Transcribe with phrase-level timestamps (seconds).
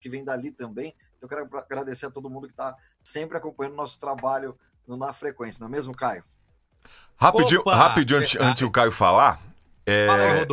[0.00, 0.94] que vem dali também.
[1.20, 4.56] Eu quero agradecer a todo mundo que está sempre acompanhando o nosso trabalho
[4.86, 6.24] no Na Frequência, não é mesmo, Caio?
[7.16, 9.38] Rapidinho, Opa, rapidinho antes, antes o Caio falar,
[9.86, 10.08] é,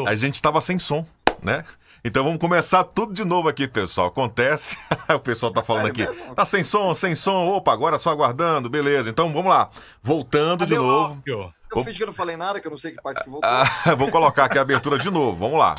[0.05, 1.05] a gente estava sem som,
[1.41, 1.63] né?
[2.03, 4.07] Então vamos começar tudo de novo aqui, pessoal.
[4.07, 4.77] Acontece.
[5.13, 6.05] o pessoal tá falando aqui.
[6.35, 7.47] Tá sem som, sem som.
[7.47, 8.69] Opa, agora só aguardando.
[8.69, 9.09] Beleza.
[9.09, 9.69] Então vamos lá.
[10.01, 11.21] Voltando Cadê de novo.
[11.25, 11.83] Eu vou...
[11.83, 13.49] fiz que eu não falei nada, que eu não sei que parte que voltou.
[13.49, 15.37] Ah, vou colocar aqui a abertura de novo.
[15.37, 15.75] Vamos lá.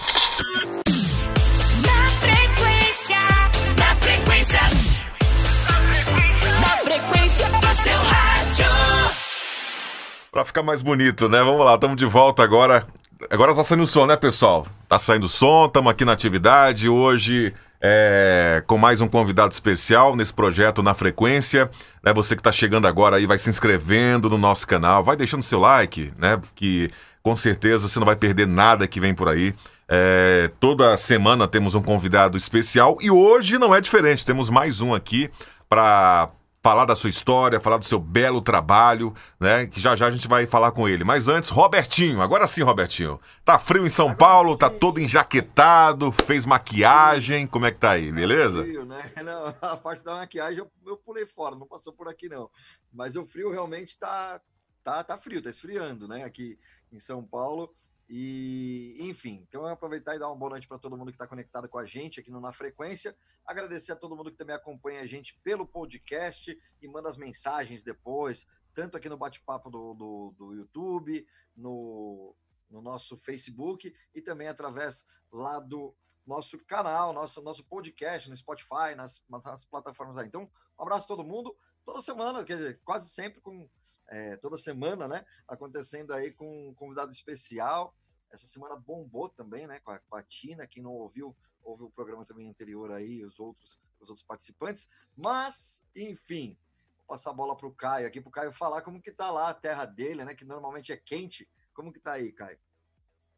[10.38, 11.43] Pra ficar mais bonito, né?
[11.43, 12.87] Vamos lá, estamos de volta agora
[13.28, 14.69] Agora tá saindo som, né, pessoal?
[14.88, 16.88] Tá saindo som, estamos aqui na atividade.
[16.88, 21.69] Hoje é, com mais um convidado especial nesse projeto Na Frequência.
[22.04, 25.43] Né, você que está chegando agora aí, vai se inscrevendo no nosso canal, vai deixando
[25.43, 26.41] seu like, né?
[26.54, 26.88] Que
[27.21, 29.53] com certeza você não vai perder nada que vem por aí.
[29.88, 34.25] É, toda semana temos um convidado especial e hoje não é diferente.
[34.25, 35.28] Temos mais um aqui
[35.69, 36.28] para
[36.63, 39.67] falar da sua história, falar do seu belo trabalho, né?
[39.67, 41.05] Que já já a gente vai falar com ele.
[41.05, 43.21] Mas antes, Robertinho, agora sim, Robertinho.
[43.45, 44.59] Tá frio em São agora Paulo, sim.
[44.59, 48.63] tá todo enjaquetado, fez maquiagem, como é que tá aí, beleza?
[48.63, 49.13] Frio, né?
[49.25, 52.51] Não, a parte da maquiagem eu, eu pulei fora, não passou por aqui não.
[52.93, 54.41] Mas o frio realmente tá,
[54.83, 56.25] tá, tá frio, tá esfriando, né?
[56.25, 56.59] Aqui
[56.93, 57.75] em São Paulo.
[58.09, 61.27] E, enfim, então eu aproveitar e dar uma boa noite para todo mundo que está
[61.27, 63.15] conectado com a gente aqui no Na Frequência.
[63.45, 67.83] Agradecer a todo mundo que também acompanha a gente pelo podcast e manda as mensagens
[67.83, 72.35] depois, tanto aqui no bate-papo do, do, do, YouTube, no,
[72.71, 75.95] no nosso Facebook e também através lá do
[76.27, 80.29] nosso canal, nosso, nosso podcast no Spotify, nas, nas plataformas aí.
[80.29, 81.55] Então, um abraço a todo mundo.
[81.85, 83.69] Toda semana, quer dizer, quase sempre com
[84.09, 85.25] é, toda semana, né?
[85.47, 87.95] Acontecendo aí com um convidado especial.
[88.31, 89.81] Essa semana bombou também, né?
[89.81, 93.39] Com a, com a Tina, quem não ouviu, ouviu o programa também anterior aí, os
[93.39, 94.89] outros, os outros participantes.
[95.17, 96.57] Mas, enfim,
[96.97, 99.31] vou passar a bola para o Caio aqui, para o Caio falar como que tá
[99.31, 100.35] lá a terra dele, né?
[100.35, 101.49] Que normalmente é quente.
[101.73, 102.59] Como que tá aí, Caio?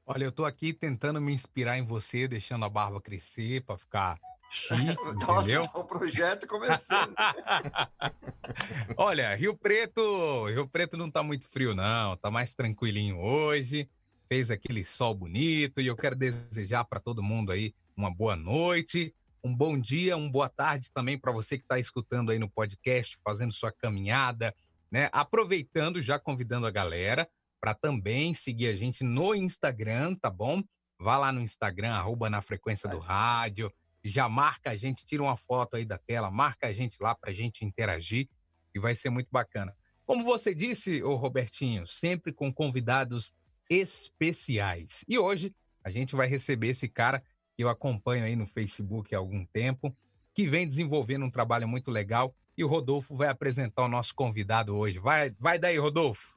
[0.07, 4.19] Olha, eu tô aqui tentando me inspirar em você, deixando a barba crescer para ficar
[4.51, 4.97] chique,
[5.27, 5.63] Nossa, entendeu?
[5.63, 7.15] Tá o projeto começando.
[8.99, 13.89] Olha, Rio Preto, Rio Preto não tá muito frio não, tá mais tranquilinho hoje.
[14.29, 19.15] Fez aquele sol bonito e eu quero desejar para todo mundo aí uma boa noite,
[19.43, 23.19] um bom dia, uma boa tarde também para você que está escutando aí no podcast,
[23.25, 24.55] fazendo sua caminhada,
[24.91, 25.09] né?
[25.13, 27.29] Aproveitando, já convidando a galera
[27.61, 30.63] para também seguir a gente no Instagram, tá bom?
[30.99, 33.73] Vá lá no Instagram, arroba na frequência do rádio,
[34.09, 37.31] já marca a gente, tira uma foto aí da tela, marca a gente lá para
[37.31, 38.29] a gente interagir
[38.75, 39.75] e vai ser muito bacana.
[40.07, 43.35] Como você disse, o Robertinho, sempre com convidados
[43.69, 45.05] especiais.
[45.09, 45.55] E hoje
[45.85, 47.23] a gente vai receber esse cara
[47.57, 49.95] que eu acompanho aí no Facebook há algum tempo,
[50.35, 54.77] que vem desenvolvendo um trabalho muito legal e o Rodolfo vai apresentar o nosso convidado
[54.77, 54.99] hoje.
[54.99, 56.35] Vai, vai daí, Rodolfo.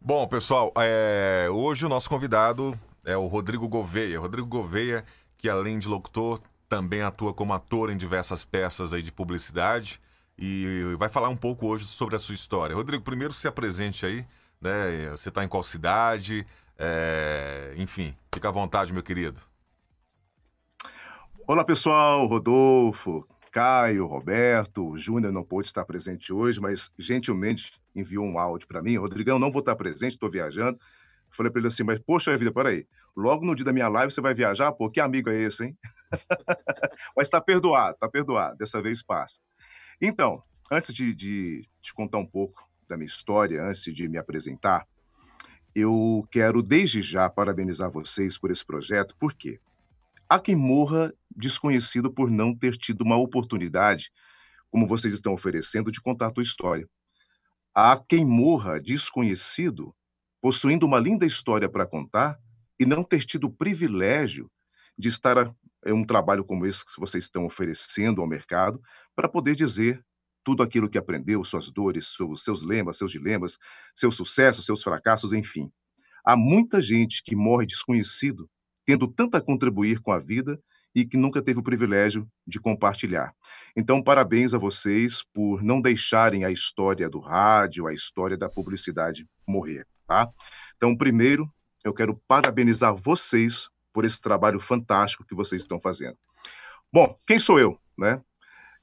[0.00, 1.48] Bom, pessoal, é...
[1.50, 4.20] hoje o nosso convidado é o Rodrigo Gouveia.
[4.20, 5.04] Rodrigo Gouveia,
[5.36, 10.00] que além de locutor, também atua como ator em diversas peças aí de publicidade
[10.38, 12.76] e vai falar um pouco hoje sobre a sua história.
[12.76, 14.26] Rodrigo, primeiro se apresente aí,
[14.60, 15.10] né?
[15.10, 16.46] Você está em qual cidade?
[16.78, 17.72] É...
[17.76, 19.40] Enfim, fica à vontade, meu querido.
[21.46, 22.26] Olá, pessoal.
[22.26, 28.82] Rodolfo, Caio, Roberto, Júnior não pôde estar presente hoje, mas gentilmente enviou um áudio para
[28.82, 28.96] mim.
[28.96, 30.78] Rodrigão, não vou estar presente, estou viajando.
[31.30, 32.86] Falei para ele assim, mas poxa vida, peraí.
[33.16, 34.72] Logo no dia da minha live você vai viajar?
[34.72, 35.78] Pô, que amigo é esse, hein?
[37.16, 38.56] Mas está perdoado, está perdoado.
[38.56, 39.40] Dessa vez passa.
[40.00, 41.14] Então, antes de,
[41.80, 44.86] te contar um pouco da minha história, antes de me apresentar,
[45.74, 49.60] eu quero desde já parabenizar vocês por esse projeto, por quê?
[50.28, 54.10] Há quem morra desconhecido por não ter tido uma oportunidade,
[54.70, 56.88] como vocês estão oferecendo, de contar a tua história.
[57.74, 59.94] Há quem morra desconhecido,
[60.40, 62.38] possuindo uma linda história para contar
[62.80, 64.50] e não ter tido o privilégio
[64.98, 68.80] de estar é um trabalho como esse que vocês estão oferecendo ao mercado
[69.14, 70.02] para poder dizer
[70.44, 73.58] tudo aquilo que aprendeu, suas dores, seus, seus lemas, seus dilemas,
[73.94, 75.70] seus sucessos, seus fracassos, enfim.
[76.24, 78.48] Há muita gente que morre desconhecido,
[78.84, 80.58] tendo tanto a contribuir com a vida
[80.94, 83.34] e que nunca teve o privilégio de compartilhar.
[83.76, 89.26] Então, parabéns a vocês por não deixarem a história do rádio, a história da publicidade
[89.46, 90.30] morrer, tá?
[90.76, 91.52] Então, primeiro,
[91.84, 96.18] eu quero parabenizar vocês por esse trabalho fantástico que vocês estão fazendo.
[96.92, 98.20] Bom, quem sou eu, né?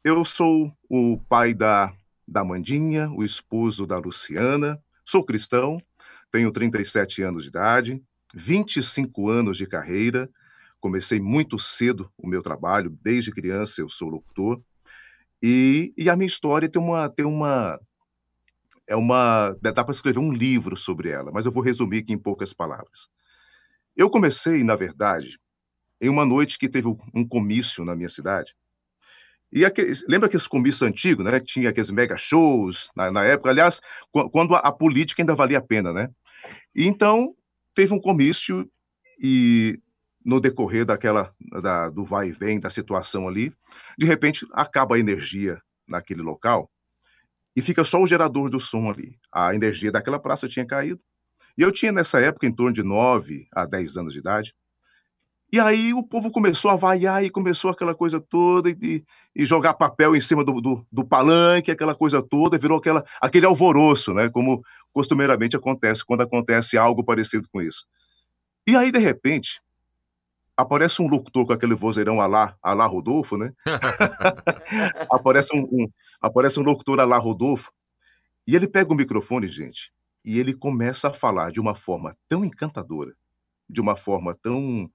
[0.04, 1.94] Eu sou o pai da,
[2.28, 5.78] da Mandinha, o esposo da Luciana, sou cristão,
[6.32, 8.02] tenho 37 anos de idade,
[8.34, 10.28] 25 anos de carreira,
[10.82, 14.60] comecei muito cedo o meu trabalho, desde criança eu sou locutor,
[15.44, 17.80] e, e a minha história tem uma, tem uma,
[18.88, 22.18] é uma, dá para escrever um livro sobre ela, mas eu vou resumir aqui em
[22.18, 23.14] poucas palavras.
[23.96, 25.40] Eu comecei, na verdade,
[26.02, 28.56] em uma noite que teve um comício na minha cidade,
[29.56, 31.40] e aqueles, lembra aqueles comícios antigos, né?
[31.40, 33.80] Tinha aqueles mega shows na, na época, aliás,
[34.32, 36.10] quando a, a, política ainda valia a pena, né?
[36.76, 37.36] E então
[37.76, 38.68] teve um comício
[39.22, 39.80] e
[40.26, 41.32] no decorrer daquela
[41.62, 43.54] da, do vai e vem da situação ali,
[43.96, 46.68] de repente acaba a energia naquele local
[47.56, 49.20] e fica só o gerador do som ali.
[49.32, 51.00] A energia daquela praça tinha caído.
[51.58, 54.56] E eu tinha nessa época em torno de 9 a 10 anos de idade.
[55.52, 59.04] E aí o povo começou a vaiar e começou aquela coisa toda e,
[59.36, 63.46] e jogar papel em cima do, do, do, palanque, aquela coisa toda, virou aquela, aquele
[63.46, 64.30] alvoroço, né?
[64.30, 67.86] Como costumeiramente acontece quando acontece algo parecido com isso.
[68.66, 69.62] E aí, de repente,
[70.58, 73.54] aparece um locutor com aquele vozeirão alá, alá Rodolfo, né?
[75.10, 75.88] aparece, um, um,
[76.20, 77.72] aparece um locutor alá Rodolfo,
[78.48, 79.92] e ele pega o microfone, gente,
[80.24, 83.14] e ele começa a falar de uma forma tão encantadora,
[83.70, 84.90] de uma forma tão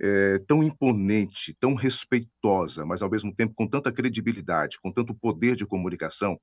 [0.00, 5.56] é, tão imponente, tão respeitosa, mas ao mesmo tempo com tanta credibilidade, com tanto poder
[5.56, 6.38] de comunicação,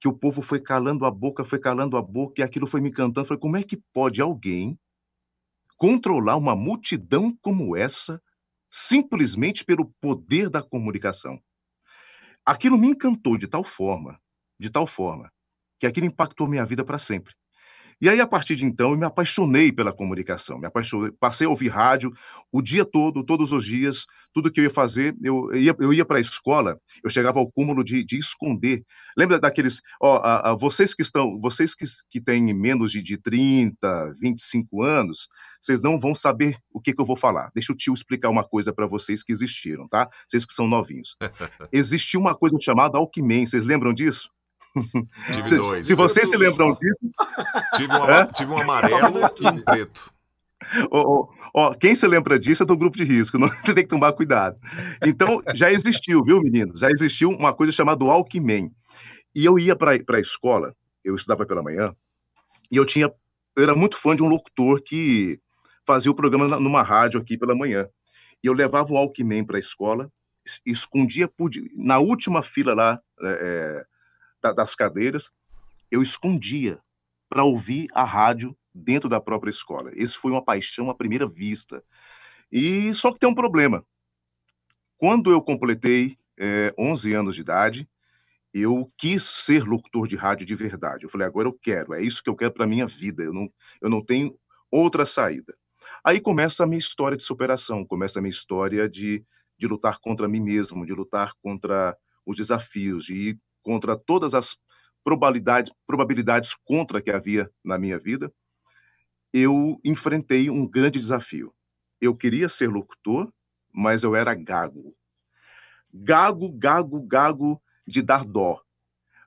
[0.00, 2.88] que o povo foi calando a boca, foi calando a boca, e aquilo foi me
[2.88, 3.26] encantando.
[3.26, 4.78] Falei, como é que pode alguém
[5.76, 8.20] controlar uma multidão como essa
[8.70, 11.40] simplesmente pelo poder da comunicação?
[12.44, 14.20] Aquilo me encantou de tal forma,
[14.58, 15.32] de tal forma,
[15.78, 17.32] que aquilo impactou minha vida para sempre.
[17.98, 21.50] E aí, a partir de então, eu me apaixonei pela comunicação, me apaixonei, passei a
[21.50, 22.12] ouvir rádio
[22.52, 26.04] o dia todo, todos os dias, tudo que eu ia fazer, eu, ia, eu ia
[26.04, 28.84] para a escola, eu chegava ao cúmulo de, de esconder.
[29.16, 33.16] Lembra daqueles, ó, a, a, vocês que estão, vocês que, que têm menos de, de
[33.16, 35.26] 30, 25 anos,
[35.58, 37.50] vocês não vão saber o que, que eu vou falar.
[37.54, 40.06] Deixa o tio explicar uma coisa para vocês que existiram, tá?
[40.28, 41.16] Vocês que são novinhos.
[41.72, 44.28] Existiu uma coisa chamada Alckmin, vocês lembram disso?
[45.32, 45.86] Tive se, dois.
[45.86, 47.14] Se vocês se lembram disso.
[47.76, 50.16] Tive um, tive um amarelo e um preto.
[50.90, 53.86] Oh, oh, oh, quem se lembra disso é do grupo de risco, não tem que
[53.86, 54.58] tomar cuidado.
[55.04, 56.80] Então, já existiu, viu, meninos?
[56.80, 58.70] Já existiu uma coisa chamada Alckmin.
[59.34, 61.94] E eu ia para a escola, eu estudava pela manhã,
[62.70, 63.12] e eu tinha.
[63.54, 65.38] Eu era muito fã de um locutor que
[65.86, 67.86] fazia o programa numa rádio aqui pela manhã.
[68.42, 70.10] E eu levava o Alckmin para a escola,
[70.64, 73.00] escondia por, na última fila lá.
[73.22, 73.86] É,
[74.52, 75.30] das cadeiras,
[75.90, 76.80] eu escondia
[77.28, 79.90] para ouvir a rádio dentro da própria escola.
[79.94, 81.82] Isso foi uma paixão à primeira vista.
[82.50, 83.84] E só que tem um problema.
[84.98, 87.88] Quando eu completei é, 11 anos de idade,
[88.52, 91.04] eu quis ser locutor de rádio de verdade.
[91.04, 93.22] Eu falei, agora eu quero, é isso que eu quero para minha vida.
[93.22, 94.38] Eu não, eu não tenho
[94.70, 95.54] outra saída.
[96.02, 99.24] Aí começa a minha história de superação, começa a minha história de,
[99.58, 104.56] de lutar contra mim mesmo, de lutar contra os desafios, de ir contra todas as
[105.02, 108.32] probabilidades, probabilidades contra que havia na minha vida,
[109.32, 111.52] eu enfrentei um grande desafio.
[112.00, 113.28] Eu queria ser locutor,
[113.74, 114.94] mas eu era gago.
[115.92, 118.62] Gago, gago, gago de dar dó.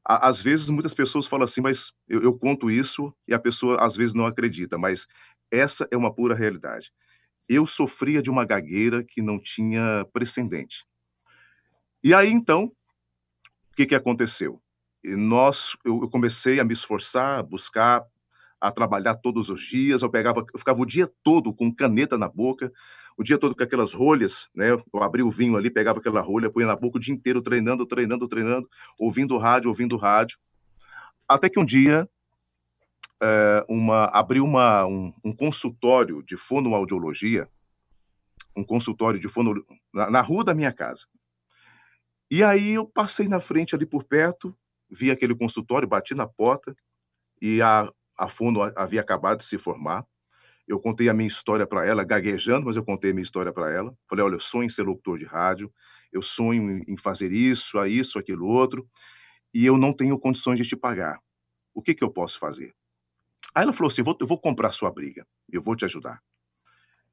[0.05, 3.97] Às vezes, muitas pessoas falam assim, mas eu, eu conto isso e a pessoa às
[3.97, 5.05] vezes não acredita, mas
[5.51, 6.93] essa é uma pura realidade.
[7.47, 10.85] Eu sofria de uma gagueira que não tinha precedente.
[12.01, 12.71] E aí, então,
[13.79, 14.61] que, que aconteceu?
[15.05, 18.03] Nós, eu, eu comecei a me esforçar, a buscar,
[18.59, 20.01] a trabalhar todos os dias.
[20.01, 22.73] Eu pegava, eu ficava o dia todo com caneta na boca,
[23.17, 24.71] o dia todo com aquelas rolhas, né?
[24.71, 27.85] Eu abria o vinho ali, pegava aquela rolha, punha na boca o dia inteiro treinando,
[27.85, 28.69] treinando, treinando,
[28.99, 30.37] ouvindo rádio, ouvindo rádio.
[31.25, 32.09] Até que um dia
[33.23, 37.47] é, uma, abriu uma, um, um, consultório de fonoaudiologia,
[38.57, 41.05] um consultório de fono na, na rua da minha casa.
[42.31, 44.55] E aí eu passei na frente ali por perto,
[44.89, 46.75] vi aquele consultório, bati na porta
[47.41, 50.05] e a, a Fundo havia acabado de se formar.
[50.67, 53.71] Eu contei a minha história para ela, gaguejando, mas eu contei a minha história para
[53.71, 53.95] ela.
[54.07, 55.73] Falei, olha, eu sonho em ser locutor de rádio,
[56.11, 58.87] eu sonho em fazer isso, isso, aquilo, outro,
[59.51, 61.19] e eu não tenho condições de te pagar.
[61.73, 62.75] O que, que eu posso fazer?
[63.55, 66.21] Aí ela falou assim, eu vou comprar sua briga, eu vou te ajudar.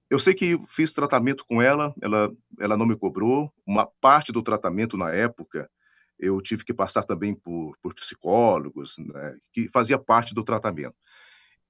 [0.09, 3.53] Eu sei que fiz tratamento com ela, ela, ela não me cobrou.
[3.67, 5.69] Uma parte do tratamento na época
[6.19, 10.95] eu tive que passar também por, por psicólogos, né, que fazia parte do tratamento.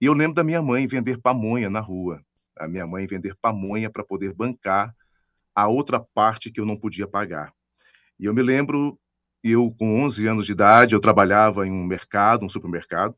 [0.01, 2.23] E eu lembro da minha mãe vender pamonha na rua,
[2.57, 4.95] a minha mãe vender pamonha para poder bancar
[5.55, 7.53] a outra parte que eu não podia pagar.
[8.21, 8.99] E eu me lembro,
[9.43, 13.17] eu com 11 anos de idade, eu trabalhava em um mercado, um supermercado,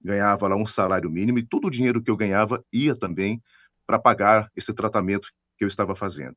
[0.00, 3.42] ganhava lá um salário mínimo e todo o dinheiro que eu ganhava ia também
[3.90, 6.36] para pagar esse tratamento que eu estava fazendo.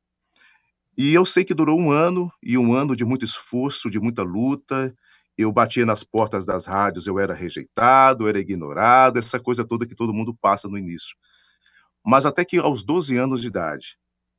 [0.98, 4.24] E eu sei que durou um ano, e um ano de muito esforço, de muita
[4.24, 4.92] luta.
[5.38, 9.86] Eu batia nas portas das rádios, eu era rejeitado, eu era ignorado, essa coisa toda
[9.86, 11.16] que todo mundo passa no início.
[12.04, 13.96] Mas até que aos 12 anos de idade,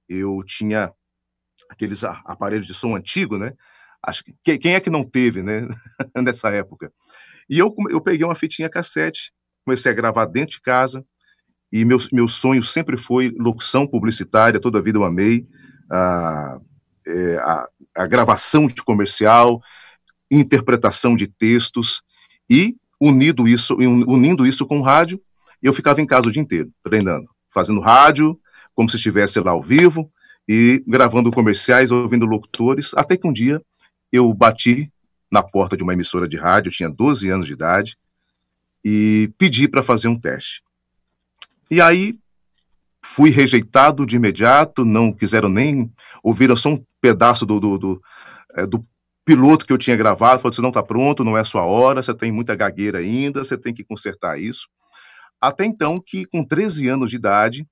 [0.10, 0.94] eu tinha
[1.70, 3.54] aqueles aparelhos de som antigo, né?
[4.04, 5.68] Acho que quem é que não teve, né?
[6.22, 6.92] Nessa época.
[7.50, 9.32] E eu, eu peguei uma fitinha cassete,
[9.66, 11.06] comecei a gravar dentro de casa,
[11.76, 15.46] e meu, meu sonho sempre foi locução publicitária, toda a vida eu amei
[15.92, 16.58] a,
[17.06, 17.68] é, a,
[17.98, 19.62] a gravação de comercial,
[20.32, 22.02] interpretação de textos,
[22.50, 25.22] e unido isso, unindo isso com rádio,
[25.62, 28.40] eu ficava em casa o dia inteiro, treinando, fazendo rádio,
[28.74, 30.10] como se estivesse lá ao vivo,
[30.48, 33.62] e gravando comerciais, ouvindo locutores, até que um dia
[34.14, 34.90] eu bati
[35.30, 37.98] na porta de uma emissora de rádio, tinha 12 anos de idade,
[38.82, 40.64] e pedi para fazer um teste.
[41.70, 42.18] E aí
[43.04, 45.92] fui rejeitado de imediato, não quiseram nem
[46.24, 48.02] ouvir só um pedaço do, do, do,
[48.56, 48.86] é, do
[49.24, 52.14] piloto que eu tinha gravado, falou: você não está pronto, não é sua hora, você
[52.14, 54.68] tem muita gagueira ainda, você tem que consertar isso.
[55.42, 57.68] Até então que, com 13 anos de idade,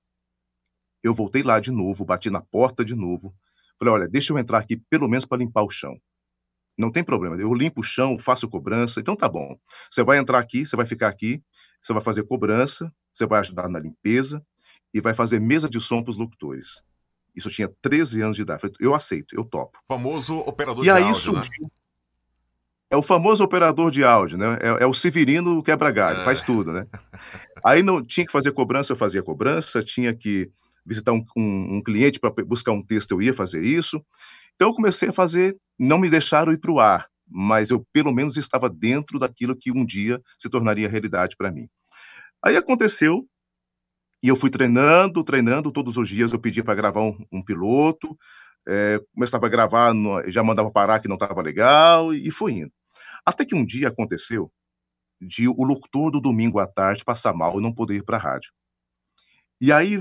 [1.02, 3.34] eu voltei lá de novo, bati na porta de novo,
[3.78, 5.96] falei: olha, deixa eu entrar aqui pelo menos para limpar o chão.
[6.76, 9.56] Não tem problema, eu limpo o chão, faço cobrança, então tá bom.
[9.88, 11.40] Você vai entrar aqui, você vai ficar aqui,
[11.84, 14.42] você vai fazer cobrança, você vai ajudar na limpeza
[14.92, 16.82] e vai fazer mesa de som para os locutores.
[17.36, 18.62] Isso eu tinha 13 anos de idade.
[18.80, 19.78] Eu aceito, eu topo.
[19.86, 21.64] Famoso operador e de aí áudio, surgiu...
[21.64, 21.68] né?
[22.90, 24.56] É o famoso operador de áudio, né?
[24.62, 26.24] É, é o Severino quebra-galho, é.
[26.24, 26.86] faz tudo, né?
[27.62, 30.50] Aí não tinha que fazer cobrança, eu fazia cobrança, tinha que
[30.86, 34.02] visitar um, um, um cliente para buscar um texto, eu ia fazer isso.
[34.54, 38.12] Então eu comecei a fazer, não me deixaram ir para o ar, mas eu pelo
[38.12, 41.68] menos estava dentro daquilo que um dia se tornaria realidade para mim.
[42.40, 43.26] Aí aconteceu
[44.22, 46.32] e eu fui treinando, treinando todos os dias.
[46.32, 48.16] Eu pedi para gravar um, um piloto,
[48.68, 49.92] é, começava a gravar,
[50.28, 52.72] já mandava parar que não estava legal e foi indo.
[53.26, 54.52] Até que um dia aconteceu
[55.20, 58.20] de o locutor do domingo à tarde passar mal e não poder ir para a
[58.20, 58.52] rádio.
[59.60, 59.98] E aí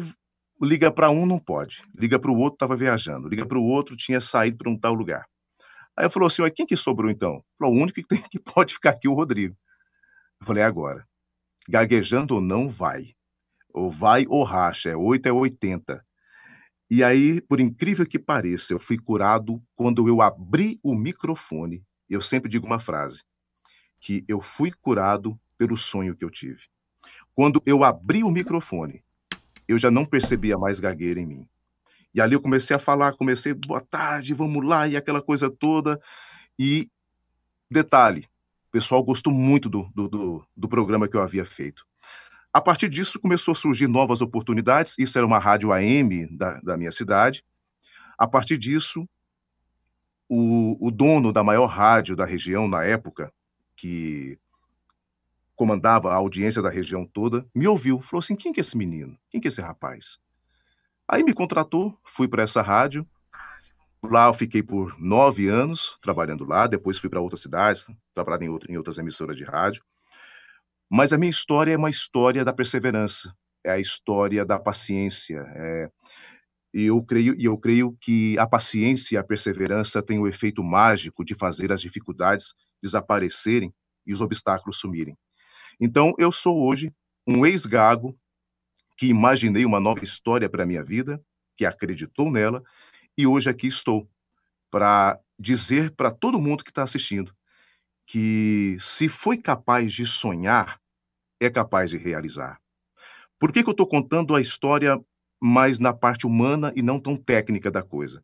[0.62, 1.84] liga para um, não pode.
[1.98, 3.28] Liga para o outro, estava viajando.
[3.28, 5.26] Liga para o outro, tinha saído para um tal lugar.
[5.96, 7.44] Aí eu falou assim: quem que sobrou então?
[7.58, 9.56] Falou: o único que, tem, que pode ficar aqui é o Rodrigo.
[10.42, 11.08] Eu falei: é agora.
[11.70, 13.16] Gaguejando ou não, vai.
[13.74, 16.06] Ou vai ou racha, é 8 é 80.
[16.90, 21.84] E aí, por incrível que pareça, eu fui curado quando eu abri o microfone.
[22.10, 23.24] Eu sempre digo uma frase:
[24.00, 26.64] que eu fui curado pelo sonho que eu tive.
[27.34, 29.04] Quando eu abri o microfone,
[29.68, 31.50] eu já não percebia mais gagueira em mim.
[32.14, 36.00] E ali eu comecei a falar, comecei, boa tarde, vamos lá, e aquela coisa toda.
[36.60, 36.90] E,
[37.70, 38.28] detalhe,
[38.68, 41.86] o pessoal gostou muito do, do, do, do programa que eu havia feito.
[42.54, 44.94] A partir disso, começou a surgir novas oportunidades.
[45.00, 47.44] Isso era uma rádio AM da, da minha cidade.
[48.16, 49.10] A partir disso,
[50.30, 53.34] o, o dono da maior rádio da região na época,
[53.76, 54.38] que
[55.56, 59.18] comandava a audiência da região toda, me ouviu, falou assim: quem que é esse menino?
[59.32, 60.20] Quem que é esse rapaz?
[61.08, 63.08] Aí me contratou, fui para essa rádio.
[64.04, 68.50] Lá eu fiquei por nove anos trabalhando lá, depois fui para outras cidades, trabalhar em,
[68.50, 69.84] outro, em outras emissoras de rádio.
[70.90, 73.34] Mas a minha história é uma história da perseverança,
[73.66, 75.44] é a história da paciência.
[75.56, 75.90] É...
[76.74, 80.64] E eu creio, e eu creio que a paciência e a perseverança têm o efeito
[80.64, 83.74] mágico de fazer as dificuldades desaparecerem
[84.06, 85.16] e os obstáculos sumirem.
[85.80, 86.92] Então, eu sou hoje
[87.28, 88.18] um ex-gago
[88.98, 91.22] que imaginei uma nova história para a minha vida,
[91.56, 92.64] que acreditou nela,
[93.18, 94.10] e hoje aqui estou
[94.72, 97.34] para dizer para todo mundo que está assistindo
[98.06, 100.80] que se foi capaz de sonhar,
[101.40, 102.60] é capaz de realizar.
[103.40, 105.00] Por que, que eu estou contando a história
[105.42, 108.24] mais na parte humana e não tão técnica da coisa?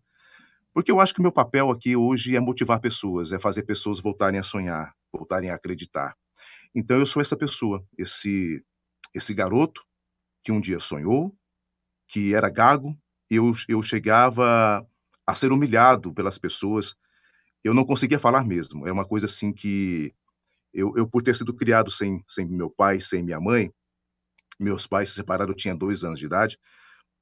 [0.74, 4.00] Porque eu acho que o meu papel aqui hoje é motivar pessoas, é fazer pessoas
[4.00, 6.16] voltarem a sonhar, voltarem a acreditar.
[6.74, 8.64] Então eu sou essa pessoa, esse
[9.14, 9.82] esse garoto
[10.50, 11.32] que um dia sonhou,
[12.08, 12.98] que era gago,
[13.30, 14.84] eu, eu chegava
[15.28, 16.96] a ser humilhado pelas pessoas,
[17.64, 18.88] eu não conseguia falar mesmo.
[18.88, 20.12] É uma coisa assim que
[20.74, 23.72] eu, eu por ter sido criado sem, sem meu pai, sem minha mãe,
[24.60, 26.58] meus pais se separaram, eu tinha dois anos de idade.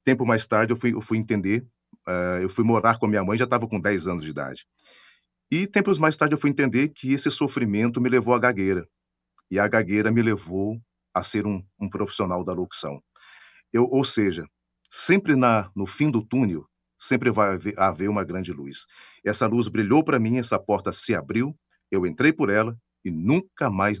[0.06, 1.66] Tempo mais tarde eu fui, eu fui entender,
[2.08, 4.66] uh, eu fui morar com a minha mãe, já estava com 10 anos de idade.
[5.50, 8.88] E tempos mais tarde eu fui entender que esse sofrimento me levou à gagueira.
[9.50, 10.80] E a gagueira me levou
[11.12, 13.02] a ser um, um profissional da locução.
[13.72, 14.46] Eu, ou seja,
[14.90, 16.66] sempre na, no fim do túnel,
[16.98, 18.86] sempre vai haver, haver uma grande luz.
[19.24, 21.56] Essa luz brilhou para mim, essa porta se abriu,
[21.90, 24.00] eu entrei por ela e nunca mais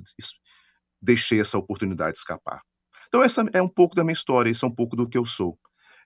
[1.00, 2.60] deixei essa oportunidade escapar.
[3.06, 5.24] Então, essa é um pouco da minha história, isso é um pouco do que eu
[5.24, 5.58] sou.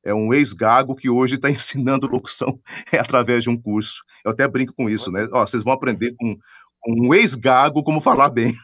[0.04, 2.60] é um ex-gago que hoje está ensinando locução
[2.92, 4.02] é, através de um curso.
[4.24, 5.28] Eu até brinco com isso, né?
[5.32, 6.36] Ó, vocês vão aprender com,
[6.80, 8.54] com um ex-gago como falar bem.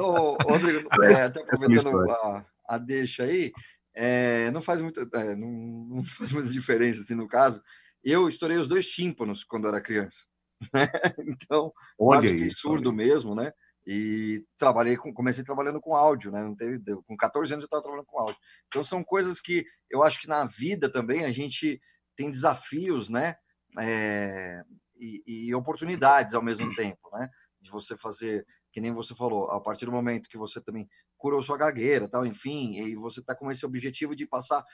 [0.00, 3.52] Ô, Rodrigo, é, até aproveitando a, a deixa aí,
[4.00, 7.60] é, não faz muita é, não, não, faz muita diferença assim no caso.
[8.02, 10.26] Eu estourei os dois tímpanos quando era criança,
[10.72, 10.88] né?
[11.26, 13.52] Então, Olha isso, surdo mesmo, né?
[13.84, 16.42] E trabalhei com, comecei trabalhando com áudio, né?
[16.42, 18.38] Não teve, com 14 anos eu estava trabalhando com áudio.
[18.68, 21.80] Então são coisas que eu acho que na vida também a gente
[22.14, 23.34] tem desafios, né?
[23.80, 24.62] É,
[24.96, 27.28] e, e, oportunidades ao mesmo tempo, né?
[27.60, 31.42] De você fazer, que nem você falou, a partir do momento que você também curou
[31.42, 34.64] sua gagueira, tal, enfim, e você está com esse objetivo de passar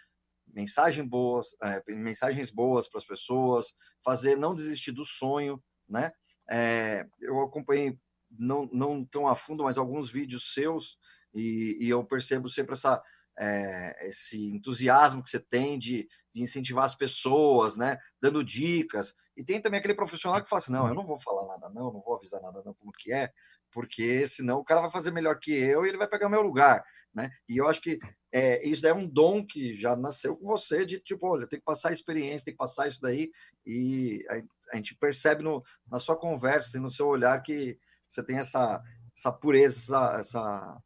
[0.46, 3.72] mensagens boas, é, mensagens boas para as pessoas,
[4.04, 6.12] fazer não desistir do sonho, né?
[6.48, 7.98] É, eu acompanhei
[8.30, 10.98] não, não tão a fundo, mas alguns vídeos seus,
[11.32, 13.02] e, e eu percebo sempre essa,
[13.38, 17.98] é, esse entusiasmo que você tem de, de, incentivar as pessoas, né?
[18.20, 19.14] Dando dicas.
[19.36, 21.92] E tem também aquele profissional que fala assim: não, eu não vou falar nada, não,
[21.92, 23.32] não vou avisar nada, não, como que é,
[23.74, 26.84] porque senão o cara vai fazer melhor que eu e ele vai pegar meu lugar,
[27.12, 27.28] né?
[27.48, 27.98] E eu acho que
[28.32, 31.64] é, isso é um dom que já nasceu com você, de tipo, olha, tem que
[31.64, 33.32] passar a experiência, tem que passar isso daí,
[33.66, 34.24] e
[34.72, 35.60] a, gente percebe no,
[35.90, 37.76] na sua conversa e no seu olhar que
[38.08, 38.80] você tem essa,
[39.16, 40.82] essa pureza, essa, essa,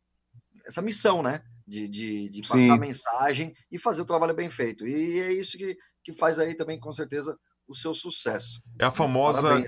[0.64, 1.42] essa missão, né?
[1.66, 4.86] De, de, de passar a mensagem e fazer o trabalho bem feito.
[4.86, 8.62] E é isso que, que faz aí também, com certeza, o seu sucesso.
[8.78, 9.62] É a famosa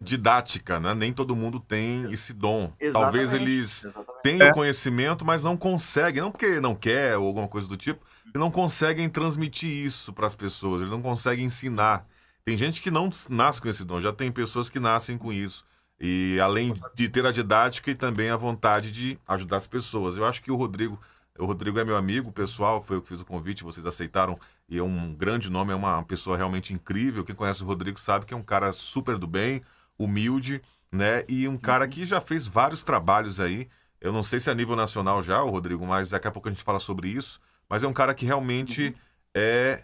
[0.00, 0.94] didática, né?
[0.94, 2.72] Nem todo mundo tem esse dom.
[2.78, 4.22] Exatamente, Talvez eles exatamente.
[4.22, 4.52] tenham é.
[4.52, 9.08] conhecimento, mas não conseguem, não porque não quer ou alguma coisa do tipo, não conseguem
[9.08, 12.06] transmitir isso para as pessoas, eles não conseguem ensinar.
[12.44, 15.64] Tem gente que não nasce com esse dom, já tem pessoas que nascem com isso.
[15.98, 20.16] E além de ter a didática e também a vontade de ajudar as pessoas.
[20.16, 21.00] Eu acho que o Rodrigo,
[21.38, 24.78] o Rodrigo é meu amigo pessoal, foi eu que fiz o convite, vocês aceitaram, e
[24.78, 27.24] é um grande nome, é uma pessoa realmente incrível.
[27.24, 29.62] Quem conhece o Rodrigo sabe que é um cara super do bem,
[29.98, 31.24] humilde, né?
[31.28, 33.68] E um cara que já fez vários trabalhos aí.
[34.00, 36.48] Eu não sei se é a nível nacional já, o Rodrigo, mas daqui a pouco
[36.48, 37.40] a gente fala sobre isso.
[37.68, 38.94] Mas é um cara que realmente uhum.
[39.34, 39.82] é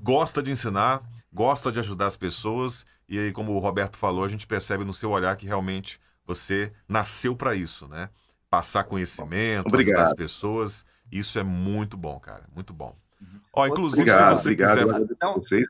[0.00, 4.28] gosta de ensinar, gosta de ajudar as pessoas e aí, como o Roberto falou, a
[4.28, 8.08] gente percebe no seu olhar que realmente você nasceu para isso, né?
[8.48, 9.96] Passar conhecimento, obrigado.
[9.96, 10.86] ajudar as pessoas.
[11.10, 12.48] Isso é muito bom, cara.
[12.54, 12.96] Muito bom.
[13.54, 15.34] Ó, inclusive, obrigado, se você obrigado, quiser.
[15.34, 15.66] Vocês.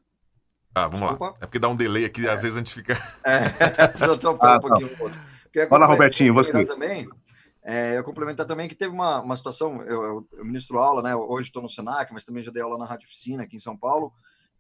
[0.75, 1.27] Ah, vamos Desculpa.
[1.27, 1.37] lá.
[1.40, 2.31] É porque dá um delay aqui, é.
[2.31, 2.95] às vezes a gente fica.
[3.25, 3.45] É,
[4.07, 4.90] eu tô um ah, pouquinho.
[4.97, 5.66] Tá.
[5.68, 6.64] Fala, Robertinho, você.
[6.64, 7.09] Também,
[7.62, 11.14] é, eu complementar também que teve uma, uma situação, eu, eu, eu ministro aula, né?
[11.14, 13.77] Hoje estou no Senac, mas também já dei aula na Rádio Oficina aqui em São
[13.77, 14.12] Paulo.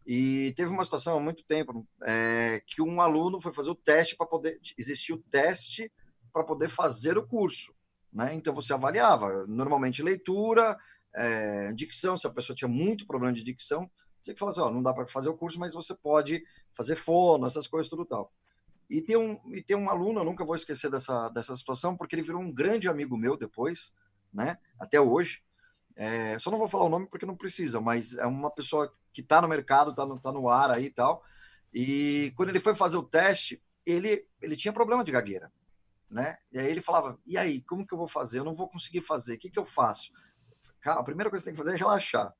[0.06, 4.16] E teve uma situação há muito tempo é, que um aluno foi fazer o teste
[4.16, 4.60] para poder.
[4.76, 5.90] Existia o teste
[6.32, 7.72] para poder fazer o curso.
[8.12, 8.34] Né?
[8.34, 10.76] Então você avaliava, normalmente leitura,
[11.14, 14.82] é, dicção, se a pessoa tinha muito problema de dicção, você fala assim, ó, não
[14.82, 16.44] dá para fazer o curso, mas você pode
[16.74, 18.32] fazer fono, essas coisas, tudo tal.
[18.88, 22.14] E tem um, e tem um aluno, eu nunca vou esquecer dessa, dessa situação, porque
[22.14, 23.92] ele virou um grande amigo meu depois,
[24.32, 24.58] né?
[24.78, 25.42] Até hoje.
[25.96, 29.20] É, só não vou falar o nome porque não precisa, mas é uma pessoa que
[29.20, 31.22] está no mercado, está no, tá no ar aí e tal.
[31.72, 35.52] E quando ele foi fazer o teste, ele, ele tinha problema de gagueira,
[36.10, 36.36] né?
[36.52, 38.38] E aí ele falava, e aí, como que eu vou fazer?
[38.38, 40.12] Eu não vou conseguir fazer, o que, que eu faço?
[40.84, 42.34] A primeira coisa que você tem que fazer é relaxar.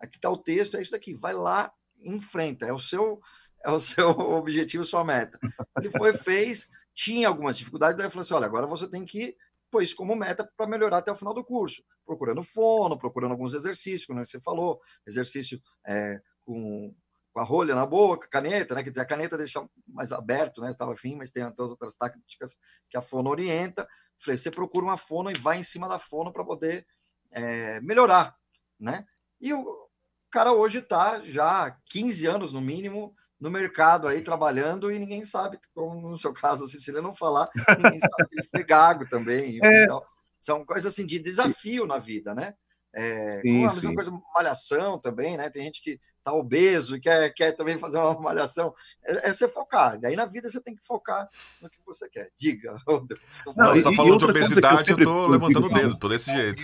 [0.00, 3.20] Aqui está o texto, é isso daqui, vai lá, enfrenta, é o seu
[3.64, 5.38] é o seu objetivo, sua meta.
[5.78, 9.36] Ele foi, fez, tinha algumas dificuldades, daí eu falei assim, olha, agora você tem que
[9.70, 13.54] pôr isso como meta para melhorar até o final do curso, procurando fono, procurando alguns
[13.54, 16.94] exercícios, como você falou, exercício é, com,
[17.32, 18.84] com, a rolha na boca, caneta, né?
[18.84, 20.70] Quer dizer, a caneta deixa mais aberto, né?
[20.70, 22.56] Estava fim, mas tem as outras táticas
[22.88, 23.88] que a fono orienta.
[24.20, 26.86] Falei, você procura uma fono e vai em cima da fono para poder
[27.34, 28.34] é, melhorar,
[28.78, 29.04] né?
[29.40, 29.88] E o
[30.30, 35.58] cara hoje está já 15 anos no mínimo no mercado aí trabalhando e ninguém sabe,
[35.74, 39.58] como no seu caso a Cecília não falar, ninguém sabe que ele foi gago também.
[39.64, 39.84] É.
[39.84, 40.02] Então,
[40.40, 42.54] são coisas assim de desafio na vida, né?
[42.94, 43.94] É, sim, a mesma sim.
[43.94, 45.50] coisa, malhação também, né?
[45.50, 48.72] Tem gente que tá obeso e quer, quer também fazer uma malhação.
[49.04, 49.98] É, é você focar.
[49.98, 51.28] Daí na vida você tem que focar
[51.60, 52.30] no que você quer.
[52.38, 52.76] Diga.
[53.56, 56.62] Não, você tá falando de obesidade, eu, eu tô levantando o dedo, tô desse jeito.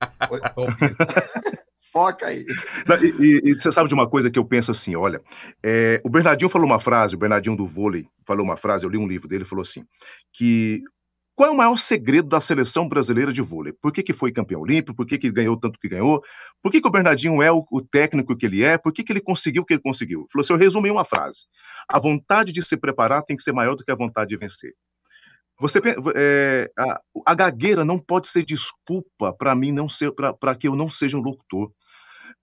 [1.90, 2.44] Foca aí.
[3.00, 5.22] E, e, e, você sabe de uma coisa que eu penso assim, olha,
[5.64, 8.98] é, o Bernardinho falou uma frase, o Bernardinho do vôlei falou uma frase, eu li
[8.98, 9.84] um livro dele, falou assim,
[10.32, 10.82] que
[11.38, 13.72] qual é o maior segredo da seleção brasileira de vôlei?
[13.72, 14.96] Por que, que foi campeão olímpico?
[14.96, 16.20] Por que, que ganhou tanto que ganhou?
[16.60, 18.76] Por que, que o Bernardinho é o, o técnico que ele é?
[18.76, 20.26] Por que, que ele conseguiu o que ele conseguiu?
[20.32, 21.44] Falou assim, eu resumi uma frase.
[21.88, 24.74] A vontade de se preparar tem que ser maior do que a vontade de vencer.
[25.60, 25.80] Você
[26.14, 30.76] é, a, a, gagueira não pode ser desculpa para mim não ser para que eu
[30.76, 31.72] não seja um locutor.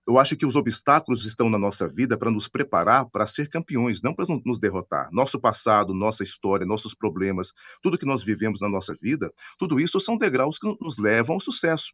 [0.06, 4.02] eu acho que os obstáculos estão na nossa vida para nos preparar para ser campeões,
[4.02, 5.08] não para nos derrotar.
[5.12, 7.52] Nosso passado, nossa história, nossos problemas,
[7.82, 11.40] tudo que nós vivemos na nossa vida, tudo isso são degraus que nos levam ao
[11.40, 11.92] sucesso.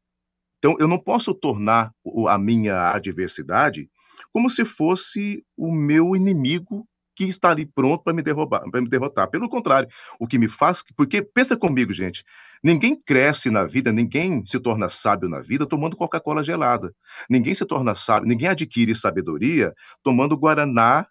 [0.59, 1.93] Então, eu não posso tornar
[2.29, 3.89] a minha adversidade
[4.33, 6.87] como se fosse o meu inimigo
[7.25, 9.29] que está ali pronto para me derrubar, para me derrotar.
[9.31, 12.25] Pelo contrário, o que me faz, porque pensa comigo, gente,
[12.63, 16.93] ninguém cresce na vida, ninguém se torna sábio na vida tomando Coca-Cola gelada.
[17.29, 21.07] Ninguém se torna sábio, ninguém adquire sabedoria tomando guaraná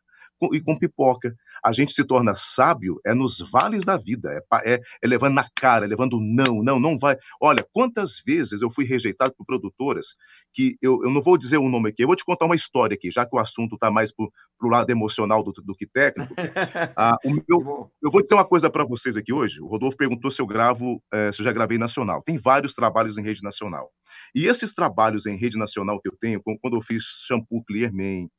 [0.52, 4.82] e com pipoca a gente se torna sábio é nos vales da vida, é, é,
[5.02, 7.15] é levando na cara, é levando não, não, não vai.
[7.41, 10.15] Olha, quantas vezes eu fui rejeitado por produtoras
[10.54, 12.56] que eu, eu não vou dizer o um nome aqui, eu vou te contar uma
[12.56, 14.26] história aqui, já que o assunto está mais para
[14.62, 16.34] o lado emocional do, do que técnico.
[16.97, 19.62] ah, meu, eu vou dizer uma coisa para vocês aqui hoje.
[19.62, 22.21] O Rodolfo perguntou se eu gravo, é, se eu já gravei nacional.
[22.24, 23.89] Tem vários trabalhos em rede nacional.
[24.36, 28.30] E esses trabalhos em rede nacional que eu tenho, quando eu fiz shampoo Clearman,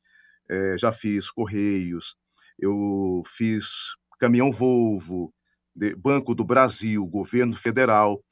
[0.50, 2.16] é, já fiz Correios,
[2.58, 5.32] eu fiz caminhão Volvo,
[5.98, 8.22] Banco do Brasil, governo federal.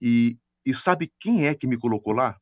[0.00, 2.38] E, e sabe quem é que me colocou lá?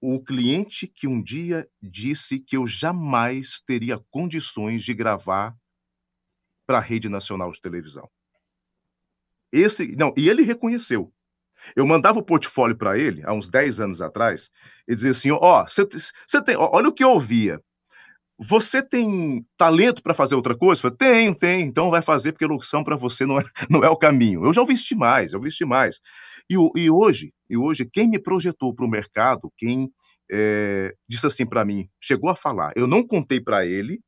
[0.00, 5.56] O cliente que um dia disse que eu jamais teria condições de gravar
[6.66, 8.08] para a rede nacional de televisão.
[9.50, 11.12] Esse, não, e ele reconheceu.
[11.74, 14.50] Eu mandava o portfólio para ele há uns 10 anos atrás,
[14.86, 17.60] e dizia assim: "Ó, oh, você tem, olha o que eu ouvia.
[18.38, 20.80] Você tem talento para fazer outra coisa?
[20.80, 21.66] Falei, tenho, tenho.
[21.66, 24.44] Então vai fazer, porque locução para você não é, não é o caminho.
[24.44, 26.00] Eu já ouvi mais, já ouvi mais.
[26.48, 29.90] E, e hoje, e hoje, quem me projetou para o mercado, quem
[30.30, 34.00] é, disse assim para mim, chegou a falar, eu não contei para ele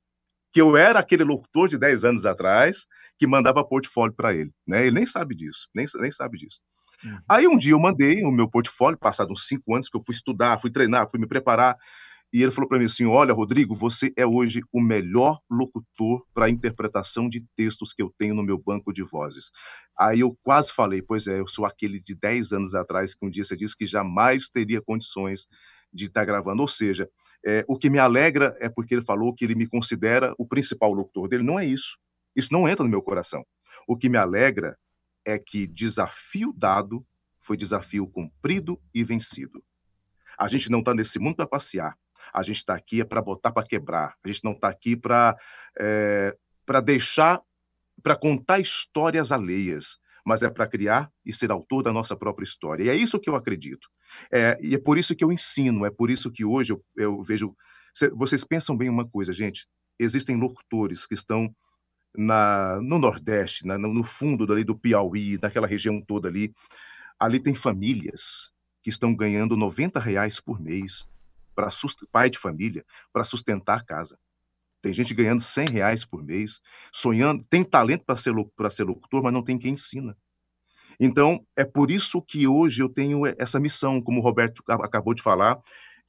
[0.52, 2.86] que eu era aquele locutor de 10 anos atrás
[3.18, 4.50] que mandava portfólio para ele.
[4.66, 4.86] Né?
[4.86, 6.60] Ele nem sabe disso, nem, nem sabe disso.
[7.04, 7.18] Uhum.
[7.28, 10.14] Aí um dia eu mandei o meu portfólio, passado uns cinco anos que eu fui
[10.14, 11.76] estudar, fui treinar, fui me preparar.
[12.32, 16.46] E ele falou para mim assim: Olha, Rodrigo, você é hoje o melhor locutor para
[16.46, 19.50] a interpretação de textos que eu tenho no meu banco de vozes.
[19.98, 23.30] Aí eu quase falei: Pois é, eu sou aquele de 10 anos atrás que um
[23.30, 25.46] dia você disse que jamais teria condições
[25.92, 26.62] de estar tá gravando.
[26.62, 27.08] Ou seja,
[27.44, 30.92] é, o que me alegra é porque ele falou que ele me considera o principal
[30.92, 31.42] locutor dele.
[31.42, 31.98] Não é isso.
[32.36, 33.44] Isso não entra no meu coração.
[33.88, 34.78] O que me alegra
[35.24, 37.04] é que desafio dado
[37.40, 39.62] foi desafio cumprido e vencido.
[40.38, 41.96] A gente não está nesse mundo para passear.
[42.32, 44.14] A gente está aqui é para botar para quebrar.
[44.24, 45.36] A gente não está aqui para
[45.78, 47.40] é, para deixar,
[48.02, 52.84] para contar histórias alheias, mas é para criar e ser autor da nossa própria história.
[52.84, 53.88] E é isso que eu acredito.
[54.32, 57.22] É, e é por isso que eu ensino, é por isso que hoje eu, eu
[57.22, 57.54] vejo.
[58.14, 59.66] Vocês pensam bem uma coisa, gente.
[59.98, 61.52] Existem locutores que estão
[62.16, 66.54] na, no Nordeste, na, no fundo dali do Piauí, naquela região toda ali.
[67.18, 68.50] Ali tem famílias
[68.82, 71.06] que estão ganhando 90 reais por mês,
[71.54, 71.68] para
[72.10, 74.18] pai de família, para sustentar a casa.
[74.82, 76.60] Tem gente ganhando 100 reais por mês,
[76.92, 78.32] sonhando, tem talento para ser,
[78.70, 80.16] ser locutor, mas não tem quem ensina.
[80.98, 85.22] Então, é por isso que hoje eu tenho essa missão, como o Roberto acabou de
[85.22, 85.58] falar,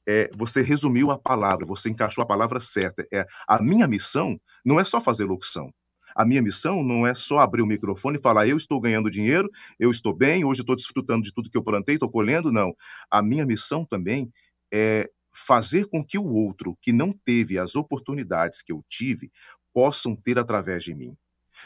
[0.06, 3.06] é, você resumiu a palavra, você encaixou a palavra certa.
[3.12, 5.72] É, a minha missão não é só fazer locução.
[6.14, 9.48] A minha missão não é só abrir o microfone e falar, eu estou ganhando dinheiro,
[9.78, 12.52] eu estou bem, hoje estou desfrutando de tudo que eu plantei, estou colhendo.
[12.52, 12.74] Não.
[13.10, 14.30] A minha missão também
[14.70, 19.32] é fazer com que o outro que não teve as oportunidades que eu tive
[19.72, 21.16] possam ter através de mim.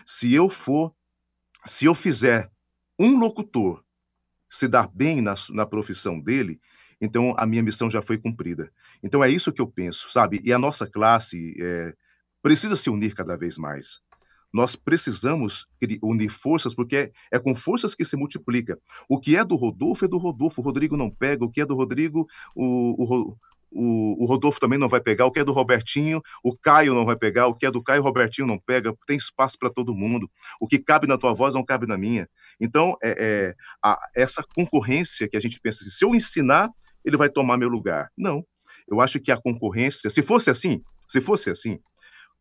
[0.05, 0.95] Se eu for,
[1.65, 2.51] se eu fizer
[2.99, 3.85] um locutor
[4.49, 6.61] se dar bem na, na profissão dele,
[7.01, 8.71] então a minha missão já foi cumprida.
[9.03, 10.41] Então é isso que eu penso, sabe?
[10.45, 11.95] E a nossa classe é,
[12.43, 14.01] precisa se unir cada vez mais.
[14.53, 15.67] Nós precisamos
[16.03, 18.79] unir forças, porque é, é, com forças que se multiplica.
[19.09, 21.67] O que é do Rodolfo é do Rodolfo, o Rodrigo não pega, o que é
[21.67, 23.37] do Rodrigo, o, o,
[23.71, 27.05] o, o, Rodolfo também não vai pegar, o que é do Robertinho, o Caio não
[27.05, 29.95] vai pegar, o que é do Caio, o Robertinho não pega, tem espaço para todo
[29.95, 30.31] mundo.
[30.61, 32.29] O que cabe na tua voz não cabe na minha.
[32.61, 36.71] Então, é, é a, essa concorrência que a gente pensa assim, se eu ensinar,
[37.05, 38.11] ele vai tomar meu lugar.
[38.17, 38.45] Não.
[38.89, 41.79] Eu acho que a concorrência, se fosse assim, se fosse assim,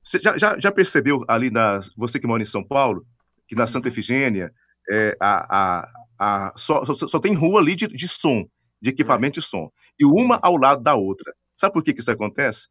[0.03, 3.05] você já, já, já percebeu ali, na, você que mora em São Paulo,
[3.47, 4.51] que na Santa Efigênia,
[4.89, 5.87] é, a, a,
[6.19, 8.45] a, só, só, só tem rua ali de, de som
[8.81, 11.33] de equipamento de som, e uma ao lado da outra.
[11.55, 12.67] Sabe por que, que isso acontece?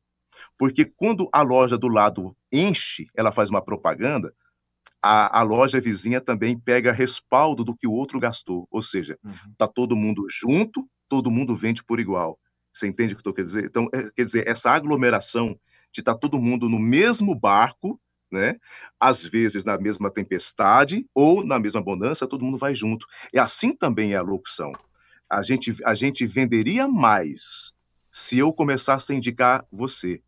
[0.59, 4.35] Porque quando a loja do lado enche, ela faz uma propaganda,
[5.03, 8.67] a, a loja vizinha também pega respaldo do que o outro gastou.
[8.71, 9.19] Ou seja,
[9.53, 9.73] está uhum.
[9.75, 12.39] todo mundo junto, todo mundo vende por igual.
[12.73, 13.65] Você entende o que eu estou querendo dizer?
[13.67, 15.59] Então, é, quer dizer, essa aglomeração
[15.93, 18.01] de estar tá todo mundo no mesmo barco,
[18.33, 18.57] né?
[18.99, 23.07] Às vezes na mesma tempestade ou na mesma bonança, todo mundo vai junto.
[23.33, 24.73] E assim também é a locução
[25.35, 27.73] a gente, a gente venderia mais
[28.11, 30.23] se eu começasse a indicar você,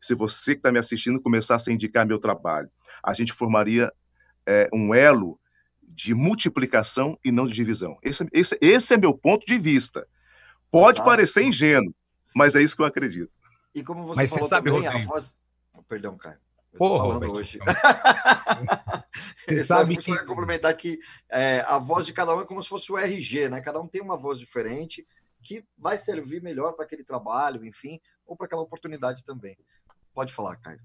[0.00, 2.70] se você que está me assistindo começasse a indicar meu trabalho,
[3.02, 3.92] a gente formaria
[4.46, 5.38] é, um elo
[5.82, 7.98] de multiplicação e não de divisão.
[8.02, 10.06] Esse, esse, esse é meu ponto de vista.
[10.70, 11.10] Pode Exato.
[11.10, 11.94] parecer ingênuo,
[12.34, 13.30] mas é isso que eu acredito.
[13.74, 15.08] E como você mas falou você sabe, também, Rodrigo.
[15.08, 15.36] a voz...
[15.88, 16.38] Perdão, Caio.
[16.78, 17.58] Porra, falando hoje.
[19.46, 20.16] Você sabe que...
[20.24, 20.98] complementar que
[21.30, 23.60] é, a voz de cada um é como se fosse o RG, né?
[23.60, 25.06] Cada um tem uma voz diferente
[25.42, 29.56] que vai servir melhor para aquele trabalho, enfim, ou para aquela oportunidade também.
[30.14, 30.80] Pode falar, Caio.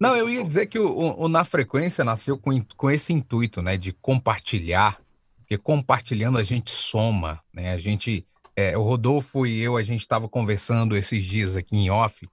[0.00, 3.60] Não, eu ia dizer que o, o, o, Na Frequência nasceu com, com esse intuito,
[3.60, 5.02] né, de compartilhar,
[5.38, 10.00] porque compartilhando a gente soma, né, a gente, é, o Rodolfo e eu, a gente
[10.00, 12.28] estava conversando esses dias aqui em off,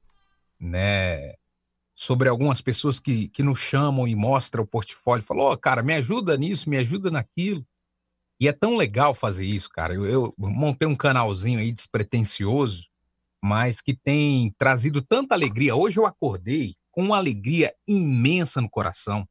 [0.59, 1.33] né,
[1.95, 5.95] sobre algumas pessoas que, que nos chamam e mostram o portfólio, falou, oh, cara, me
[5.95, 7.65] ajuda nisso, me ajuda naquilo,
[8.39, 12.83] e é tão legal fazer isso, cara, eu, eu montei um canalzinho aí despretensioso,
[13.41, 19.27] mas que tem trazido tanta alegria, hoje eu acordei com uma alegria imensa no coração.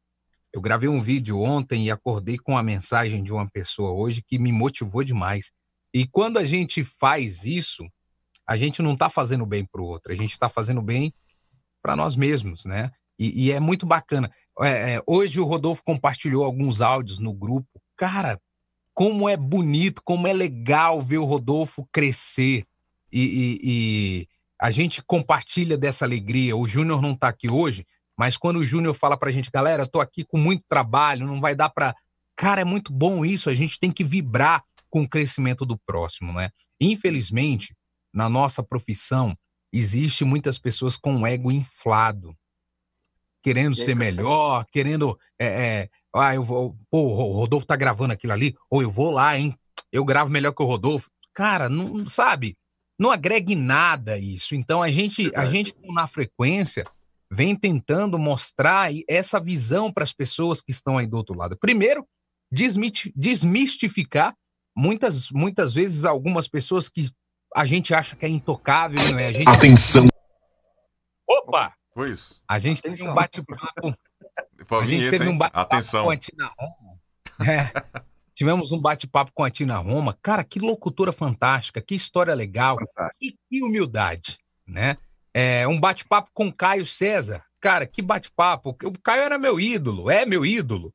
[0.52, 4.38] Eu gravei um vídeo ontem e acordei com a mensagem de uma pessoa hoje que
[4.38, 5.50] me motivou demais.
[5.92, 7.84] E quando a gente faz isso,
[8.46, 11.12] a gente não está fazendo bem para o outro, a gente está fazendo bem
[11.84, 12.90] para nós mesmos, né?
[13.18, 14.32] E, e é muito bacana.
[14.62, 17.68] É, é, hoje o Rodolfo compartilhou alguns áudios no grupo.
[17.94, 18.40] Cara,
[18.94, 22.64] como é bonito, como é legal ver o Rodolfo crescer
[23.12, 26.56] e, e, e a gente compartilha dessa alegria.
[26.56, 29.82] O Júnior não está aqui hoje, mas quando o Júnior fala para a gente, galera,
[29.82, 31.94] eu tô aqui com muito trabalho, não vai dar para.
[32.34, 33.50] Cara, é muito bom isso.
[33.50, 36.48] A gente tem que vibrar com o crescimento do próximo, né?
[36.80, 37.76] Infelizmente,
[38.12, 39.36] na nossa profissão,
[39.76, 42.36] existe muitas pessoas com o ego inflado,
[43.42, 45.18] querendo ser melhor, querendo.
[45.38, 46.76] É, é, ah, eu vou.
[46.90, 49.56] Pô, o Rodolfo tá gravando aquilo ali, ou eu vou lá, hein?
[49.92, 51.10] Eu gravo melhor que o Rodolfo.
[51.32, 52.56] Cara, não sabe
[52.98, 54.54] não agrega em nada isso.
[54.54, 56.84] Então a gente, a gente na frequência
[57.30, 61.56] vem tentando mostrar essa visão para as pessoas que estão aí do outro lado.
[61.58, 62.06] Primeiro,
[62.50, 64.34] desmistificar
[64.76, 67.10] muitas muitas vezes algumas pessoas que
[67.54, 69.28] a gente acha que é intocável, não é?
[69.28, 69.48] A gente...
[69.48, 70.06] Atenção.
[71.26, 71.72] Opa!
[71.94, 72.42] Foi isso.
[72.48, 72.96] A gente Atenção.
[72.96, 73.98] teve um bate-papo.
[74.80, 76.98] A gente teve um bate-papo com a Tina Roma.
[77.48, 77.70] É.
[78.34, 80.18] Tivemos um bate-papo com a Tina Roma.
[80.20, 82.76] Cara, que locutora fantástica, que história legal,
[83.20, 84.96] que, que, humildade, né?
[85.32, 87.44] É, um bate-papo com Caio César.
[87.60, 88.70] Cara, que bate-papo.
[88.70, 90.92] O Caio era meu ídolo, é meu ídolo.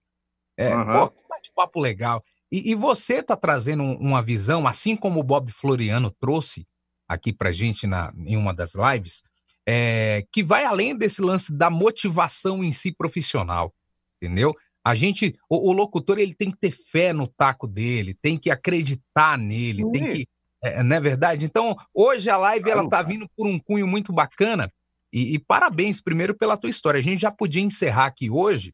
[0.57, 0.85] É, uhum.
[0.85, 2.21] pô, que bate-papo legal.
[2.51, 6.67] E, e você está trazendo uma visão, assim como o Bob Floriano trouxe
[7.07, 9.23] aqui para gente na, em uma das lives,
[9.67, 13.73] é, que vai além desse lance da motivação em si profissional,
[14.21, 14.53] entendeu?
[14.83, 18.49] A gente, o, o, locutor, ele tem que ter fé no taco dele, tem que
[18.49, 20.27] acreditar nele, tem que,
[20.63, 21.45] é, não é verdade?
[21.45, 22.79] Então, hoje a live claro.
[22.79, 24.71] ela tá vindo por um cunho muito bacana
[25.11, 26.99] e, e, parabéns primeiro pela tua história.
[26.99, 28.73] A gente já podia encerrar aqui hoje,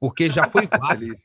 [0.00, 1.16] porque já foi válido.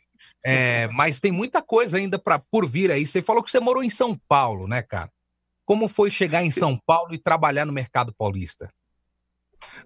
[0.46, 3.06] É, mas tem muita coisa ainda para por vir aí.
[3.06, 5.12] Você falou que você morou em São Paulo, né, cara?
[5.66, 8.70] Como foi chegar em São Paulo e trabalhar no mercado paulista?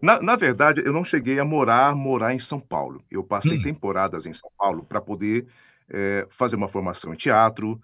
[0.02, 3.04] Na, na verdade, eu não cheguei a morar, morar em São Paulo.
[3.10, 3.64] Eu passei hum.
[3.64, 5.48] temporadas em São Paulo para poder
[5.90, 7.82] é, fazer uma formação em teatro,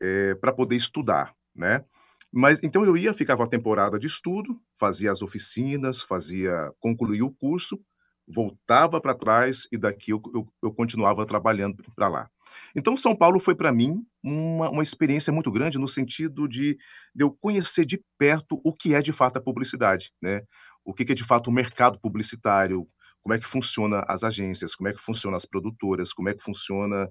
[0.00, 1.84] é, para poder estudar, né?
[2.32, 7.30] Mas então eu ia, ficava a temporada de estudo, fazia as oficinas, fazia, concluía o
[7.30, 7.78] curso,
[8.26, 12.30] voltava para trás e daqui eu, eu, eu continuava trabalhando para lá.
[12.74, 16.76] Então, São Paulo foi para mim uma, uma experiência muito grande no sentido de,
[17.14, 20.42] de eu conhecer de perto o que é de fato a publicidade, né?
[20.84, 22.86] o que é de fato o mercado publicitário,
[23.22, 26.42] como é que funciona as agências, como é que funciona as produtoras, como é que
[26.42, 27.08] funciona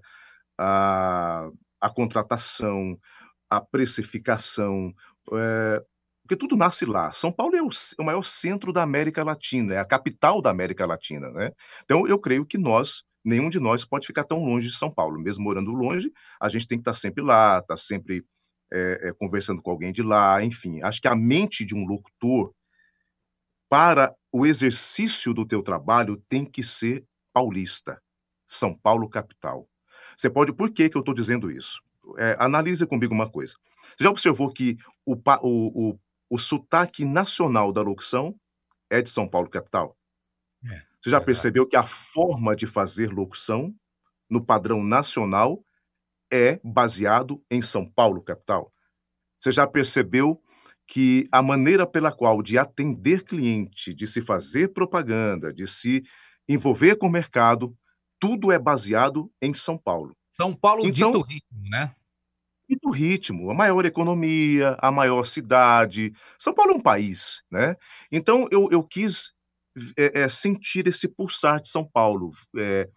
[0.57, 2.97] a, a contratação,
[3.49, 4.93] a precificação,
[5.33, 5.83] é,
[6.31, 7.11] porque tudo nasce lá.
[7.11, 10.49] São Paulo é o, é o, maior centro da América Latina, é a capital da
[10.49, 11.51] América Latina, né?
[11.83, 15.19] Então eu creio que nós, nenhum de nós pode ficar tão longe de São Paulo.
[15.19, 18.23] Mesmo morando longe, a gente tem que estar sempre lá, estar sempre
[18.71, 20.81] é, é, conversando com alguém de lá, enfim.
[20.81, 22.53] Acho que a mente de um locutor
[23.69, 28.01] para o exercício do teu trabalho tem que ser paulista,
[28.47, 29.67] São Paulo capital.
[30.15, 31.81] Você pode, por que, que eu estou dizendo isso?
[32.17, 33.53] É, analise comigo uma coisa.
[33.97, 35.99] Você já observou que o, o, o,
[36.31, 38.33] o sotaque nacional da locução
[38.89, 39.97] é de São Paulo capital?
[40.65, 43.75] É, Você já é percebeu que a forma de fazer locução
[44.29, 45.61] no padrão nacional
[46.31, 48.71] é baseado em São Paulo capital?
[49.41, 50.41] Você já percebeu
[50.87, 56.01] que a maneira pela qual de atender cliente, de se fazer propaganda, de se
[56.47, 57.77] envolver com o mercado,
[58.17, 60.15] tudo é baseado em São Paulo.
[60.31, 61.93] São Paulo então, dito ritmo, né?
[62.71, 66.13] Muito ritmo, a maior economia, a maior cidade.
[66.39, 67.75] São Paulo é um país, né?
[68.11, 69.31] Então eu, eu quis
[69.97, 72.31] é, é, sentir esse pulsar de São Paulo.
[72.57, 72.89] É,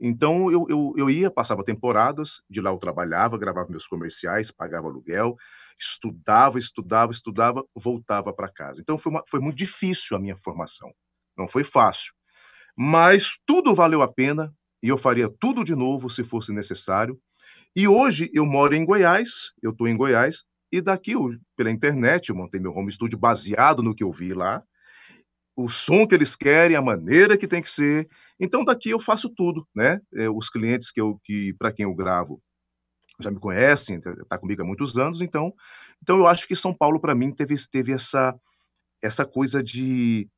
[0.00, 4.88] então eu, eu, eu ia, passava temporadas, de lá eu trabalhava, gravava meus comerciais, pagava
[4.88, 5.36] aluguel,
[5.78, 8.80] estudava, estudava, estudava, voltava para casa.
[8.80, 10.90] Então foi, uma, foi muito difícil a minha formação,
[11.36, 12.12] não foi fácil.
[12.76, 17.20] Mas tudo valeu a pena e eu faria tudo de novo se fosse necessário.
[17.78, 21.12] E hoje eu moro em Goiás, eu estou em Goiás, e daqui
[21.56, 24.64] pela internet eu montei meu home studio baseado no que eu vi lá,
[25.54, 28.08] o som que eles querem, a maneira que tem que ser.
[28.40, 30.00] Então daqui eu faço tudo, né?
[30.12, 32.42] É, os clientes que eu que para quem eu gravo
[33.20, 35.54] já me conhecem, está comigo há muitos anos, então
[36.02, 38.34] então eu acho que São Paulo para mim teve teve essa
[39.00, 40.28] essa coisa de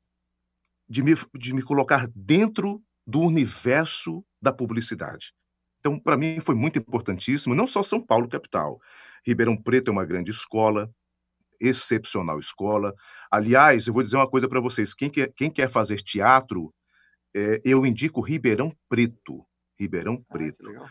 [0.86, 5.32] de me, de me colocar dentro do universo da publicidade.
[5.80, 8.80] Então, para mim, foi muito importantíssimo, não só São Paulo, capital.
[9.26, 10.90] Ribeirão Preto é uma grande escola,
[11.58, 12.94] excepcional escola.
[13.30, 16.72] Aliás, eu vou dizer uma coisa para vocês: quem quer, quem quer fazer teatro,
[17.34, 19.44] é, eu indico Ribeirão Preto.
[19.78, 20.68] Ribeirão ah, Preto.
[20.76, 20.90] Ah,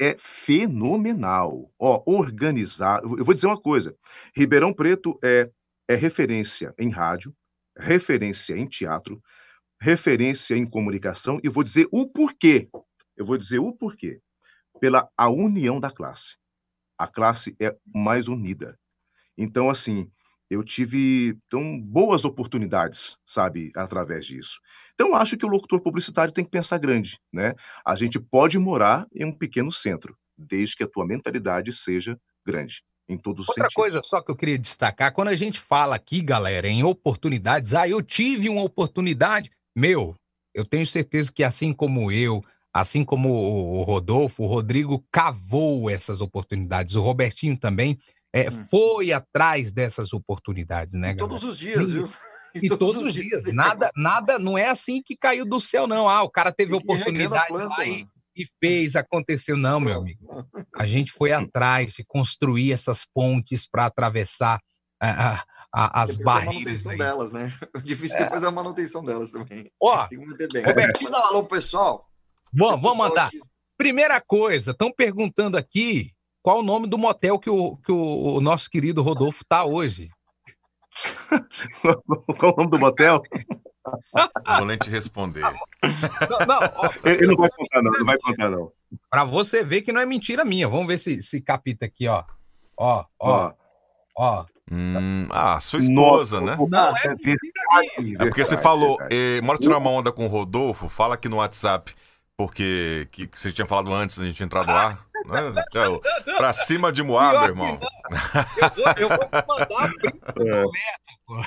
[0.00, 1.70] é fenomenal.
[1.78, 3.02] Ó, organizar.
[3.02, 3.96] Eu vou dizer uma coisa:
[4.36, 5.50] Ribeirão Preto é,
[5.88, 7.34] é referência em rádio,
[7.76, 9.22] referência em teatro,
[9.80, 12.68] referência em comunicação, e vou dizer o porquê.
[13.16, 14.20] Eu vou dizer o porquê.
[14.80, 16.36] Pela a união da classe.
[16.98, 18.78] A classe é mais unida.
[19.36, 20.10] Então, assim,
[20.50, 24.60] eu tive tão boas oportunidades, sabe, através disso.
[24.94, 27.54] Então, acho que o locutor publicitário tem que pensar grande, né?
[27.84, 32.82] A gente pode morar em um pequeno centro, desde que a tua mentalidade seja grande.
[33.08, 36.22] Em todos Outra os coisa só que eu queria destacar, quando a gente fala aqui,
[36.22, 40.16] galera, em oportunidades, ah, eu tive uma oportunidade, meu,
[40.54, 42.40] eu tenho certeza que assim como eu,
[42.74, 47.96] assim como o Rodolfo, o Rodrigo cavou essas oportunidades, o Robertinho também
[48.34, 48.66] é, hum.
[48.68, 51.18] foi atrás dessas oportunidades, né, galera?
[51.18, 52.10] Todos os dias, viu?
[52.56, 53.42] E, todos, todos, os dias.
[53.42, 53.52] dias.
[53.52, 56.08] Nada, nada, não é assim que caiu do céu, não.
[56.08, 58.06] Ah, o cara teve oportunidade planta, lá e,
[58.36, 59.56] e, fez, aconteceu.
[59.56, 60.24] Não, meu amigo.
[60.72, 64.60] A gente foi atrás de construir essas pontes para atravessar
[65.00, 65.42] a,
[65.74, 66.86] a, as depois barreiras.
[66.86, 67.52] A delas, né?
[67.74, 68.22] O difícil é.
[68.22, 69.68] depois é a manutenção delas também.
[69.82, 70.64] Ó, Tem que bem.
[70.64, 72.08] Robertinho, Manda um alô, pessoal.
[72.54, 73.28] Vamos, vamos mandar.
[73.28, 73.40] Aqui.
[73.76, 76.12] Primeira coisa, estão perguntando aqui
[76.42, 80.08] qual o nome do motel que o, que o, o nosso querido Rodolfo está hoje.
[82.38, 83.22] qual o nome do motel?
[84.58, 85.42] Vou nem te responder.
[85.42, 87.92] Não, não, ó, ele não vai contar, não.
[87.92, 88.72] Não vai contar, não.
[89.10, 90.68] Para você ver que não é mentira minha.
[90.68, 92.24] Vamos ver se, se capita aqui, ó.
[92.76, 93.52] Ó, ó,
[94.16, 94.46] ó.
[94.72, 96.66] Hum, ah, sua esposa, Nossa, né?
[96.70, 101.16] Não, é, é porque você falou, eh, bora tirar uma onda com o Rodolfo, fala
[101.16, 101.94] aqui no WhatsApp,
[102.36, 104.98] porque que, que você tinha falado antes da gente entrar no ar.
[105.24, 105.40] Né?
[105.74, 107.80] É, pra cima de Moab, irmão.
[108.58, 109.18] Eu vou, eu vou
[109.48, 109.90] mandar
[110.46, 110.64] é.
[111.26, 111.42] pô.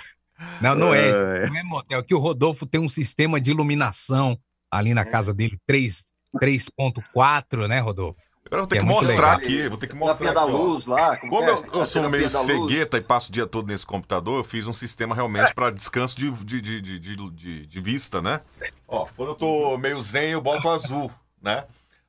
[0.60, 1.48] Não, não é, é.
[1.48, 2.04] Não é motel.
[2.04, 4.36] Que o Rodolfo tem um sistema de iluminação
[4.72, 8.20] ali na casa dele, 3.4, né, Rodolfo?
[8.50, 10.34] Eu vou ter que, que é mostrar aqui, vou ter que mostrar.
[10.34, 11.18] da luz lá.
[11.18, 14.44] Como, como eu, eu sou meio cegueta e passo o dia todo nesse computador, eu
[14.44, 18.42] fiz um sistema realmente para descanso de, de, de, de, de, vista, né?
[18.88, 21.66] Ó, quando eu tô meio zen, eu boto azul, né?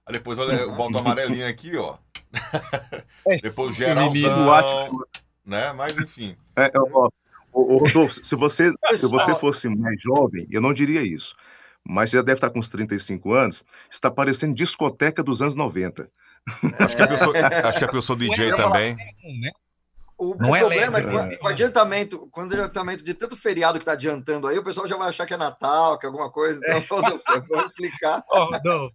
[0.06, 1.96] Aí depois olha, eu boto amarelinho aqui, ó.
[3.42, 5.04] depois geralzão,
[5.44, 5.72] né?
[5.72, 6.36] Mas enfim.
[6.56, 7.08] É, ó,
[7.52, 11.34] ô, Rodolfo, se você, se você fosse mais jovem, eu não diria isso.
[11.84, 16.10] Mas você já deve estar com uns 35 anos, está parecendo discoteca dos anos 90.
[16.78, 17.34] Acho que a pessoa,
[17.64, 18.94] acho que a pessoa DJ também.
[18.94, 19.50] Né?
[20.18, 23.36] O, não o é problema leve, é que o adiantamento, quando o adiantamento de tanto
[23.36, 26.08] feriado que está adiantando aí, o pessoal já vai achar que é Natal, que é
[26.08, 26.60] alguma coisa.
[26.60, 26.78] Então,
[27.36, 28.24] eu vou explicar.
[28.28, 28.90] Oh, não,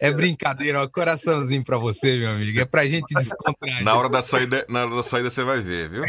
[0.00, 2.60] é brincadeira, ó, coraçãozinho para você, meu amigo.
[2.60, 3.82] É pra gente descontrair.
[3.82, 6.04] Na hora da saída, na hora da saída você vai ver, viu?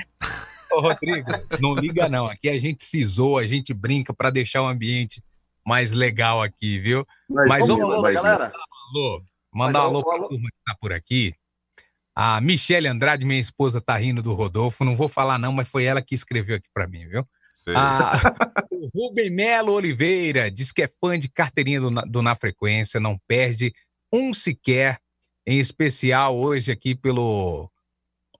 [0.72, 2.28] Ô, Rodrigo, não liga não.
[2.28, 5.24] Aqui a gente se zoa, a gente brinca para deixar o ambiente
[5.66, 7.08] mais legal aqui, viu?
[7.28, 8.52] Mas, Mas vamos, alô, galera.
[8.94, 9.24] Alô,
[9.56, 11.34] mandar um alô para a turma que tá por aqui.
[12.14, 14.86] A Michele Andrade, minha esposa, tá rindo do Rodolfo.
[14.86, 17.26] Não vou falar não, mas foi ela que escreveu aqui para mim, viu?
[17.70, 18.14] Ah,
[18.72, 23.18] o Rubem Melo Oliveira diz que é fã de carteirinha do, do Na Frequência, não
[23.28, 23.74] perde
[24.14, 25.00] um sequer,
[25.48, 27.70] em especial hoje aqui pelo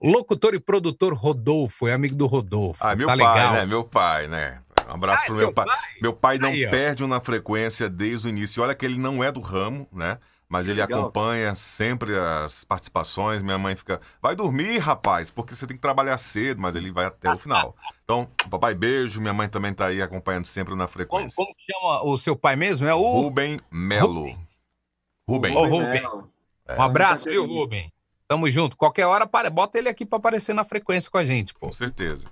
[0.00, 2.86] locutor e produtor Rodolfo, é amigo do Rodolfo.
[2.86, 3.52] Ah, meu tá pai, legal.
[3.52, 3.66] né?
[3.66, 4.62] Meu pai, né?
[4.88, 5.66] Um abraço ah, pro meu pai.
[5.66, 5.90] pai.
[6.00, 8.62] Meu pai não Aí, perde um na frequência desde o início.
[8.62, 10.18] Olha que ele não é do ramo, né?
[10.48, 11.00] Mas ele Legal.
[11.00, 13.42] acompanha sempre as participações.
[13.42, 17.06] Minha mãe fica, vai dormir, rapaz, porque você tem que trabalhar cedo, mas ele vai
[17.06, 17.74] até o final.
[18.04, 19.20] Então, papai, beijo.
[19.20, 21.34] Minha mãe também tá aí acompanhando sempre na frequência.
[21.34, 22.86] Como, como chama o seu pai mesmo?
[22.86, 24.22] É o Rubem Melo.
[25.28, 25.52] Rubem.
[25.52, 25.54] Rubem.
[25.54, 26.02] Rubem.
[26.68, 26.78] É.
[26.78, 27.92] Um abraço, viu, Rubem?
[28.28, 28.76] Tamo junto.
[28.76, 31.66] Qualquer hora, bota ele aqui para aparecer na frequência com a gente, pô.
[31.66, 32.30] Com certeza.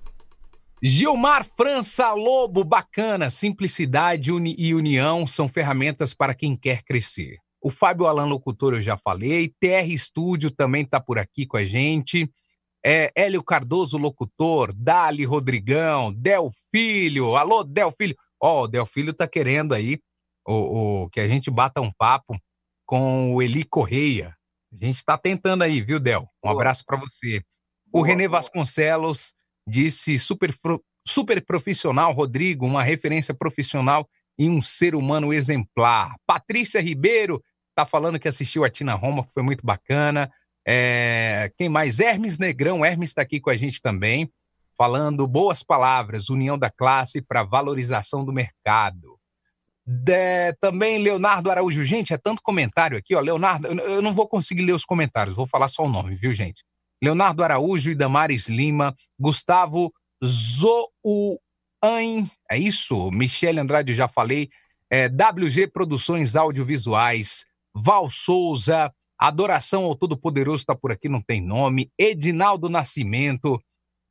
[0.82, 3.30] Gilmar França Lobo, bacana.
[3.30, 7.38] Simplicidade uni e união são ferramentas para quem quer crescer.
[7.64, 9.48] O Fábio Alan Locutor eu já falei.
[9.58, 12.30] TR Estúdio também está por aqui com a gente.
[12.84, 17.36] É, Hélio Cardoso Locutor, Dali Rodrigão, Del Filho.
[17.36, 18.14] Alô, Del Filho.
[18.38, 19.98] Ó, oh, o Del Filho tá querendo aí
[20.46, 22.38] o, o, que a gente bata um papo
[22.84, 24.36] com o Eli Correia.
[24.70, 26.20] A gente está tentando aí, viu, Del?
[26.44, 26.60] Um boa.
[26.60, 27.38] abraço para você.
[27.86, 28.40] O boa, Renê boa.
[28.40, 29.32] Vasconcelos
[29.66, 30.54] disse super,
[31.08, 34.06] super profissional, Rodrigo, uma referência profissional
[34.38, 36.14] e um ser humano exemplar.
[36.26, 37.42] Patrícia Ribeiro
[37.74, 40.30] tá falando que assistiu a Tina Roma, que foi muito bacana.
[40.66, 42.00] É, quem mais?
[42.00, 44.30] Hermes Negrão, Hermes está aqui com a gente também,
[44.76, 49.18] falando boas palavras, união da classe para valorização do mercado.
[49.86, 51.84] De, também Leonardo Araújo.
[51.84, 53.20] Gente, é tanto comentário aqui, ó.
[53.20, 56.64] Leonardo, eu não vou conseguir ler os comentários, vou falar só o nome, viu, gente?
[57.02, 59.92] Leonardo Araújo e Damares Lima, Gustavo
[60.24, 61.38] Zouan,
[62.50, 63.10] é isso?
[63.10, 64.48] Michele Andrade, já falei.
[64.88, 67.44] É, WG Produções Audiovisuais,
[67.74, 71.90] Val Souza, Adoração ao Todo-Poderoso está por aqui, não tem nome.
[71.98, 73.60] Edinaldo Nascimento,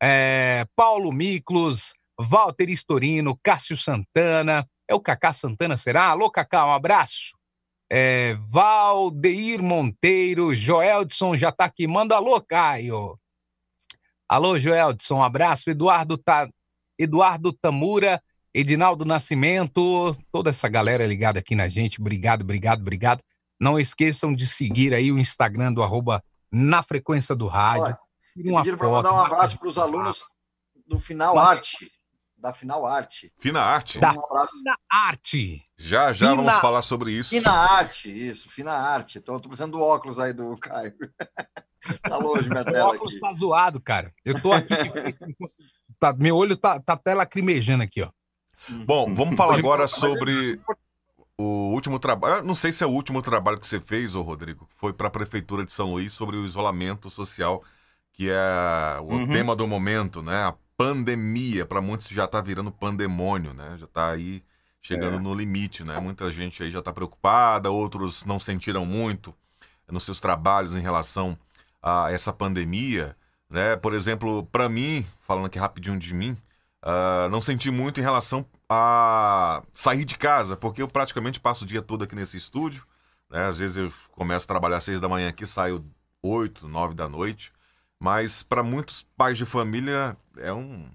[0.02, 6.08] é, Paulo Miklos, Walter Istorino, Cássio Santana, é o Cacá Santana, será?
[6.08, 7.38] Alô, Cacá, um abraço.
[7.92, 11.86] É, Valdeir Monteiro, Joeldson já tá aqui.
[11.88, 13.20] Manda alô, Caio.
[14.28, 15.70] Alô, Joeldson, um abraço.
[15.70, 16.50] Eduardo, Ta...
[16.98, 18.22] Eduardo Tamura,
[18.54, 22.00] Edinaldo Nascimento, toda essa galera ligada aqui na gente.
[22.00, 23.22] Obrigado, obrigado, obrigado.
[23.60, 27.84] Não esqueçam de seguir aí o Instagram do arroba na frequência do rádio.
[27.84, 28.00] Olha,
[28.52, 30.26] uma foto, mandar um abraço para os alunos
[30.88, 31.92] do Final Arte
[32.44, 33.32] da Final Arte.
[33.40, 34.00] Fina Arte?
[34.00, 35.64] Da Fina Arte.
[35.78, 36.44] Já, já Fina...
[36.44, 37.30] vamos falar sobre isso.
[37.30, 39.18] Fina Arte, isso, Fina Arte.
[39.18, 40.94] Então, eu tô precisando do óculos aí do Caio.
[42.04, 42.88] tá longe minha tela.
[42.88, 43.22] O óculos aqui.
[43.22, 44.14] tá zoado, cara.
[44.26, 44.76] Eu tô aqui.
[45.98, 48.10] tá, meu olho tá, tá até lacrimejando aqui, ó.
[48.86, 50.60] Bom, vamos falar agora sobre
[51.44, 52.44] o último trabalho.
[52.44, 54.68] Não sei se é o último trabalho que você fez, ô Rodrigo.
[54.76, 57.64] Foi para a Prefeitura de São Luís sobre o isolamento social,
[58.14, 59.28] que é o uhum.
[59.28, 60.44] tema do momento, né?
[60.44, 63.76] A pandemia, para muitos já está virando pandemônio, né?
[63.78, 64.44] Já está aí
[64.82, 65.20] chegando é.
[65.20, 66.00] no limite, né?
[66.00, 69.34] Muita gente aí já está preocupada, outros não sentiram muito
[69.90, 71.38] nos seus trabalhos em relação
[71.82, 73.16] a essa pandemia,
[73.50, 73.76] né?
[73.76, 76.38] Por exemplo, para mim, falando aqui rapidinho de mim,
[76.84, 81.68] uh, não senti muito em relação a sair de casa, porque eu praticamente passo o
[81.68, 82.86] dia todo aqui nesse estúdio,
[83.30, 83.46] né?
[83.46, 85.86] Às vezes eu começo a trabalhar às seis da manhã aqui, saio
[86.24, 87.52] oito, nove da noite.
[88.00, 90.90] Mas para muitos pais de família é um,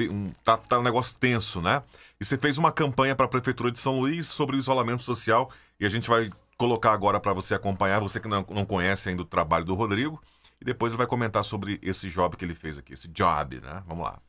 [0.00, 1.82] um tá, tá, um negócio tenso, né?
[2.20, 5.50] E você fez uma campanha para a prefeitura de São Luís sobre o isolamento social
[5.78, 9.22] e a gente vai colocar agora para você acompanhar, você que não, não conhece ainda
[9.22, 10.20] o trabalho do Rodrigo,
[10.60, 13.82] e depois ele vai comentar sobre esse job que ele fez aqui, esse job, né?
[13.86, 14.20] Vamos lá.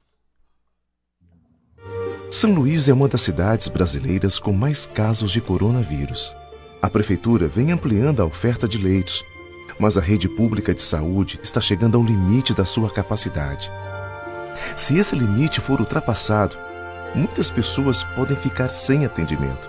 [2.32, 6.36] São Luís é uma das cidades brasileiras com mais casos de coronavírus.
[6.82, 9.24] A prefeitura vem ampliando a oferta de leitos
[9.82, 13.72] mas a rede pública de saúde está chegando ao limite da sua capacidade.
[14.76, 16.56] Se esse limite for ultrapassado,
[17.16, 19.68] muitas pessoas podem ficar sem atendimento.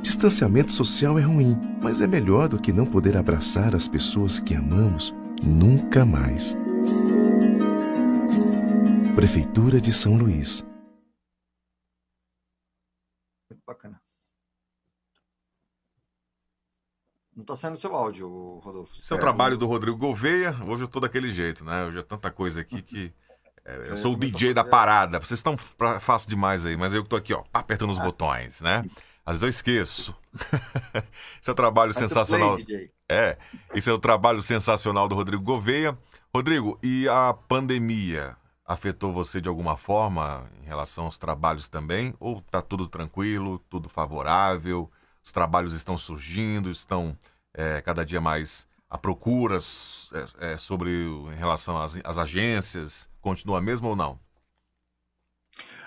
[0.00, 4.54] Distanciamento social é ruim, mas é melhor do que não poder abraçar as pessoas que
[4.54, 5.12] amamos
[5.42, 6.56] nunca mais.
[9.16, 10.64] Prefeitura de São Luís.
[13.66, 14.00] Bacana.
[17.34, 18.92] Não está saindo seu áudio, Rodolfo.
[18.98, 20.54] Esse é o trabalho do Rodrigo Gouveia.
[20.66, 21.84] Hoje eu tô daquele jeito, né?
[21.84, 23.12] Hoje é tanta coisa aqui que.
[23.64, 25.18] É, eu sou o DJ da parada.
[25.18, 28.04] Vocês estão fácil demais aí, mas eu tô aqui, ó, apertando os ah.
[28.04, 28.84] botões, né?
[29.24, 30.18] Às vezes eu esqueço.
[31.40, 32.56] esse é o trabalho sensacional.
[32.56, 33.38] Play, é,
[33.72, 35.96] esse é o trabalho sensacional do Rodrigo Gouveia.
[36.34, 38.36] Rodrigo, e a pandemia
[38.72, 42.14] afetou você de alguma forma em relação aos trabalhos também?
[42.18, 44.90] Ou tá tudo tranquilo, tudo favorável?
[45.22, 47.16] Os trabalhos estão surgindo, estão
[47.54, 53.08] é, cada dia mais a procura é, é, sobre em relação às, às, agências.
[53.22, 54.20] Continua a mesma ou não?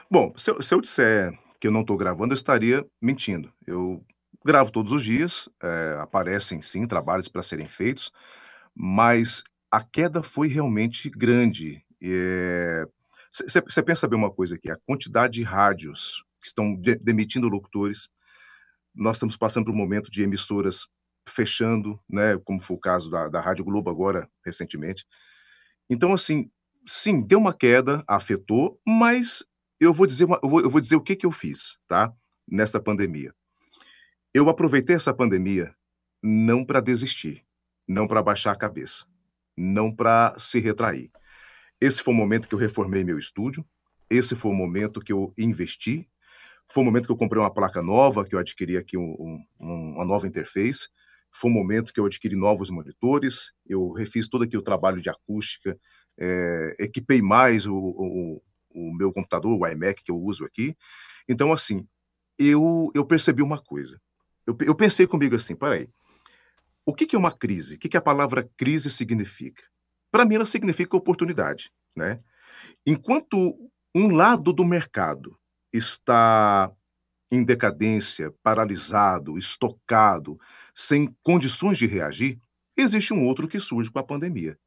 [0.09, 3.53] Bom, se eu, se eu disser que eu não estou gravando, eu estaria mentindo.
[3.67, 4.03] Eu
[4.43, 8.11] gravo todos os dias, é, aparecem sim trabalhos para serem feitos,
[8.73, 11.84] mas a queda foi realmente grande.
[13.31, 18.09] Você pensa bem uma coisa aqui: a quantidade de rádios que estão de, demitindo locutores,
[18.93, 20.87] nós estamos passando por um momento de emissoras
[21.27, 25.05] fechando, né, como foi o caso da, da Rádio Globo agora, recentemente.
[25.89, 26.51] Então, assim,
[26.87, 29.43] sim, deu uma queda, afetou, mas
[29.79, 32.13] eu vou dizer, uma, eu, vou, eu vou dizer o que, que eu fiz, tá?
[32.47, 33.33] Nessa pandemia.
[34.33, 35.75] Eu aproveitei essa pandemia
[36.21, 37.43] não para desistir,
[37.87, 39.05] não para baixar a cabeça.
[39.57, 41.11] não para se retrair.
[41.79, 43.65] Esse foi o momento que eu reformei meu estúdio,
[44.09, 46.07] esse foi o momento que eu investi,
[46.67, 49.93] foi o momento que eu comprei uma placa nova, que eu adquiri aqui um, um,
[49.95, 50.87] uma nova interface,
[51.31, 55.09] foi o momento que eu adquiri novos monitores, eu refiz todo aqui o trabalho de
[55.09, 55.77] acústica,
[56.17, 58.41] é, equipei mais o, o,
[58.73, 60.75] o, meu computador, o iMac que eu uso aqui.
[61.27, 61.85] Então, assim,
[62.39, 63.99] eu, eu percebi uma coisa.
[64.47, 65.89] Eu, eu pensei comigo assim, peraí,
[66.85, 67.75] o que, que é uma crise?
[67.75, 69.63] O que, que a palavra crise significa?
[70.15, 72.21] Para mim, ela significa oportunidade, né?
[72.87, 75.37] Enquanto um lado do mercado
[75.73, 76.71] está
[77.29, 80.39] em decadência, paralisado, estocado,
[80.73, 82.39] sem condições de reagir,
[82.77, 84.57] existe um outro que surge com a pandemia.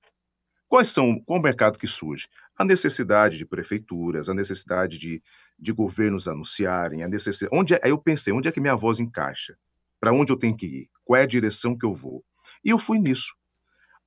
[0.69, 2.29] Quais são, qual o mercado que surge?
[2.55, 5.23] A necessidade de prefeituras, a necessidade de,
[5.59, 7.59] de governos anunciarem, a necessidade.
[7.59, 9.57] Onde é, aí eu pensei, onde é que minha voz encaixa?
[9.99, 10.91] Para onde eu tenho que ir?
[11.07, 12.23] Qual é a direção que eu vou?
[12.63, 13.35] E eu fui nisso.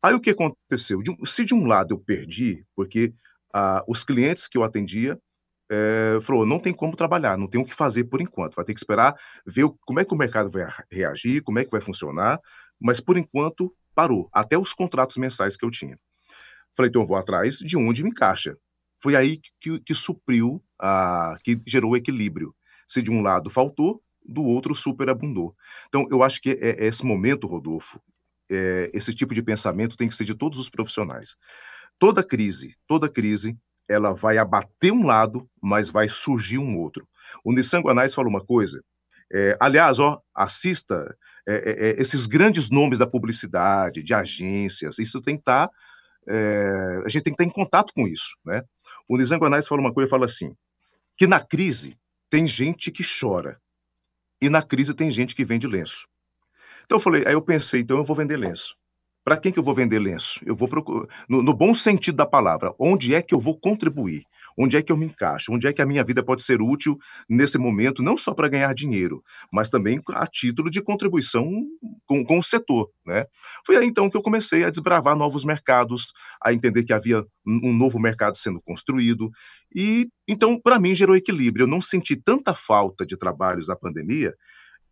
[0.03, 0.99] Aí o que aconteceu?
[0.99, 3.13] De, se de um lado eu perdi, porque
[3.53, 5.19] ah, os clientes que eu atendia
[5.71, 8.73] é, falou, não tem como trabalhar, não tem o que fazer por enquanto, vai ter
[8.73, 12.39] que esperar ver como é que o mercado vai reagir, como é que vai funcionar,
[12.79, 15.97] mas por enquanto parou, até os contratos mensais que eu tinha.
[16.75, 18.57] Falei, então eu vou atrás de onde me encaixa.
[19.01, 20.63] Foi aí que, que supriu,
[21.43, 22.53] que gerou o equilíbrio.
[22.87, 25.55] Se de um lado faltou, do outro superabundou.
[25.87, 27.99] Então, eu acho que é, é esse momento, Rodolfo,
[28.51, 31.35] é, esse tipo de pensamento tem que ser de todos os profissionais.
[31.97, 37.07] Toda crise, toda crise, ela vai abater um lado, mas vai surgir um outro.
[37.43, 38.83] O Nissan Guanais falou uma coisa.
[39.33, 41.15] É, aliás, ó, assista
[41.47, 45.67] é, é, é esses grandes nomes da publicidade, de agências, isso tem que estar.
[45.67, 45.73] Tá,
[46.27, 48.35] é, a gente tem que estar em contato com isso.
[48.45, 48.61] Né?
[49.07, 50.53] O Nizam Guanais fala uma coisa, fala assim,
[51.17, 51.97] que na crise
[52.29, 53.59] tem gente que chora,
[54.41, 56.07] e na crise tem gente que vende lenço.
[56.91, 58.75] Então eu falei, aí eu pensei, então eu vou vender lenço.
[59.23, 60.41] Para quem que eu vou vender lenço?
[60.45, 64.23] Eu vou procurar, no, no, bom sentido da palavra, onde é que eu vou contribuir?
[64.57, 65.53] Onde é que eu me encaixo?
[65.53, 66.97] Onde é que a minha vida pode ser útil
[67.29, 69.23] nesse momento, não só para ganhar dinheiro,
[69.53, 71.49] mas também a título de contribuição
[72.05, 73.23] com, com o setor, né?
[73.65, 76.07] Foi aí então que eu comecei a desbravar novos mercados,
[76.43, 79.31] a entender que havia um novo mercado sendo construído
[79.73, 81.63] e então para mim gerou equilíbrio.
[81.63, 84.33] Eu não senti tanta falta de trabalhos na pandemia.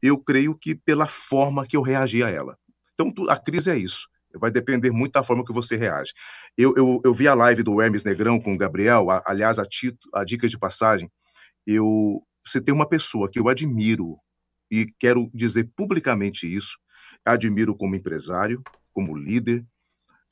[0.01, 2.57] Eu creio que pela forma que eu reagi a ela.
[2.93, 6.13] Então, a crise é isso Vai depender muito da forma que você reage.
[6.57, 9.65] Eu, eu, eu vi a live do Hermes Negrão com o Gabriel, a, aliás, a,
[9.65, 11.09] tito, a dica de passagem.
[11.65, 14.17] Eu, você tem uma pessoa que eu admiro
[14.69, 16.77] e quero dizer publicamente isso.
[17.25, 18.61] Admiro como empresário,
[18.93, 19.65] como líder.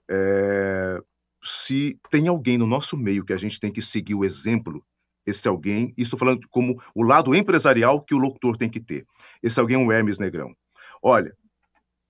[0.09, 1.01] É,
[1.43, 4.85] se tem alguém no nosso meio que a gente tem que seguir o exemplo,
[5.27, 9.05] esse alguém, isso falando como o lado empresarial que o locutor tem que ter.
[9.43, 10.55] Esse alguém é o Hermes Negrão.
[11.03, 11.35] Olha,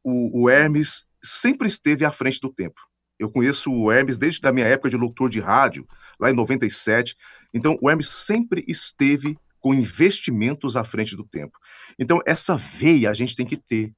[0.04, 2.80] o, o Hermes sempre esteve à frente do tempo.
[3.20, 5.88] Eu conheço o Hermes desde a minha época de locutor de rádio,
[6.20, 7.16] lá em 97.
[7.52, 11.58] Então, o Hermes sempre esteve com investimentos à frente do tempo.
[11.98, 13.92] Então, essa veia a gente tem que ter.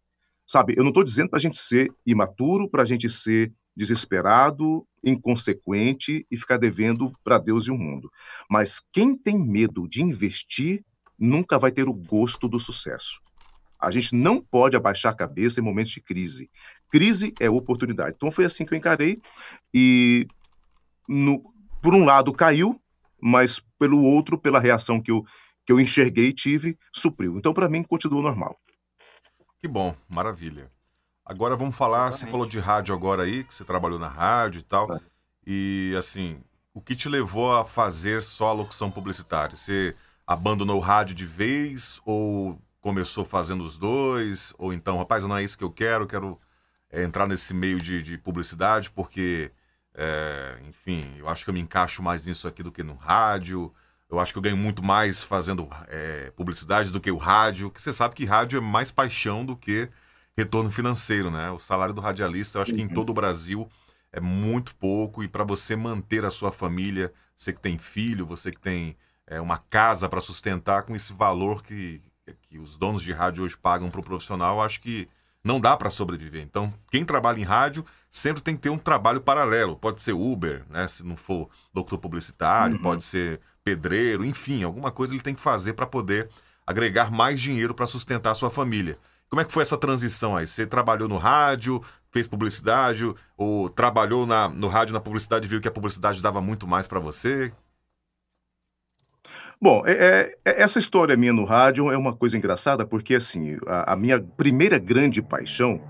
[0.48, 4.86] Sabe, eu não estou dizendo para a gente ser imaturo, para a gente ser desesperado,
[5.02, 8.12] inconsequente e ficar devendo para Deus e o mundo.
[8.50, 10.84] Mas quem tem medo de investir
[11.18, 13.22] nunca vai ter o gosto do sucesso.
[13.80, 16.52] A gente não pode abaixar a cabeça em momentos de crise.
[16.92, 18.16] Crise é oportunidade.
[18.18, 19.18] Então foi assim que eu encarei
[19.74, 20.28] e
[21.08, 21.42] no,
[21.82, 22.78] por um lado caiu,
[23.22, 25.24] mas pelo outro, pela reação que eu,
[25.66, 27.38] que eu enxerguei e tive, supriu.
[27.38, 28.60] Então para mim continua normal.
[29.62, 30.70] Que bom, maravilha.
[31.30, 32.26] Agora vamos falar, Exatamente.
[32.26, 34.92] você falou de rádio agora aí, que você trabalhou na rádio e tal.
[34.92, 35.00] É.
[35.46, 36.42] E assim,
[36.74, 39.56] o que te levou a fazer só a locução publicitária?
[39.56, 45.38] Você abandonou o rádio de vez ou começou fazendo os dois, ou então, rapaz, não
[45.38, 46.36] é isso que eu quero, quero
[46.90, 49.52] é, entrar nesse meio de, de publicidade, porque,
[49.94, 53.72] é, enfim, eu acho que eu me encaixo mais nisso aqui do que no rádio.
[54.10, 57.80] Eu acho que eu ganho muito mais fazendo é, publicidade do que o rádio, que
[57.80, 59.90] você sabe que rádio é mais paixão do que
[60.38, 61.52] retorno financeiro, né?
[61.52, 62.94] O salário do radialista, eu acho que em uhum.
[62.94, 63.70] todo o Brasil
[64.12, 68.52] é muito pouco e para você manter a sua família, você que tem filho, você
[68.52, 68.96] que tem
[69.28, 72.02] é, uma casa para sustentar com esse valor que,
[72.44, 75.08] que os donos de rádio hoje pagam para o profissional, acho que
[75.44, 76.42] não dá para sobreviver.
[76.42, 79.76] Então, quem trabalha em rádio sempre tem que ter um trabalho paralelo.
[79.76, 80.88] Pode ser Uber, né?
[80.88, 82.82] Se não for doutor publicitário, uhum.
[82.82, 86.30] pode ser pedreiro, enfim, alguma coisa ele tem que fazer para poder
[86.66, 88.98] agregar mais dinheiro para sustentar a sua família.
[89.30, 90.48] Como é que foi essa transição aí?
[90.48, 93.04] Você trabalhou no rádio, fez publicidade,
[93.38, 96.88] ou trabalhou na, no rádio na publicidade e viu que a publicidade dava muito mais
[96.88, 97.54] para você?
[99.62, 103.58] Bom, é, é, é, essa história minha no rádio é uma coisa engraçada, porque assim,
[103.68, 105.82] a, a minha primeira grande paixão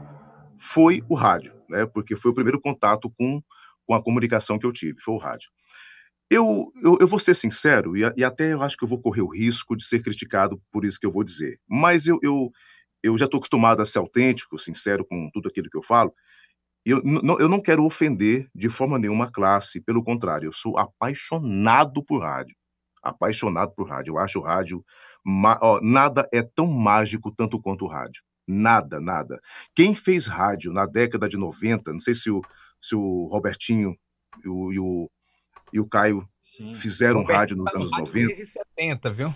[0.58, 1.86] foi o rádio, né?
[1.86, 3.42] Porque foi o primeiro contato com,
[3.86, 5.50] com a comunicação que eu tive, foi o rádio.
[6.30, 9.22] Eu, eu, eu vou ser sincero, e, e, até eu acho que eu vou correr
[9.22, 12.52] o risco de ser criticado por isso que eu vou dizer, mas eu, eu,
[13.04, 16.14] eu já estou acostumado a ser autêntico, sincero com tudo aquilo que eu falo.
[16.86, 17.02] Eu,
[17.39, 22.22] eu não quero ofender de forma nenhuma a classe, pelo contrário, eu sou apaixonado por
[22.22, 22.56] rádio.
[23.02, 24.14] Apaixonado por rádio.
[24.14, 24.84] Eu acho o rádio.
[25.62, 28.24] Ó, nada é tão mágico tanto quanto o rádio.
[28.47, 29.39] Nada, nada.
[29.76, 32.41] Quem fez rádio na década de 90, não sei se o,
[32.82, 33.95] se o Robertinho
[34.43, 35.12] e o, e o,
[35.74, 36.28] e o Caio
[36.58, 36.74] Sim.
[36.74, 38.28] fizeram rádio nos tá anos 90.
[38.28, 39.36] Desde 70, viu?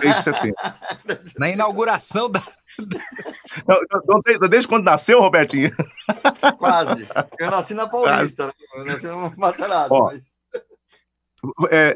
[0.00, 0.54] Desde 70.
[1.38, 2.40] Na inauguração da.
[3.66, 5.70] Não, não, desde quando nasceu, Robertinho?
[6.56, 7.08] Quase.
[7.38, 8.52] Eu nasci na Paulista, né?
[8.74, 9.98] eu nasci no Matarazzo.
[10.04, 10.36] Mas...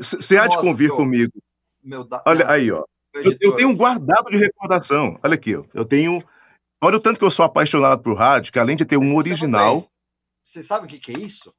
[0.01, 1.33] Você é, há de convir comigo.
[2.09, 2.23] Da...
[2.27, 2.85] Olha aí, ó.
[3.15, 5.19] Eu, eu, tenho um guardado de recordação.
[5.23, 5.65] Olha aqui, ó.
[5.73, 6.23] Eu tenho.
[6.83, 9.89] Olha o tanto que eu sou apaixonado por rádio, que além de ter um original.
[10.43, 11.55] Você sabe o que, que é isso?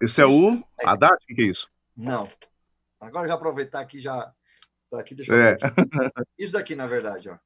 [0.00, 0.58] Esse é isso.
[0.58, 1.14] o Haddad?
[1.14, 1.68] O que, que é isso?
[1.96, 2.28] Não.
[3.00, 4.32] Agora já aproveitar aqui já.
[4.92, 5.56] Tá aqui, deixa eu é.
[6.38, 7.38] Isso daqui, na verdade, ó.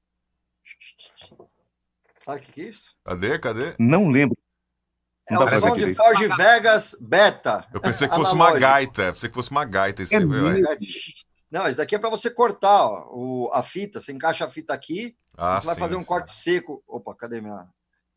[2.12, 2.96] Sabe o que, que é isso?
[3.04, 3.38] Cadê?
[3.38, 3.76] Cadê?
[3.78, 4.36] Não lembro.
[5.30, 7.64] É o som de Forge Vegas Beta.
[7.72, 9.04] Eu pensei que fosse uma gaita.
[9.04, 10.20] Eu pensei que fosse uma gaita esse é
[11.48, 14.00] Não, isso daqui é para você cortar ó, o, a fita.
[14.00, 15.16] Você encaixa a fita aqui.
[15.36, 16.06] Ah, você sim, vai fazer um sim.
[16.06, 16.82] corte seco.
[16.84, 17.68] Opa, cadê minha.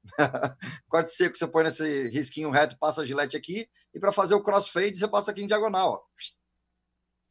[0.89, 3.69] corte seco, você põe nesse risquinho reto, passa a gilete aqui.
[3.93, 5.93] E para fazer o crossfade, você passa aqui em diagonal.
[5.93, 6.01] Ó.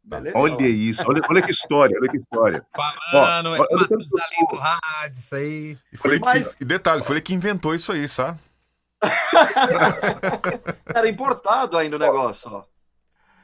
[0.03, 0.39] Beleza?
[0.39, 2.65] Olha isso, olha, olha que história, olha que história.
[3.13, 5.79] Falando, ó, é Matusalém do rádio, isso aí.
[5.93, 6.55] E, foi Mas...
[6.55, 8.39] que, e detalhe, foi ele que inventou isso aí, sabe?
[10.95, 12.65] Era importado ainda o negócio, ó.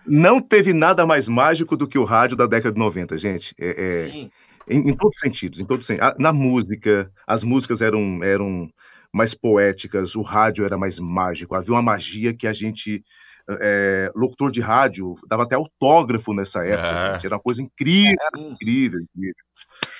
[0.06, 3.54] Não teve nada mais mágico do que o rádio da década de 90, gente.
[3.58, 4.30] É, é Sim.
[4.68, 6.14] Em, em, todos os sentidos, em todos sentidos.
[6.18, 8.68] Na música, as músicas eram, eram
[9.12, 11.54] mais poéticas, o rádio era mais mágico.
[11.54, 13.04] Havia uma magia que a gente
[13.60, 17.14] é, locutor de rádio, dava até autógrafo nessa época, é.
[17.14, 18.40] gente, era uma coisa incrível, é.
[18.40, 19.44] incrível, incrível.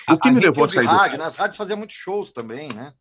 [0.08, 1.24] O que a me levou a sair rádio, do...
[1.24, 2.92] Nas rádios fazia muitos shows também, né?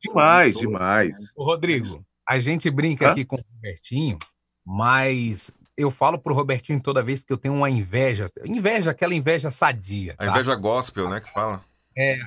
[0.00, 1.10] Demais, demais.
[1.10, 1.26] Né?
[1.36, 3.12] Ô, Rodrigo, a gente brinca Hã?
[3.12, 4.18] aqui com o Robertinho,
[4.64, 9.50] mas eu falo pro Robertinho toda vez que eu tenho uma inveja, inveja, aquela inveja
[9.50, 10.14] sadia.
[10.16, 10.24] Tá?
[10.24, 11.64] A inveja gospel, né, que fala.
[11.96, 12.18] É.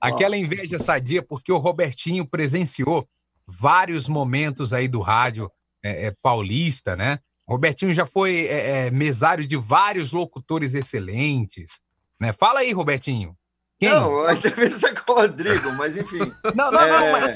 [0.00, 3.06] aquela inveja sadia porque o Robertinho presenciou
[3.46, 5.50] vários momentos aí do rádio
[5.82, 7.20] é, é, paulista, né?
[7.48, 11.80] Robertinho já foi é, é, mesário de vários locutores excelentes,
[12.20, 12.32] né?
[12.32, 13.36] Fala aí, Robertinho.
[13.78, 13.90] Quem?
[13.90, 16.18] Não, a entrevista é com o Rodrigo, mas enfim.
[16.56, 17.34] Não, não, não, mas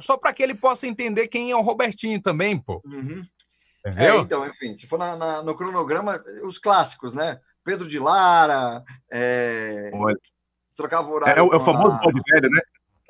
[0.00, 2.80] só para que ele possa entender quem é o Robertinho também, pô.
[2.84, 3.24] Uhum.
[3.84, 4.14] Entendeu?
[4.14, 7.40] É, então, enfim, se for na, na, no cronograma, os clássicos, né?
[7.64, 9.90] Pedro de Lara, é...
[10.76, 11.34] trocava o horário.
[11.34, 12.34] É, é o famoso a...
[12.34, 12.60] velho, né?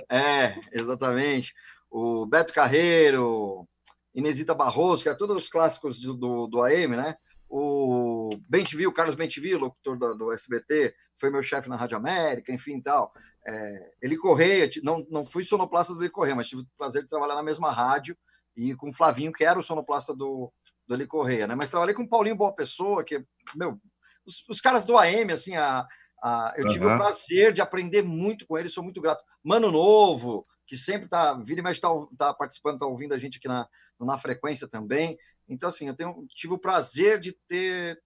[0.08, 1.52] É, exatamente
[1.90, 3.66] o Beto Carreiro,
[4.14, 7.16] Inesita Barroso, que eram todos os clássicos do, do, do AM, né?
[7.48, 12.52] O Bentivi, o Carlos Bentivi, locutor do, do SBT, foi meu chefe na Rádio América,
[12.52, 13.12] enfim tal.
[13.46, 17.08] É, ele Correia, não, não fui sonoplasta do Ele Correia, mas tive o prazer de
[17.08, 18.16] trabalhar na mesma rádio
[18.56, 20.52] e com o Flavinho, que era o sonoplasta do,
[20.86, 21.54] do Ele Correia, né?
[21.54, 23.24] Mas trabalhei com o Paulinho Boa Pessoa, que,
[23.54, 23.78] meu,
[24.24, 25.86] os, os caras do AM, assim, a,
[26.22, 26.94] a eu tive uhum.
[26.94, 29.24] o prazer de aprender muito com eles, sou muito grato.
[29.42, 33.38] Mano Novo, que sempre está, vira e mexe, está tá participando, está ouvindo a gente
[33.38, 33.66] aqui na,
[33.98, 35.18] na frequência também.
[35.48, 38.00] Então, assim, eu tenho, tive o prazer de ter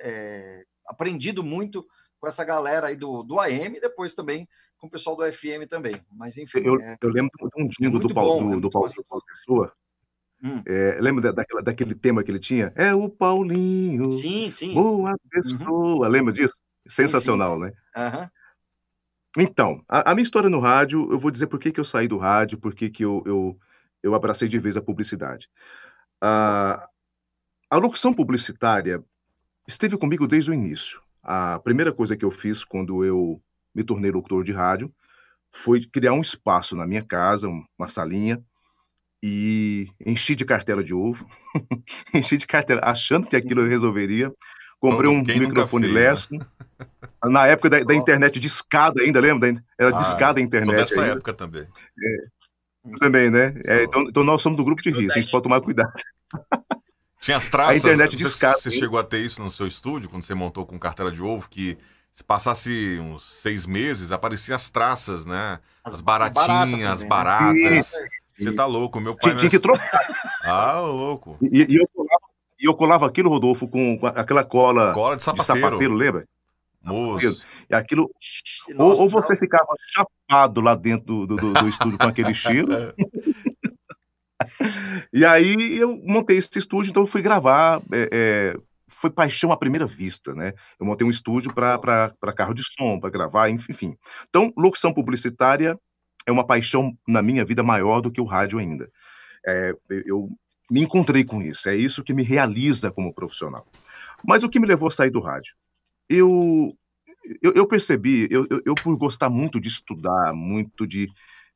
[0.00, 1.86] é, aprendido muito
[2.18, 4.48] com essa galera aí do, do AM e depois também
[4.78, 5.94] com o pessoal do FM também.
[6.10, 6.58] Mas, enfim.
[6.64, 8.92] Eu, é, eu lembro de um jingle do Paulo, do, do Paulo
[9.24, 9.72] Pessoa.
[10.42, 10.60] Hum.
[10.66, 12.72] É, lembra daquela, daquele tema que ele tinha?
[12.74, 14.10] É o Paulinho.
[14.10, 14.74] Sim, sim.
[14.74, 15.16] Boa uhum.
[15.30, 16.06] pessoa.
[16.06, 16.12] Uhum.
[16.12, 16.54] Lembra disso?
[16.88, 17.70] Sensacional, sim, sim.
[17.70, 17.72] né?
[17.96, 18.28] Uhum.
[19.38, 22.08] Então, a, a, minha história no rádio, eu vou dizer por que, que eu saí
[22.08, 23.58] do rádio, por que, que eu, eu,
[24.02, 25.48] eu abracei de vez a publicidade.
[26.20, 26.88] A,
[27.70, 29.02] a locução publicitária
[29.66, 31.00] esteve comigo desde o início.
[31.22, 33.40] A primeira coisa que eu fiz quando eu
[33.72, 34.92] me tornei locutor de rádio
[35.52, 38.42] foi criar um espaço na minha casa, uma salinha,
[39.22, 41.28] e enchi de cartela de ovo,
[42.14, 44.32] enchi de cartela, achando que aquilo eu resolveria.
[44.80, 46.36] Comprei um microfone fez, Lesson.
[46.38, 46.46] Né?
[47.24, 49.62] Na época da, da internet de escada ainda, lembra?
[49.78, 50.76] Era de escada a internet.
[50.76, 51.66] Nessa época também.
[52.00, 53.54] É, também, né?
[53.66, 55.92] É, então, então, nós somos do grupo de risco, a gente pode tomar cuidado.
[57.20, 57.76] Tinha as traças.
[57.76, 58.58] A internet de escada.
[58.58, 61.48] Você chegou a ter isso no seu estúdio, quando você montou com cartela de ovo,
[61.48, 61.76] que
[62.12, 65.58] se passasse uns seis meses, apareciam as traças, né?
[65.84, 67.92] As baratinhas, as baratas.
[67.92, 68.08] Né?
[68.38, 69.34] Você tá louco, meu pai.
[69.34, 69.88] Tinha, que trocar.
[70.42, 71.36] Ah, louco.
[71.42, 72.20] E, e, eu colava,
[72.60, 75.60] e eu colava aquilo, Rodolfo, com, com aquela cola, cola de sapateiro.
[75.60, 76.24] de sapateiro, lembra?
[76.88, 77.44] Moço.
[77.68, 78.10] E aquilo.
[78.70, 79.38] Nossa, ou, ou, você não.
[79.38, 82.68] ficava chapado lá dentro do, do, do estúdio com aquele cheiro.
[85.12, 87.80] e aí eu montei esse estúdio, então eu fui gravar.
[87.92, 88.56] É, é,
[88.88, 90.54] foi paixão à primeira vista, né?
[90.78, 93.96] Eu montei um estúdio para carro de som, para gravar, enfim.
[94.28, 95.78] Então, locução publicitária
[96.26, 98.90] é uma paixão na minha vida maior do que o rádio ainda.
[99.46, 99.72] É,
[100.04, 100.28] eu
[100.70, 103.66] me encontrei com isso, é isso que me realiza como profissional.
[104.26, 105.54] Mas o que me levou a sair do rádio?
[106.08, 106.74] Eu,
[107.42, 111.08] eu, eu percebi, eu, eu, eu, por gostar muito de estudar, muito de,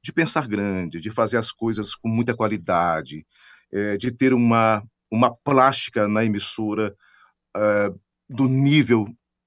[0.03, 3.25] de pensar grande, de fazer as coisas com muita qualidade,
[3.73, 6.95] é, de ter uma, uma plástica na emissora
[7.57, 7.99] uh,
[8.29, 9.07] do nível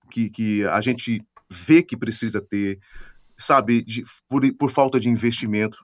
[0.10, 2.80] que, que a gente vê que precisa ter,
[3.38, 5.78] sabe, de, por, por falta de investimento.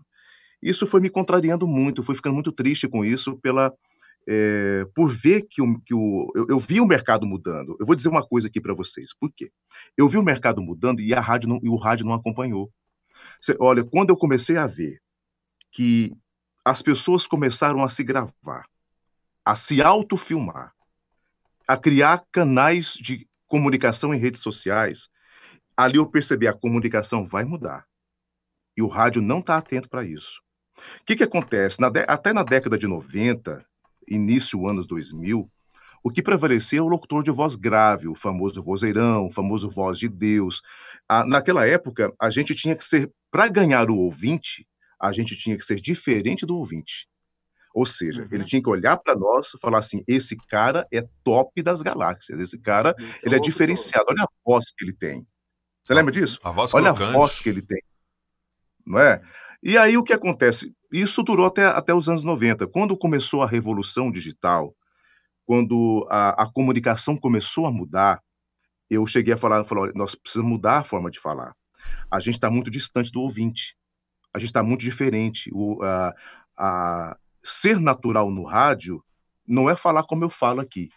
[0.62, 3.74] Isso foi me contrariando muito, fui ficando muito triste com isso pela
[4.28, 7.76] é, por ver que, o, que o, eu, eu, vi o mercado mudando.
[7.80, 9.14] Eu vou dizer uma coisa aqui para vocês.
[9.14, 9.52] Por quê?
[9.98, 12.72] Eu vi o mercado mudando e, a rádio não, e o rádio não acompanhou.
[13.40, 15.02] Cê, olha, quando eu comecei a ver
[15.72, 16.14] que
[16.64, 18.66] as pessoas começaram a se gravar,
[19.44, 20.74] a se autofilmar,
[21.68, 25.10] a criar canais de comunicação em redes sociais,
[25.76, 27.86] ali eu percebi a comunicação vai mudar.
[28.78, 30.42] E o rádio não está atento para isso.
[31.02, 31.80] O que, que acontece?
[31.82, 33.66] Na até na década de 90,
[34.14, 35.50] início anos 2000,
[36.04, 40.00] o que prevalecia é o locutor de voz grave, o famoso vozeirão, o famoso voz
[40.00, 40.62] de Deus.
[41.08, 44.68] Ah, naquela época, a gente tinha que ser, para ganhar o ouvinte,
[45.00, 47.08] a gente tinha que ser diferente do ouvinte.
[47.74, 48.28] Ou seja, uhum.
[48.32, 52.40] ele tinha que olhar para nós e falar assim: esse cara é top das galáxias,
[52.40, 52.94] esse cara
[53.24, 55.26] ele é diferenciado, olha a voz que ele tem.
[55.84, 56.40] Você lembra disso?
[56.44, 57.82] A voz olha a voz que ele tem.
[58.86, 59.22] Não é?
[59.64, 60.74] E aí o que acontece?
[60.92, 62.68] Isso durou até, até os anos 90.
[62.68, 64.76] Quando começou a revolução digital,
[65.46, 68.22] quando a, a comunicação começou a mudar,
[68.90, 71.56] eu cheguei a falar, falar nós precisamos mudar a forma de falar.
[72.10, 73.76] A gente está muito distante do ouvinte.
[74.34, 75.50] A gente está muito diferente.
[75.54, 76.14] O, a,
[76.58, 79.04] a, ser natural no rádio
[79.48, 80.90] não é falar como eu falo aqui,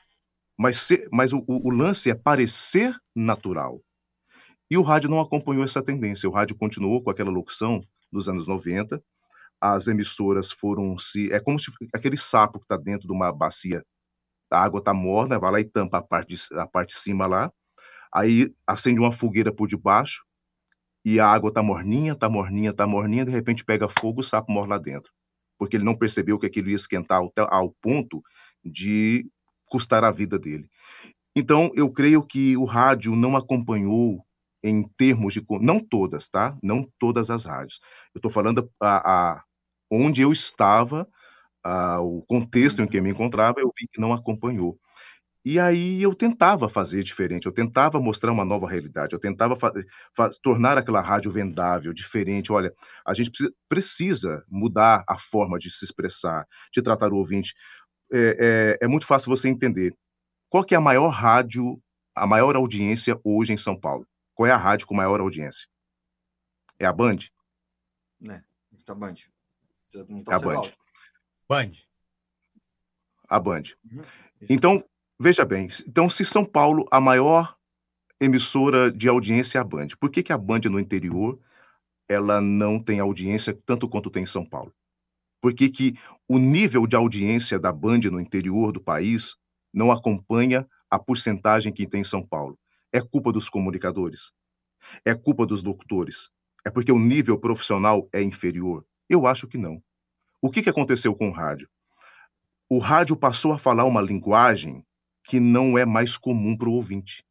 [0.57, 3.81] mas, ser, mas o, o, o lance é parecer natural.
[4.71, 6.29] E o rádio não acompanhou essa tendência.
[6.29, 7.81] O rádio continuou com aquela locução
[8.11, 9.03] dos anos 90.
[9.67, 11.33] As emissoras foram se.
[11.33, 13.83] É como se aquele sapo que está dentro de uma bacia,
[14.51, 17.51] a água está morna, vai lá e tampa a parte, de, a parte cima lá.
[18.13, 20.23] Aí acende uma fogueira por debaixo
[21.05, 24.53] e a água está morninha, está morninha, está morninha, de repente pega fogo, o sapo
[24.53, 25.11] morre lá dentro.
[25.59, 28.23] Porque ele não percebeu que aquilo ia esquentar ao, ao ponto
[28.65, 29.27] de
[29.67, 30.69] custar a vida dele.
[31.37, 34.25] Então, eu creio que o rádio não acompanhou
[34.63, 35.45] em termos de.
[35.61, 36.57] Não todas, tá?
[36.63, 37.81] Não todas as rádios.
[38.15, 39.45] Eu estou falando a, a,
[39.91, 41.09] onde eu estava,
[41.63, 44.79] a, o contexto em que eu me encontrava, eu vi que não acompanhou.
[45.45, 49.55] E aí eu tentava fazer diferente, eu tentava mostrar uma nova realidade, eu tentava
[50.43, 52.51] tornar aquela rádio vendável, diferente.
[52.51, 52.73] Olha,
[53.07, 57.53] a gente precisa, precisa, mudar a forma de se expressar, de tratar o ouvinte.
[58.11, 59.95] É, é, é muito fácil você entender.
[60.49, 61.79] Qual que é a maior rádio,
[62.15, 64.07] a maior audiência hoje em São Paulo?
[64.35, 65.67] Qual é a rádio com maior audiência?
[66.79, 67.19] É a Band?
[68.19, 68.43] Né,
[68.87, 69.17] tá Band.
[70.09, 70.57] Não tá a Band.
[70.57, 70.79] Alto.
[71.49, 71.71] Band.
[73.29, 73.63] A Band.
[73.91, 74.03] Uhum.
[74.49, 74.85] Então,
[75.19, 77.57] veja bem, então se São Paulo, a maior
[78.21, 81.39] emissora de audiência é a Band, por que, que a Band no interior
[82.09, 84.73] ela não tem audiência tanto quanto tem em São Paulo?
[85.41, 85.95] Por que, que
[86.29, 89.37] o nível de audiência da Band no interior do país
[89.73, 92.59] não acompanha a porcentagem que tem em São Paulo?
[92.93, 94.31] É culpa dos comunicadores?
[95.05, 96.31] É culpa dos locutores?
[96.65, 98.87] É porque o nível profissional é inferior?
[99.09, 99.83] Eu acho que não.
[100.41, 101.69] O que, que aconteceu com o rádio?
[102.69, 104.85] O rádio passou a falar uma linguagem
[105.23, 107.25] que não é mais comum para o ouvinte.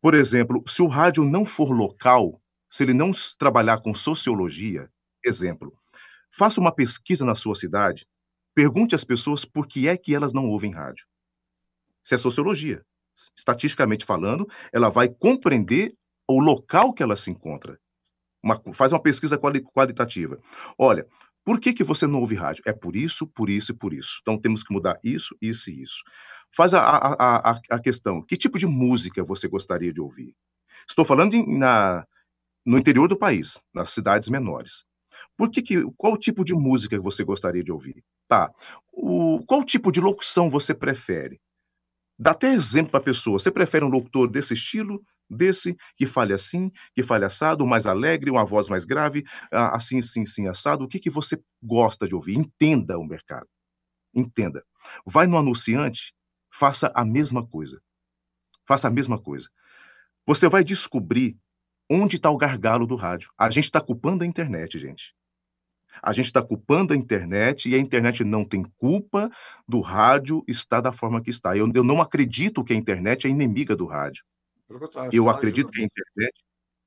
[0.00, 4.90] Por exemplo, se o rádio não for local, se ele não trabalhar com sociologia,
[5.24, 5.76] exemplo,
[6.30, 8.06] faça uma pesquisa na sua cidade,
[8.54, 11.06] pergunte às pessoas por que é que elas não ouvem rádio.
[12.02, 12.84] Isso é sociologia
[13.36, 15.94] estatisticamente falando, ela vai compreender
[16.28, 17.78] o local que ela se encontra.
[18.42, 20.38] Uma, faz uma pesquisa quali, qualitativa.
[20.78, 21.06] Olha,
[21.44, 22.62] por que, que você não ouve rádio?
[22.66, 24.18] É por isso, por isso e por isso.
[24.22, 26.02] Então temos que mudar isso, isso e isso.
[26.54, 30.34] Faz a, a, a, a questão: que tipo de música você gostaria de ouvir?
[30.88, 32.06] Estou falando na,
[32.64, 34.84] no interior do país, nas cidades menores.
[35.36, 38.02] Por que, que qual tipo de música você gostaria de ouvir?
[38.28, 38.52] Tá.
[38.92, 41.40] O, qual tipo de locução você prefere?
[42.18, 43.38] Dá até exemplo para a pessoa.
[43.38, 48.30] Você prefere um locutor desse estilo, desse, que fale assim, que fale assado, mais alegre,
[48.30, 50.84] uma voz mais grave, assim, sim, sim, assado?
[50.84, 52.36] O que, que você gosta de ouvir?
[52.36, 53.46] Entenda o mercado.
[54.14, 54.64] Entenda.
[55.06, 56.12] Vai no anunciante,
[56.50, 57.80] faça a mesma coisa.
[58.66, 59.48] Faça a mesma coisa.
[60.26, 61.36] você vai descobrir
[61.90, 63.30] onde está o gargalo do rádio.
[63.36, 65.14] A gente está culpando a internet, gente.
[66.02, 69.28] A gente está culpando a internet e a internet não tem culpa
[69.68, 71.56] do rádio estar da forma que está.
[71.56, 74.24] Eu, eu não acredito que a internet é inimiga do rádio.
[75.12, 76.34] Eu acredito que a internet.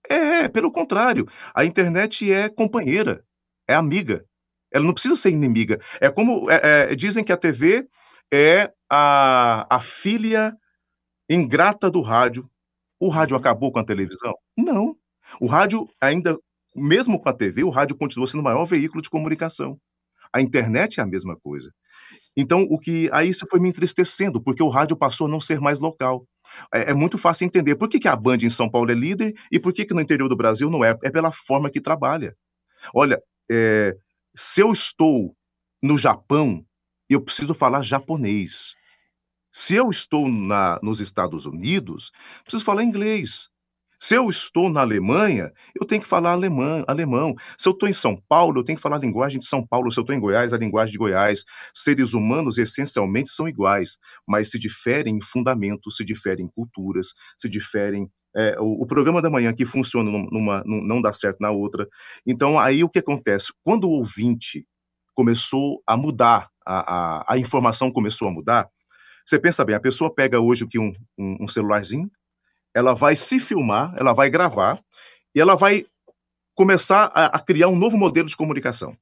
[0.09, 1.27] É, pelo contrário.
[1.53, 3.23] A internet é companheira,
[3.67, 4.25] é amiga.
[4.71, 5.79] Ela não precisa ser inimiga.
[6.01, 7.87] É como é, é, dizem que a TV
[8.33, 10.55] é a, a filha
[11.29, 12.49] ingrata do rádio.
[12.99, 13.41] O rádio uhum.
[13.41, 14.33] acabou com a televisão?
[14.57, 14.95] Não.
[15.39, 16.37] O rádio ainda
[16.75, 19.79] mesmo com a TV, o rádio continua sendo o maior veículo de comunicação.
[20.31, 21.71] A internet é a mesma coisa.
[22.35, 25.59] Então, o que aí isso foi me entristecendo, porque o rádio passou a não ser
[25.59, 26.25] mais local.
[26.73, 29.33] É, é muito fácil entender por que, que a Band em São Paulo é líder
[29.51, 30.97] e por que, que no interior do Brasil não é.
[31.03, 32.35] É pela forma que trabalha.
[32.93, 33.95] Olha, é,
[34.35, 35.35] se eu estou
[35.81, 36.65] no Japão,
[37.09, 38.75] eu preciso falar japonês.
[39.51, 42.11] Se eu estou na, nos Estados Unidos,
[42.43, 43.49] preciso falar inglês.
[44.03, 46.83] Se eu estou na Alemanha, eu tenho que falar alemão.
[46.89, 47.33] alemão.
[47.57, 49.89] Se eu estou em São Paulo, eu tenho que falar a linguagem de São Paulo.
[49.89, 51.45] Se eu estou em Goiás, a linguagem de Goiás.
[51.73, 53.97] Seres humanos essencialmente são iguais,
[54.27, 59.21] mas se diferem em fundamentos, se diferem em culturas, se diferem é, o, o, programa
[59.21, 61.87] da manhã que funciona numa, numa, não dá certo na outra.
[62.27, 63.53] Então, aí o que acontece?
[63.63, 64.67] Quando o ouvinte
[65.15, 68.67] começou a mudar, a, a, a informação começou a mudar,
[69.25, 72.11] você pensa bem, a pessoa pega hoje que um, um, um celularzinho,
[72.73, 74.81] ela vai se filmar, ela vai gravar
[75.35, 75.85] e ela vai
[76.55, 78.97] começar a, a, criar um novo modelo de comunicação.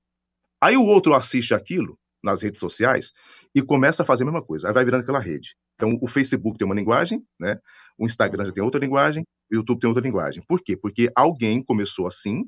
[0.61, 3.11] Aí o outro assiste aquilo nas redes sociais
[3.53, 4.67] e começa a fazer a mesma coisa.
[4.67, 5.55] Aí vai virando aquela rede.
[5.76, 7.57] Então o Facebook tem uma linguagem, né?
[7.97, 10.43] O Instagram já tem outra linguagem, o YouTube tem outra linguagem.
[10.47, 10.78] Por quê?
[10.78, 12.45] Porque alguém começou assim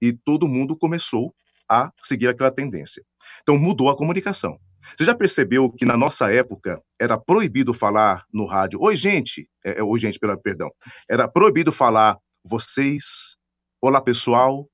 [0.00, 1.34] e todo mundo começou
[1.68, 3.02] a seguir aquela tendência.
[3.42, 4.58] Então mudou a comunicação.
[4.96, 8.80] Você já percebeu que na nossa época era proibido falar no rádio?
[8.80, 9.48] Oi, gente.
[9.64, 10.70] É, é, oi, gente, pela, perdão.
[11.08, 13.36] Era proibido falar vocês,
[13.80, 14.68] olá, pessoal.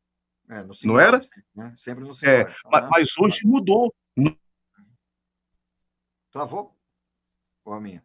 [0.49, 1.21] É, não era?
[1.55, 1.73] Né?
[1.77, 2.51] Sempre no singular.
[2.51, 3.95] É, mas, mas hoje mudou.
[6.31, 6.77] Travou?
[7.65, 8.05] Ou a minha?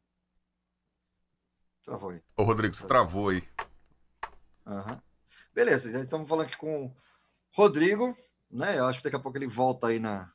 [1.84, 2.22] Travou aí.
[2.38, 3.43] Ô, Rodrigo, você travou aí.
[4.66, 5.01] Uhum.
[5.53, 6.95] Beleza, estamos falando aqui com o
[7.51, 8.16] Rodrigo,
[8.49, 8.78] né?
[8.78, 10.32] Eu acho que daqui a pouco ele volta aí na,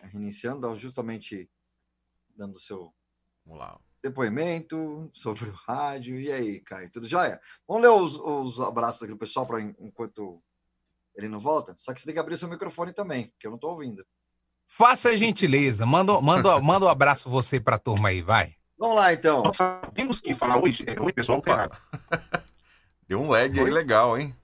[0.00, 1.50] reiniciando, justamente
[2.36, 2.92] dando seu
[4.02, 6.18] depoimento sobre o rádio.
[6.18, 7.40] E aí, Caio, tudo jóia?
[7.66, 10.42] Vamos ler os, os abraços aqui do pessoal para enquanto
[11.14, 11.74] ele não volta?
[11.76, 14.04] Só que você tem que abrir seu microfone também, que eu não estou ouvindo.
[14.66, 18.56] Faça a gentileza, manda, manda, manda um abraço você para a turma aí, vai.
[18.78, 19.42] Vamos lá, então.
[19.42, 21.76] Nós sabemos que falar hoje é oi, pessoal, alterado.
[23.06, 24.34] Deu um lag aí legal, hein?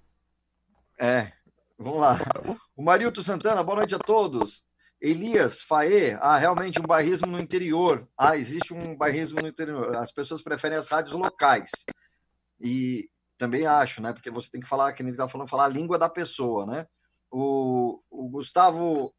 [1.01, 1.33] É,
[1.79, 2.19] vamos lá.
[2.77, 4.65] O Marilto Santana, boa noite a todos.
[5.01, 8.09] Elias Faê, ah, realmente um bairrismo no interior.
[8.19, 9.97] Ah, existe um bairrismo no interior.
[9.97, 11.71] As pessoas preferem as rádios locais.
[12.61, 14.13] E também acho, né?
[14.13, 16.87] Porque você tem que falar, que ele está falando, falar a língua da pessoa, né?
[17.31, 19.15] O, o Gustavo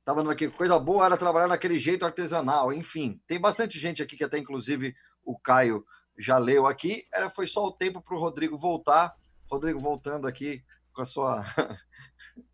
[0.00, 2.72] estava falando aqui, coisa boa era trabalhar naquele jeito artesanal.
[2.72, 4.94] Enfim, tem bastante gente aqui que até, inclusive,
[5.24, 5.84] o Caio
[6.18, 7.06] já leu aqui.
[7.12, 9.14] Era, foi só o tempo para o Rodrigo voltar.
[9.48, 11.44] Rodrigo voltando aqui com a sua,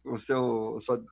[0.05, 1.03] o seu, sua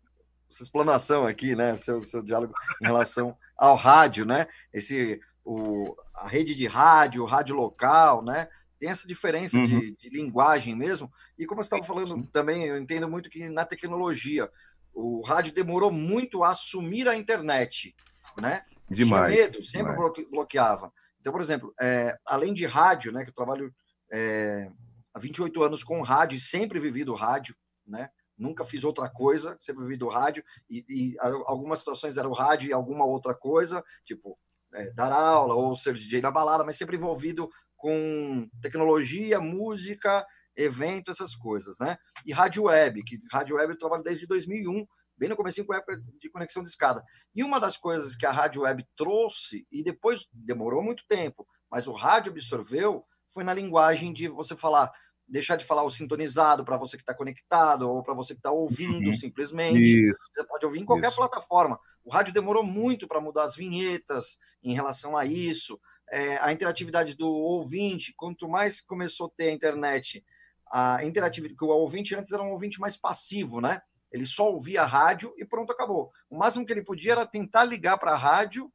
[0.57, 1.76] sua explanação aqui, né?
[1.76, 4.46] Seu, seu diálogo em relação ao rádio, né?
[4.72, 8.48] Esse, o, a rede de rádio, o rádio local, né?
[8.78, 9.64] Tem essa diferença uhum.
[9.64, 11.11] de, de, linguagem mesmo.
[11.38, 14.50] E como você estava falando também, eu entendo muito que na tecnologia,
[14.92, 17.94] o rádio demorou muito a assumir a internet,
[18.38, 18.62] né?
[18.88, 19.34] Demais.
[19.34, 20.30] Tinha medo, sempre demais.
[20.30, 20.92] bloqueava.
[21.20, 23.24] Então, por exemplo, é, além de rádio, né?
[23.24, 23.74] Que eu trabalho
[24.12, 24.70] é,
[25.12, 27.54] há 28 anos com rádio e sempre vivi do rádio,
[27.86, 28.09] né?
[28.37, 32.72] Nunca fiz outra coisa, sempre vivi do rádio, e, e algumas situações eram rádio e
[32.72, 34.39] alguma outra coisa, tipo
[34.74, 40.26] é, dar aula ou ser DJ na balada, mas sempre envolvido com tecnologia, música,
[40.57, 41.97] evento, essas coisas, né?
[42.24, 45.76] E rádio web, que rádio web eu trabalho desde 2001, bem no começo com a
[45.76, 47.03] época de conexão de escada.
[47.34, 51.87] E uma das coisas que a rádio web trouxe, e depois demorou muito tempo, mas
[51.87, 54.91] o rádio absorveu, foi na linguagem de você falar
[55.28, 58.50] deixar de falar o sintonizado para você que está conectado ou para você que está
[58.50, 59.16] ouvindo uhum.
[59.16, 59.78] simplesmente.
[59.78, 60.18] Isso.
[60.34, 61.16] Você pode ouvir em qualquer isso.
[61.16, 61.78] plataforma.
[62.04, 65.80] O rádio demorou muito para mudar as vinhetas em relação a isso.
[66.10, 70.24] É, a interatividade do ouvinte, quanto mais começou a ter a internet,
[70.70, 73.80] a interatividade, que o ouvinte antes era um ouvinte mais passivo, né?
[74.12, 76.10] Ele só ouvia a rádio e pronto, acabou.
[76.30, 78.72] O máximo que ele podia era tentar ligar para a rádio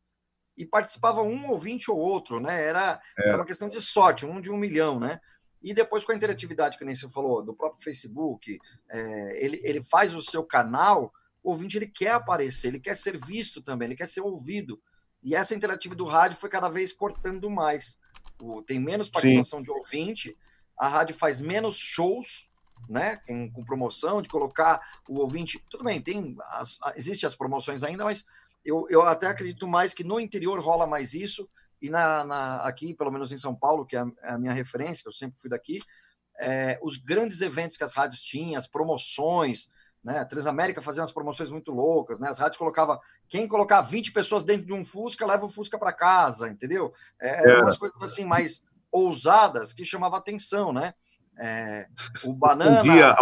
[0.57, 2.63] e participava um ouvinte ou outro, né?
[2.63, 3.29] Era, é.
[3.29, 5.19] era uma questão de sorte, um de um milhão, né?
[5.62, 8.59] E depois com a interatividade, que nem você falou, do próprio Facebook,
[8.89, 13.24] é, ele, ele faz o seu canal, o ouvinte ele quer aparecer, ele quer ser
[13.24, 14.82] visto também, ele quer ser ouvido.
[15.24, 17.99] E essa interatividade do rádio foi cada vez cortando mais.
[18.41, 19.66] O, tem menos participação Sim.
[19.66, 20.38] de ouvinte,
[20.78, 22.49] a rádio faz menos shows,
[22.89, 23.18] né?
[23.28, 25.64] Com, com promoção, de colocar o ouvinte.
[25.70, 28.26] Tudo bem, tem as, existem as promoções ainda, mas
[28.66, 31.47] eu, eu até acredito mais que no interior rola mais isso.
[31.82, 34.53] E na, na aqui, pelo menos em São Paulo, que é a, é a minha
[34.53, 35.79] referência, que eu sempre fui daqui,
[36.39, 39.69] é, os grandes eventos que as rádios tinham, as promoções,
[40.03, 40.19] né?
[40.19, 42.29] A Transamérica fazia umas promoções muito loucas, né?
[42.29, 45.93] As rádios colocavam quem colocar 20 pessoas dentro de um Fusca leva o Fusca para
[45.93, 46.93] casa, entendeu?
[47.21, 47.59] É, é.
[47.59, 50.93] Umas coisas assim mais ousadas que chamavam atenção, né?
[51.38, 51.88] É,
[52.25, 53.15] o Banana dia,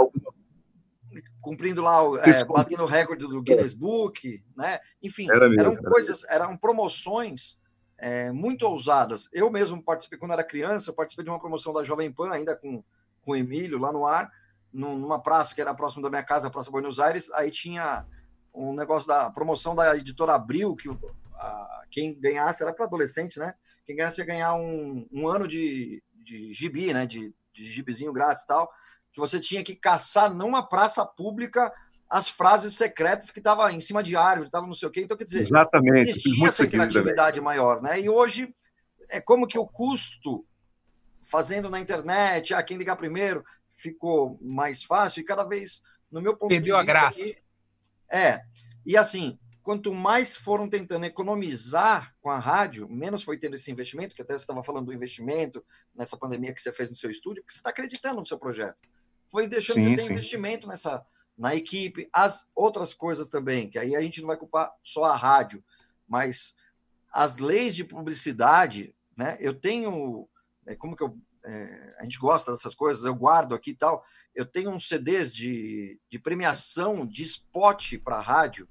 [1.41, 4.80] cumprindo lá, é, batendo o recorde do Guinness Book, né?
[5.01, 7.60] Enfim, era eram coisas, eram promoções
[8.02, 9.30] é, muito ousadas.
[9.32, 12.84] Eu mesmo participei, quando era criança, participei de uma promoção da Jovem Pan, ainda com,
[13.22, 14.32] com o Emílio lá no ar,
[14.72, 18.06] numa praça que era próximo da minha casa, a Praça Buenos Aires, aí tinha
[18.54, 20.89] um negócio da promoção da editora Abril, que
[21.36, 23.56] a, quem ganhasse, era para adolescente, né?
[23.86, 27.06] Quem ganhasse ia ganhar um, um ano de, de gibi, né?
[27.06, 28.70] De, de gibizinho grátis e tal,
[29.12, 31.74] que você tinha que caçar numa praça pública
[32.10, 35.01] as frases secretas que estavam em cima de árvore, estavam não sei o quê.
[35.01, 36.10] Então, quer dizer, Exatamente.
[36.10, 37.99] existia essa criatividade maior, né?
[37.99, 38.53] E hoje
[39.10, 40.45] é como que o custo
[41.22, 46.36] fazendo na internet, ah, quem ligar primeiro, ficou mais fácil e cada vez, no meu
[46.36, 46.86] ponto Perdeu de vista...
[46.86, 47.36] Perdeu a graça.
[48.10, 48.41] É.
[48.84, 54.16] E assim, quanto mais foram tentando economizar com a rádio, menos foi tendo esse investimento,
[54.16, 57.43] que até você estava falando do investimento nessa pandemia que você fez no seu estúdio,
[57.43, 58.82] porque você está acreditando no seu projeto.
[59.28, 60.14] Foi deixando sim, de ter sim.
[60.14, 61.05] investimento nessa
[61.40, 65.16] na equipe, as outras coisas também, que aí a gente não vai culpar só a
[65.16, 65.64] rádio,
[66.06, 66.54] mas
[67.14, 69.38] as leis de publicidade, né?
[69.40, 70.28] Eu tenho,
[70.68, 74.04] é, como que eu é, a gente gosta dessas coisas, eu guardo aqui e tal.
[74.36, 78.68] Eu tenho uns CDs de, de premiação de spot para rádio,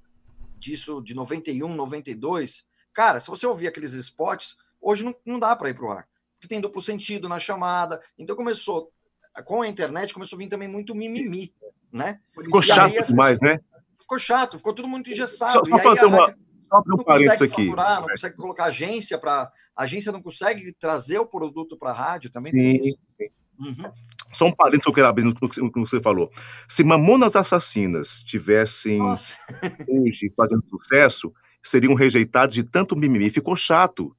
[0.57, 2.65] disso de 91, 92.
[2.93, 6.07] Cara, se você ouvir aqueles spots, hoje não, não dá para ir para o ar,
[6.35, 7.99] porque tem duplo sentido na chamada.
[8.17, 8.91] Então começou,
[9.43, 11.53] com a internet, começou a vir também muito mimimi,
[11.91, 12.19] né?
[12.33, 13.59] Ficou e chato aí, demais, né?
[13.99, 15.51] Ficou chato, ficou tudo muito engessado.
[15.51, 16.35] Só, só fazer uma,
[16.69, 17.67] só abrir um parênteses aqui.
[17.67, 19.51] Faturar, não consegue colocar agência para.
[19.75, 22.51] A agência não consegue trazer o produto para a rádio também?
[22.51, 22.95] Sim.
[23.59, 23.91] Uhum.
[24.31, 26.31] Só um parênteses que eu quero abrir no que você falou.
[26.67, 29.35] Se Mamonas Assassinas tivessem Nossa.
[29.87, 31.33] hoje fazendo sucesso,
[31.63, 33.29] seriam rejeitados de tanto mimimi.
[33.31, 34.15] Ficou chato.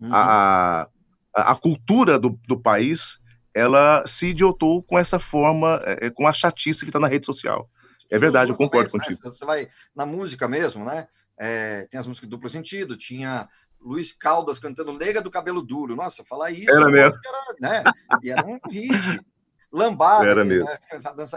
[0.00, 0.12] Uhum.
[0.12, 0.88] A,
[1.34, 3.18] a, a, cultura do, do país
[3.54, 7.68] ela se idiotou com essa forma, é, com a chatice que está na rede social.
[8.10, 9.18] É verdade, eu concordo contigo.
[9.22, 11.08] Você vai na música mesmo, né?
[11.38, 13.48] É, tem as músicas de duplo sentido, tinha
[13.80, 15.96] Luiz Caldas cantando Lega do Cabelo Duro.
[15.96, 16.70] Nossa, falar isso.
[16.70, 17.18] Era mesmo.
[17.24, 17.84] Era, né?
[18.22, 19.20] E era um hit.
[19.72, 20.66] Lambada, era mesmo.
[20.66, 20.78] Né?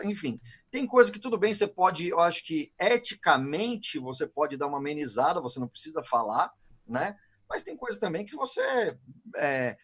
[0.03, 0.39] Enfim.
[0.69, 4.77] Tem coisa que tudo bem, você pode, eu acho que eticamente você pode dar uma
[4.77, 6.51] amenizada, você não precisa falar,
[6.85, 7.15] né?
[7.49, 8.97] Mas tem coisas também que você
[9.37, 9.77] é,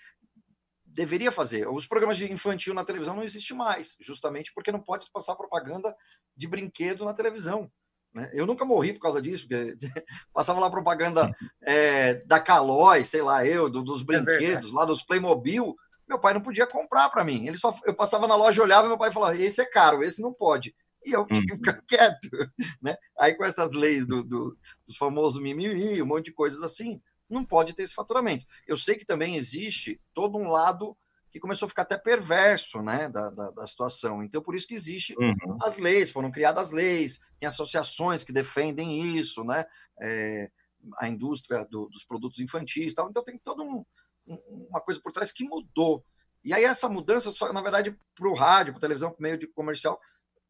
[0.94, 1.68] deveria fazer.
[1.68, 5.96] Os programas de infantil na televisão não existem mais, justamente porque não pode passar propaganda
[6.36, 7.72] de brinquedo na televisão.
[8.14, 8.30] Né?
[8.34, 9.78] Eu nunca morri por causa disso, porque
[10.34, 14.86] passava lá propaganda é, da Calói, sei lá, eu, do, dos é brinquedos, é lá
[14.86, 15.76] dos Playmobil.
[16.08, 17.48] Meu pai não podia comprar para mim.
[17.48, 20.22] Ele só, eu passava na loja, olhava e meu pai falava: esse é caro, esse
[20.22, 20.76] não pode.
[21.06, 21.82] E eu tinha que ficar uhum.
[21.88, 22.30] quieto.
[22.82, 22.96] Né?
[23.18, 27.02] Aí, com essas leis do, do, dos famosos mimimi, um monte de coisas assim,
[27.32, 28.46] não pode ter esse faturamento.
[28.68, 30.98] Eu sei que também existe todo um lado
[31.32, 34.22] que começou a ficar até perverso né, da, da, da situação.
[34.22, 35.58] Então, por isso que existe uhum.
[35.62, 39.66] as leis, foram criadas leis, tem associações que defendem isso, né?
[40.00, 40.52] É,
[40.98, 43.10] a indústria do, dos produtos infantis tal.
[43.10, 43.86] Então, tem toda um,
[44.28, 46.04] um, uma coisa por trás que mudou.
[46.44, 49.24] E aí, essa mudança, só, na verdade, para o rádio, para a televisão, para o
[49.24, 50.02] meio de comercial,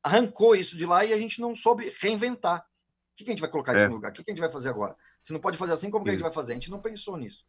[0.01, 2.65] arrancou isso de lá e a gente não soube reinventar.
[3.21, 3.81] O que, que a gente vai colocar é.
[3.81, 4.09] isso no lugar?
[4.09, 4.95] O que, que a gente vai fazer agora?
[5.21, 6.53] Se não pode fazer assim, como que a gente vai fazer?
[6.53, 7.45] A gente não pensou nisso.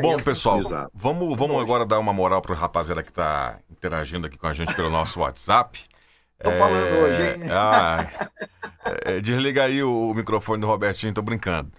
[0.00, 0.58] Bom, pessoal,
[0.94, 4.54] vamos, vamos agora dar uma moral para o rapaziada que está interagindo aqui com a
[4.54, 5.84] gente pelo nosso WhatsApp.
[6.42, 6.58] Tô é...
[6.58, 7.50] falando hoje, hein?
[7.50, 8.06] Ah,
[9.06, 11.72] é, desliga aí o, microfone do Robertinho, tô brincando.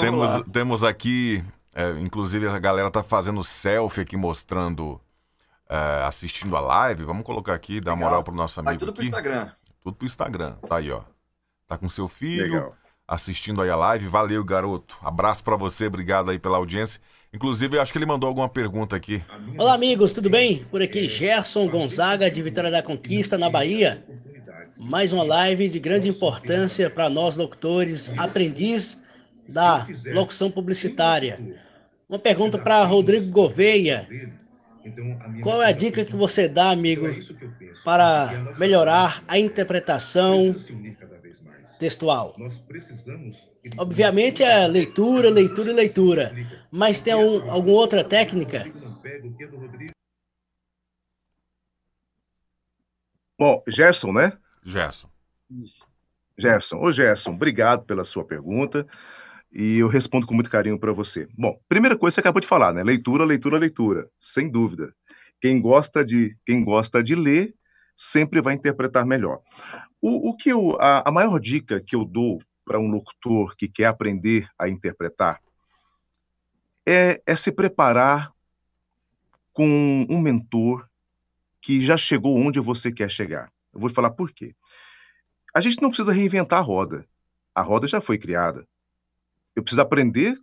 [0.00, 1.44] temos, temos aqui,
[1.74, 5.00] é, inclusive a galera tá fazendo selfie aqui mostrando,
[5.68, 7.02] é, assistindo a live.
[7.02, 8.70] Vamos colocar aqui, dar moral pro nosso amigo.
[8.70, 8.98] Vai tudo aqui.
[8.98, 9.50] pro Instagram.
[9.80, 10.52] Tudo pro Instagram.
[10.68, 11.02] Tá aí, ó.
[11.66, 12.54] Tá com seu filho.
[12.54, 14.06] Legal assistindo aí a live.
[14.06, 14.96] Valeu, garoto.
[15.02, 17.00] Abraço para você, obrigado aí pela audiência.
[17.34, 19.20] Inclusive, acho que ele mandou alguma pergunta aqui.
[19.58, 20.64] Olá, amigos, tudo bem?
[20.70, 24.04] Por aqui, Gerson Gonzaga, de Vitória da Conquista, na Bahia.
[24.78, 29.02] Mais uma live de grande importância para nós, locutores, aprendiz
[29.48, 31.58] da locução publicitária.
[32.08, 34.08] Uma pergunta para Rodrigo Gouveia.
[34.84, 37.06] Então, Qual é a dica que você dá, amigo,
[37.84, 40.54] para melhorar a interpretação
[41.78, 42.34] textual?
[43.78, 46.34] Obviamente é leitura, leitura e leitura,
[46.70, 48.70] mas tem um, alguma outra técnica?
[53.38, 54.32] Bom, Gerson, né?
[54.64, 55.08] Gerson.
[56.36, 56.78] Gerson.
[56.78, 58.86] Ô, Gerson, obrigado pela sua pergunta
[59.52, 61.28] e eu respondo com muito carinho para você.
[61.36, 62.82] Bom, primeira coisa você acabou de falar, né?
[62.82, 64.94] Leitura, leitura, leitura, sem dúvida.
[65.40, 67.54] Quem gosta de quem gosta de ler
[67.96, 69.40] sempre vai interpretar melhor.
[70.00, 73.68] O, o que eu, a, a maior dica que eu dou para um locutor que
[73.68, 75.40] quer aprender a interpretar
[76.86, 78.32] é, é se preparar
[79.52, 80.88] com um mentor
[81.60, 83.52] que já chegou onde você quer chegar.
[83.72, 84.54] Eu vou falar por quê.
[85.54, 87.06] A gente não precisa reinventar a roda.
[87.54, 88.66] A roda já foi criada.
[89.54, 90.36] Eu preciso aprender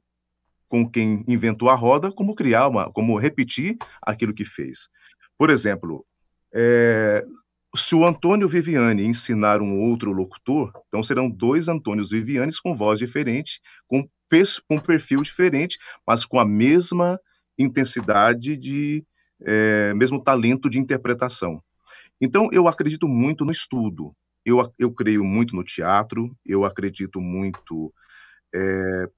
[0.67, 4.89] com quem inventou a roda como criar uma, como repetir aquilo que fez.
[5.37, 6.05] Por exemplo,
[6.53, 7.25] é,
[7.75, 12.99] se o Antônio Viviane ensinar um outro locutor, então serão dois Antônios Vivianes com voz
[12.99, 14.07] diferente, com,
[14.67, 17.19] com perfil diferente, mas com a mesma
[17.57, 19.05] intensidade de,
[19.41, 21.61] é, mesmo talento de interpretação.
[22.19, 24.13] Então, eu acredito muito no estudo,
[24.45, 27.93] eu, eu creio muito no teatro, eu acredito muito
[28.53, 29.09] é,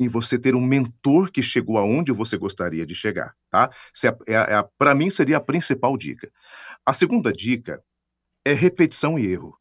[0.00, 3.70] em você ter um mentor que chegou aonde você gostaria de chegar, tá?
[4.26, 6.30] É, é, Para mim, seria a principal dica.
[6.86, 7.82] A segunda dica
[8.44, 9.58] é repetição e erro.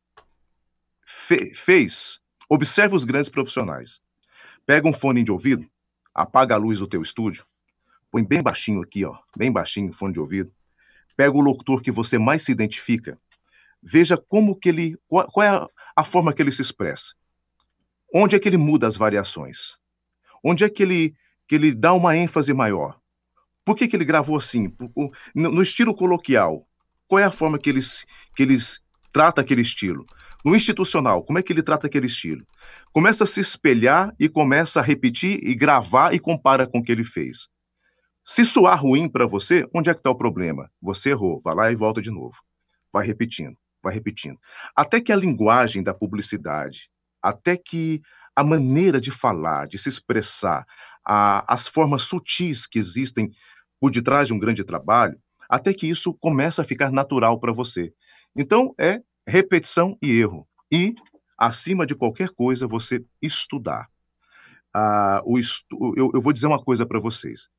[1.06, 2.20] Fe, fez,
[2.50, 4.00] observe os grandes profissionais.
[4.66, 5.68] Pega um fone de ouvido,
[6.14, 7.46] apaga a luz do teu estúdio,
[8.12, 10.52] põe bem baixinho aqui, ó, bem baixinho, fone de ouvido.
[11.16, 13.20] Pega o locutor que você mais se identifica.
[13.82, 17.14] Veja como que ele, qual, qual é a, a forma que ele se expressa.
[18.14, 19.78] Onde é que ele muda as variações?
[20.44, 21.16] Onde é que ele,
[21.48, 23.00] que ele dá uma ênfase maior?
[23.66, 24.74] Por que, que ele gravou assim?
[25.36, 26.66] No estilo coloquial,
[27.08, 28.06] qual é a forma que eles,
[28.36, 28.80] que eles
[29.12, 30.06] trata aquele estilo?
[30.46, 32.46] No institucional, como é que ele trata aquele estilo?
[32.94, 36.92] Começa a se espelhar e começa a repetir e gravar e compara com o que
[36.92, 37.50] ele fez.
[38.24, 40.70] Se soar ruim para você, onde é que está o problema?
[40.82, 42.38] Você errou, vai lá e volta de novo.
[42.92, 44.38] Vai repetindo, vai repetindo.
[44.76, 46.90] Até que a linguagem da publicidade,
[47.28, 48.02] até que
[48.34, 50.66] a maneira de falar, de se expressar,
[51.04, 53.32] a, as formas sutis que existem
[53.80, 57.94] por detrás de um grande trabalho, até que isso começa a ficar natural para você.
[58.34, 60.48] Então, é repetição e erro.
[60.72, 60.96] E,
[61.38, 63.90] acima de qualquer coisa, você estudar.
[64.74, 65.94] Ah, o estu...
[65.98, 67.50] eu, eu vou dizer uma coisa para vocês.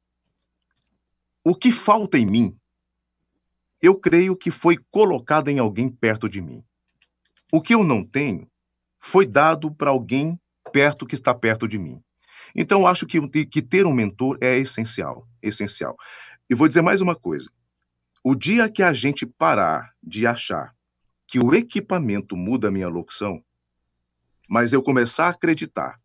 [1.45, 2.57] O que falta em mim,
[3.83, 6.65] eu creio que foi colocado em alguém perto de mim.
[7.53, 8.49] O que eu não tenho
[9.01, 10.39] foi dado para alguém
[10.73, 12.03] perto que está perto de mim.
[12.55, 15.97] Então, acho que, que ter um mentor é essencial, essencial.
[16.49, 17.51] E vou dizer mais uma coisa.
[18.25, 20.75] O dia que a gente parar de achar
[21.27, 23.43] que o equipamento muda a minha locução,
[24.49, 26.01] mas eu começar a acreditar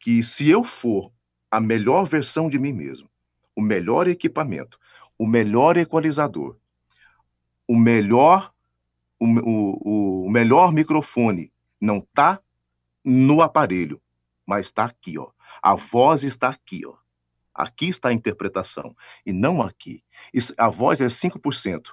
[0.00, 1.12] que se eu for
[1.50, 3.08] a melhor versão de mim mesmo,
[3.54, 4.78] o melhor equipamento,
[5.16, 6.56] o melhor equalizador,
[7.66, 8.52] o melhor
[9.20, 12.40] o, o, o melhor microfone não está
[13.04, 14.00] no aparelho,
[14.46, 15.30] mas está aqui, ó.
[15.62, 16.94] A voz está aqui, ó.
[17.54, 18.94] Aqui está a interpretação
[19.24, 20.02] e não aqui.
[20.56, 21.92] A voz é 5%.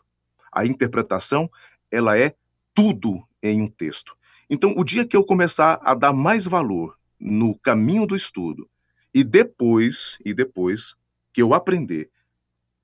[0.51, 1.49] A interpretação,
[1.91, 2.35] ela é
[2.73, 4.15] tudo em um texto.
[4.49, 8.69] Então, o dia que eu começar a dar mais valor no caminho do estudo
[9.14, 10.95] e depois, e depois
[11.34, 12.09] que eu aprender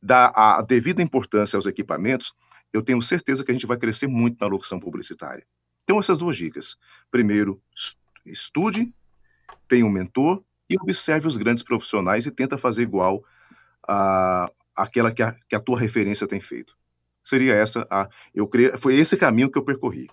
[0.02, 2.34] dar a devida importância aos equipamentos,
[2.74, 5.48] eu tenho certeza que a gente vai crescer muito na locução publicitária.
[5.84, 6.78] Então, essas duas dicas.
[7.12, 7.62] Primeiro,
[8.26, 8.94] estude,
[9.68, 13.24] tenha um mentor e observe os grandes profissionais e tenta fazer igual
[13.88, 16.76] a aquela que a, que a tua referência tem feito.
[17.24, 20.10] Seria essa a eu creio, foi esse caminho que eu percorri.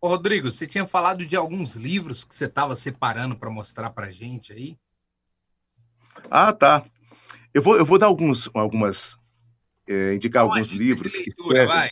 [0.00, 4.10] Ô, Rodrigo, você tinha falado de alguns livros que você estava separando para mostrar para
[4.10, 4.78] gente aí?
[6.30, 6.84] Ah, tá.
[7.52, 9.18] Eu vou, eu vou dar alguns, algumas,
[9.86, 11.90] é, indicar alguns livros de leitura, que vai.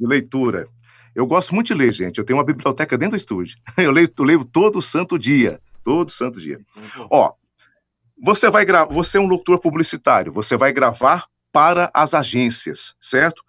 [0.00, 0.68] de leitura.
[1.14, 2.18] Eu gosto muito de ler, gente.
[2.18, 3.58] Eu tenho uma biblioteca dentro do estúdio.
[3.76, 5.60] Eu leio, eu leio todo santo dia.
[5.84, 6.60] Todo santo dia.
[7.10, 7.32] Ó,
[8.22, 13.42] você vai gravar, você é um locutor publicitário, você vai gravar para as agências, certo?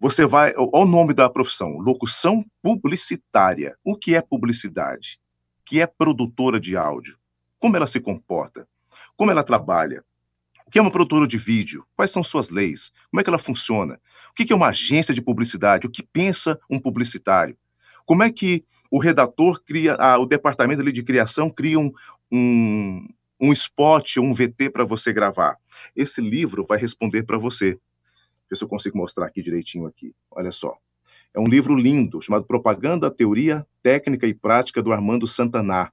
[0.00, 3.76] Você vai, olha o nome da profissão, locução publicitária.
[3.84, 5.20] O que é publicidade?
[5.60, 7.16] O que é produtora de áudio?
[7.58, 8.66] Como ela se comporta?
[9.16, 10.04] Como ela trabalha?
[10.66, 11.84] O que é uma produtora de vídeo?
[11.94, 12.92] Quais são suas leis?
[13.10, 14.00] Como é que ela funciona?
[14.30, 15.86] O que é uma agência de publicidade?
[15.86, 17.56] O que pensa um publicitário?
[18.06, 21.92] Como é que o redator cria, ah, o departamento ali de criação cria um,
[22.30, 23.06] um,
[23.40, 25.56] um spot, um VT para você gravar?
[25.94, 27.78] Esse livro vai responder para você.
[28.50, 30.14] Ver se eu consigo mostrar aqui direitinho aqui.
[30.30, 30.76] Olha só.
[31.32, 35.90] É um livro lindo, chamado Propaganda, Teoria, Técnica e Prática do Armando Santaná.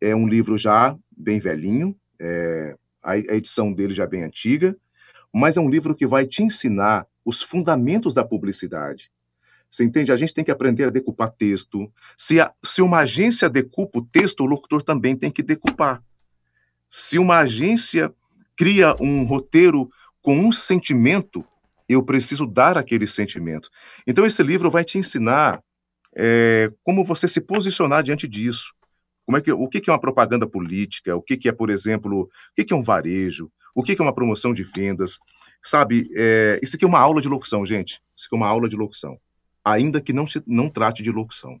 [0.00, 2.76] É um livro já bem velhinho, é,
[3.12, 4.76] a edição dele já é bem antiga,
[5.32, 9.10] mas é um livro que vai te ensinar os fundamentos da publicidade.
[9.70, 10.10] Você entende?
[10.10, 11.92] A gente tem que aprender a decupar texto.
[12.16, 16.02] Se, a, se uma agência decupa o texto, o locutor também tem que decupar.
[16.88, 18.12] Se uma agência
[18.56, 19.90] cria um roteiro
[20.22, 21.44] com um sentimento,
[21.88, 23.70] eu preciso dar aquele sentimento.
[24.06, 25.62] Então, esse livro vai te ensinar
[26.16, 28.74] é, como você se posicionar diante disso.
[29.28, 31.14] Como é que, o que é uma propaganda política?
[31.14, 33.52] O que é, por exemplo, o que é um varejo?
[33.74, 35.18] O que é uma promoção de vendas?
[35.62, 38.00] Sabe, é, isso aqui é uma aula de locução, gente.
[38.16, 39.20] Isso aqui é uma aula de locução.
[39.62, 41.60] Ainda que não, se, não trate de locução.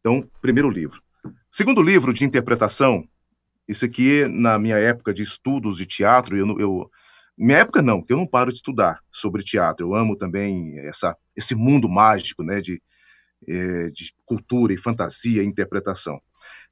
[0.00, 1.00] Então, primeiro livro.
[1.52, 3.08] Segundo livro de interpretação,
[3.68, 6.90] isso aqui, na minha época de estudos de teatro, eu, eu
[7.38, 9.86] minha época não, porque eu não paro de estudar sobre teatro.
[9.86, 12.82] Eu amo também essa, esse mundo mágico, né, de,
[13.46, 16.20] é, de cultura e fantasia e interpretação.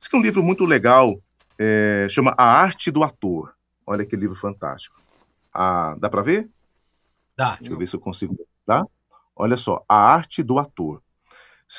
[0.03, 1.23] Esse aqui é um livro muito legal,
[1.57, 3.55] é, chama A Arte do Ator.
[3.87, 5.01] Olha que livro fantástico.
[5.55, 6.51] Ah, dá para ver?
[7.37, 7.55] Dá.
[7.55, 8.37] Deixa eu ver se eu consigo.
[8.67, 8.85] Tá?
[9.37, 11.01] Olha só, A Arte do Ator.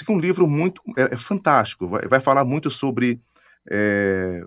[0.01, 1.85] Aqui é um livro muito é, é fantástico.
[1.85, 3.19] Vai, vai, falar muito sobre
[3.69, 4.41] é,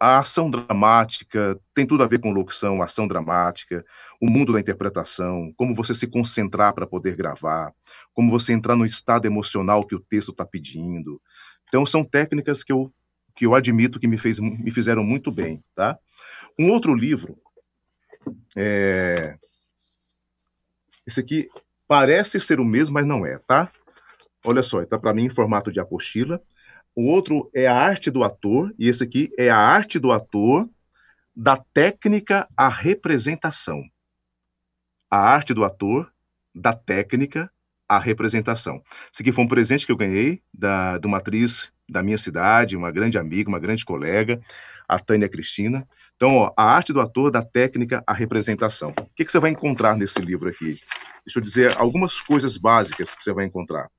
[0.00, 3.84] a ação dramática, tem tudo a ver com locução, ação dramática,
[4.20, 7.72] o mundo da interpretação, como você se concentrar para poder gravar,
[8.12, 11.22] como você entrar no estado emocional que o texto está pedindo.
[11.70, 12.92] Então, são técnicas que eu,
[13.36, 15.62] que eu admito que me, fez, me fizeram muito bem.
[15.72, 15.96] Tá?
[16.58, 17.38] Um outro livro,
[18.56, 19.38] é...
[21.06, 21.48] esse aqui
[21.86, 23.70] parece ser o mesmo, mas não é, tá?
[24.44, 26.42] Olha só, está para mim em formato de apostila.
[26.94, 30.68] O outro é a arte do ator, e esse aqui é a arte do ator
[31.34, 33.82] da técnica à representação.
[35.08, 36.12] A arte do ator
[36.52, 37.50] da técnica
[37.90, 38.80] à representação.
[39.12, 42.76] Esse aqui foi um presente que eu ganhei da, de uma atriz da minha cidade,
[42.76, 44.40] uma grande amiga, uma grande colega,
[44.88, 45.84] a Tânia Cristina.
[46.14, 48.90] Então, ó, a arte do ator da técnica à representação.
[48.90, 50.78] O que, que você vai encontrar nesse livro aqui?
[51.26, 53.90] Deixa eu dizer algumas coisas básicas que você vai encontrar.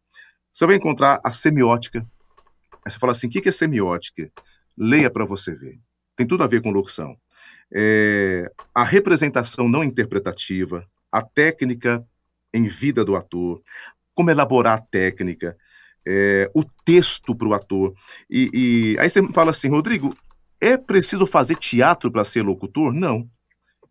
[0.53, 1.99] Você vai encontrar a semiótica.
[2.85, 4.31] Aí você fala assim: o que é semiótica?
[4.77, 5.77] Leia para você ver.
[6.15, 7.17] Tem tudo a ver com locução.
[7.73, 12.05] É, a representação não interpretativa, a técnica
[12.53, 13.61] em vida do ator,
[14.13, 15.57] como elaborar a técnica,
[16.05, 17.93] é, o texto para o ator.
[18.29, 20.15] E, e, aí você fala assim, Rodrigo,
[20.59, 22.93] é preciso fazer teatro para ser locutor?
[22.93, 23.29] Não.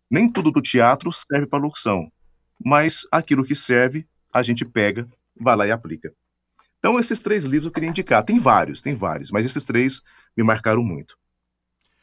[0.09, 2.11] Nem tudo do teatro serve para locução,
[2.63, 5.07] mas aquilo que serve, a gente pega,
[5.39, 6.13] vai lá e aplica.
[6.79, 8.23] Então, esses três livros eu queria indicar.
[8.23, 10.01] Tem vários, tem vários, mas esses três
[10.35, 11.17] me marcaram muito.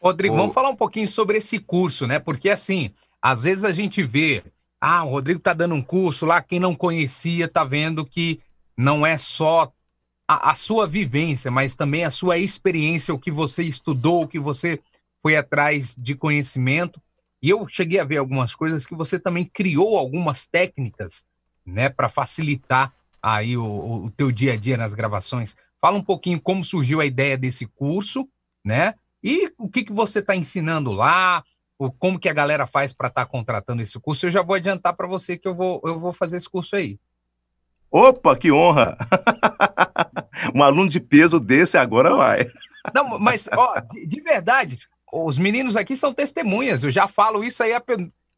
[0.01, 2.21] Rodrigo, vamos falar um pouquinho sobre esse curso, né?
[2.21, 4.45] Porque, assim, às vezes a gente vê,
[4.81, 8.41] ah, o Rodrigo tá dando um curso lá, quem não conhecia tá vendo que
[8.77, 9.73] não é só
[10.27, 14.39] a, a, sua vivência, mas também a sua experiência, o que você estudou, o que
[14.39, 14.81] você
[15.21, 17.01] foi atrás de conhecimento.
[17.43, 21.25] E eu cheguei a ver algumas coisas que você também criou algumas técnicas,
[21.67, 22.93] né, para facilitar
[23.23, 25.57] aí o, o teu dia a dia nas gravações.
[25.81, 28.29] Fala um pouquinho como surgiu a ideia desse curso,
[28.65, 28.95] né?
[29.23, 31.45] E o que, que você está ensinando lá,
[31.79, 34.27] o, como que a galera faz para estar tá contratando esse curso.
[34.27, 36.99] Eu já vou adiantar para você que eu vou, eu vou fazer esse curso aí.
[37.91, 38.99] Opa, que honra!
[40.55, 42.51] um aluno de peso desse agora vai.
[42.95, 44.79] Não, mas, ó, de, de, verdade,
[45.13, 46.83] os meninos aqui são testemunhas.
[46.83, 47.73] Eu já falo isso aí.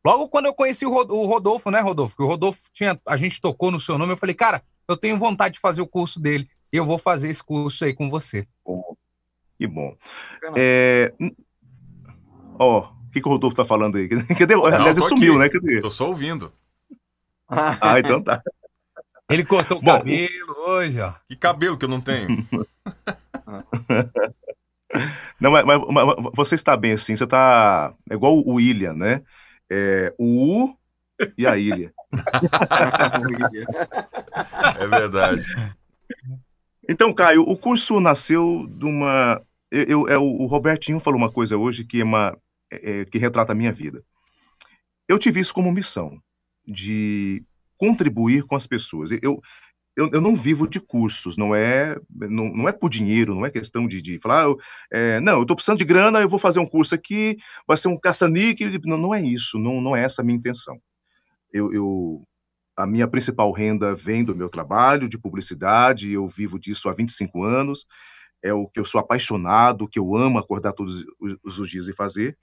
[0.04, 2.16] Logo quando eu conheci o Rodolfo, né, Rodolfo?
[2.16, 3.00] Que o Rodolfo tinha.
[3.06, 5.86] A gente tocou no seu nome, eu falei, cara, eu tenho vontade de fazer o
[5.86, 6.48] curso dele.
[6.72, 8.46] E eu vou fazer esse curso aí com você.
[9.58, 9.96] que bom.
[10.56, 11.12] É...
[12.58, 14.08] Ó, o que, que o Rodolfo tá falando aí?
[14.38, 14.54] Cadê?
[14.54, 15.42] Não, Aliás, ele sumiu, aqui.
[15.42, 15.48] né?
[15.48, 15.80] Cadê?
[15.80, 16.52] Tô só ouvindo.
[17.48, 18.42] ah, então tá.
[19.30, 21.12] Ele cortou o Bom, cabelo hoje, ó.
[21.28, 22.28] Que cabelo que eu não tenho?
[25.40, 29.22] não, mas, mas, mas, você está bem assim, você está é igual o William, né?
[29.70, 30.76] É, o U
[31.38, 31.92] e a ilha.
[34.80, 35.44] é verdade.
[36.88, 39.40] Então, Caio, o curso nasceu de uma.
[39.70, 42.36] Eu, eu, é, o Robertinho falou uma coisa hoje que, é uma,
[42.70, 44.04] é, é, que retrata a minha vida.
[45.08, 46.20] Eu tive isso como missão,
[46.66, 47.42] de
[47.76, 49.10] contribuir com as pessoas.
[49.22, 49.40] Eu,
[49.96, 53.50] eu, eu não vivo de cursos, não é não, não é por dinheiro, não é
[53.50, 54.54] questão de, de falar, ah,
[54.92, 57.36] é, não, eu estou precisando de grana, eu vou fazer um curso aqui,
[57.66, 58.70] vai ser um caça-níquel.
[58.84, 60.80] Não, não é isso, não, não é essa a minha intenção.
[61.52, 62.22] Eu, eu,
[62.76, 67.42] a minha principal renda vem do meu trabalho de publicidade, eu vivo disso há 25
[67.42, 67.84] anos,
[68.42, 71.04] é o que eu sou apaixonado, que eu amo acordar todos
[71.44, 72.36] os, dias e fazer,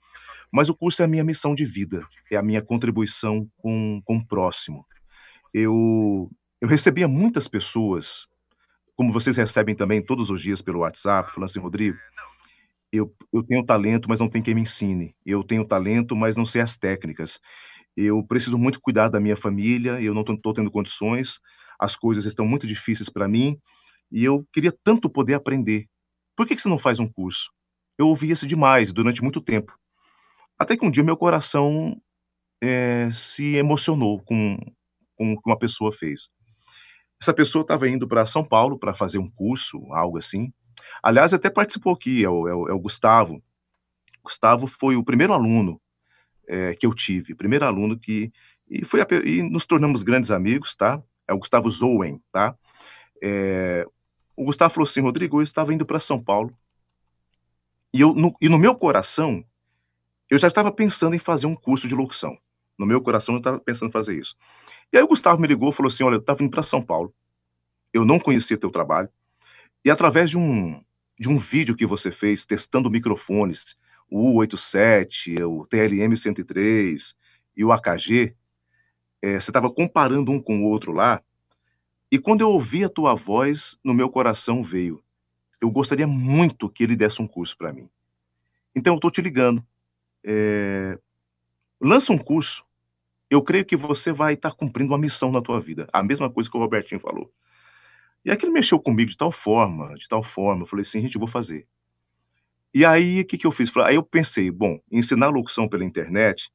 [0.52, 4.16] mas o curso é a minha missão de vida, é a minha contribuição com, com
[4.16, 4.86] o próximo
[5.52, 6.30] eu,
[6.60, 8.26] eu recebia muitas pessoas,
[8.96, 11.96] como vocês recebem também todos os dias pelo WhatsApp, falando assim, Rodrigo,
[12.92, 15.14] eu, eu tenho talento, mas não tem quem me ensine.
[15.24, 17.38] Eu tenho talento, mas não sei as técnicas.
[17.96, 21.40] Eu preciso muito cuidar da minha família, eu não estou tendo condições.
[21.78, 23.58] as coisas estão muito difíceis para mim
[24.10, 25.86] e eu queria tanto poder aprender.
[26.36, 27.50] Por que, você não faz um curso?
[27.98, 29.76] Eu ouvi isso demais durante muito tempo.
[30.58, 32.00] Até que um dia meu coração
[32.62, 34.56] é, se emocionou com,
[35.16, 36.28] com o que uma pessoa fez.
[37.20, 40.52] Essa pessoa estava indo para São Paulo para fazer um curso, algo assim.
[41.02, 43.42] Aliás, até participou aqui, é o, é o, é o Gustavo.
[44.22, 45.80] Gustavo foi o primeiro aluno
[46.46, 48.32] é, que eu tive, primeiro aluno que
[48.70, 51.02] e foi a, e nos tornamos grandes amigos, tá?
[51.26, 52.54] É o Gustavo Zouen, tá?
[53.22, 53.86] É,
[54.38, 56.56] o Gustavo falou assim, Rodrigo, eu estava indo para São Paulo
[57.92, 59.44] e eu no, e no meu coração
[60.30, 62.38] eu já estava pensando em fazer um curso de locução.
[62.78, 64.36] No meu coração eu estava pensando em fazer isso.
[64.92, 66.80] E aí o Gustavo me ligou e falou assim, olha, eu estava indo para São
[66.80, 67.12] Paulo,
[67.92, 69.08] eu não conhecia teu trabalho
[69.84, 70.80] e através de um
[71.18, 73.76] de um vídeo que você fez testando microfones
[74.08, 77.14] o U87, o TLM-103
[77.56, 78.36] e o AKG,
[79.20, 81.20] é, você estava comparando um com o outro lá,
[82.10, 85.02] e quando eu ouvi a tua voz, no meu coração veio,
[85.60, 87.88] eu gostaria muito que ele desse um curso para mim.
[88.74, 89.64] Então eu estou te ligando.
[90.24, 90.98] É,
[91.80, 92.64] lança um curso.
[93.30, 95.86] Eu creio que você vai estar tá cumprindo uma missão na tua vida.
[95.92, 97.30] A mesma coisa que o Robertinho falou.
[98.24, 100.62] E aquilo mexeu comigo de tal forma, de tal forma.
[100.62, 101.66] Eu falei assim, gente, eu vou fazer.
[102.72, 103.74] E aí, o que, que eu fiz?
[103.78, 106.50] Aí eu pensei, bom, ensinar locução pela internet,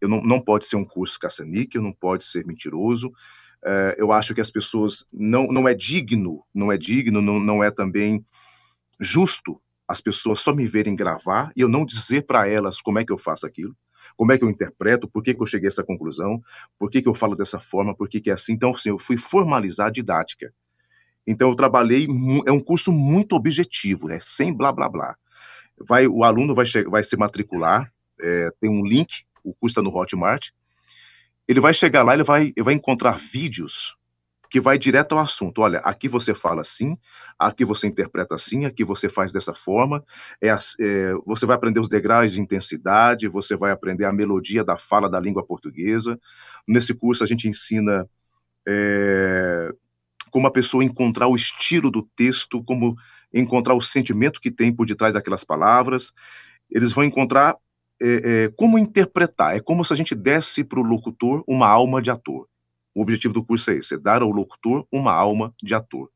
[0.00, 3.12] eu não, não pode ser um curso caça-níquel, não pode ser mentiroso.
[3.64, 7.62] É, eu acho que as pessoas não, não é digno, não é digno, não, não
[7.62, 8.24] é também
[8.98, 13.04] justo as pessoas só me verem gravar e eu não dizer para elas como é
[13.04, 13.76] que eu faço aquilo,
[14.16, 16.40] como é que eu interpreto, por que, que eu cheguei a essa conclusão,
[16.78, 18.52] por que, que eu falo dessa forma, por que, que é assim.
[18.52, 20.52] Então, assim, eu fui formalizar a didática.
[21.26, 22.06] Então, eu trabalhei,
[22.46, 25.16] é um curso muito objetivo, é sem blá blá blá
[25.80, 29.96] vai, o aluno vai, vai se matricular, é, tem um link, o curso está no
[29.96, 30.50] Hotmart,
[31.50, 33.96] ele vai chegar lá, ele vai, ele vai encontrar vídeos
[34.48, 35.62] que vai direto ao assunto.
[35.62, 36.96] Olha, aqui você fala assim,
[37.36, 40.04] aqui você interpreta assim, aqui você faz dessa forma.
[40.40, 44.78] É, é, você vai aprender os degraus de intensidade, você vai aprender a melodia da
[44.78, 46.16] fala da língua portuguesa.
[46.68, 48.08] Nesse curso a gente ensina
[48.68, 49.72] é,
[50.30, 52.94] como a pessoa encontrar o estilo do texto, como
[53.34, 56.12] encontrar o sentimento que tem por detrás daquelas palavras,
[56.70, 57.56] eles vão encontrar
[58.00, 59.56] é, é, como interpretar.
[59.56, 62.48] É como se a gente desse para o locutor uma alma de ator.
[62.94, 66.10] O objetivo do curso é esse: é dar ao locutor uma alma de ator.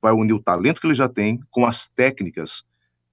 [0.00, 2.64] Vai unir o talento que ele já tem com as técnicas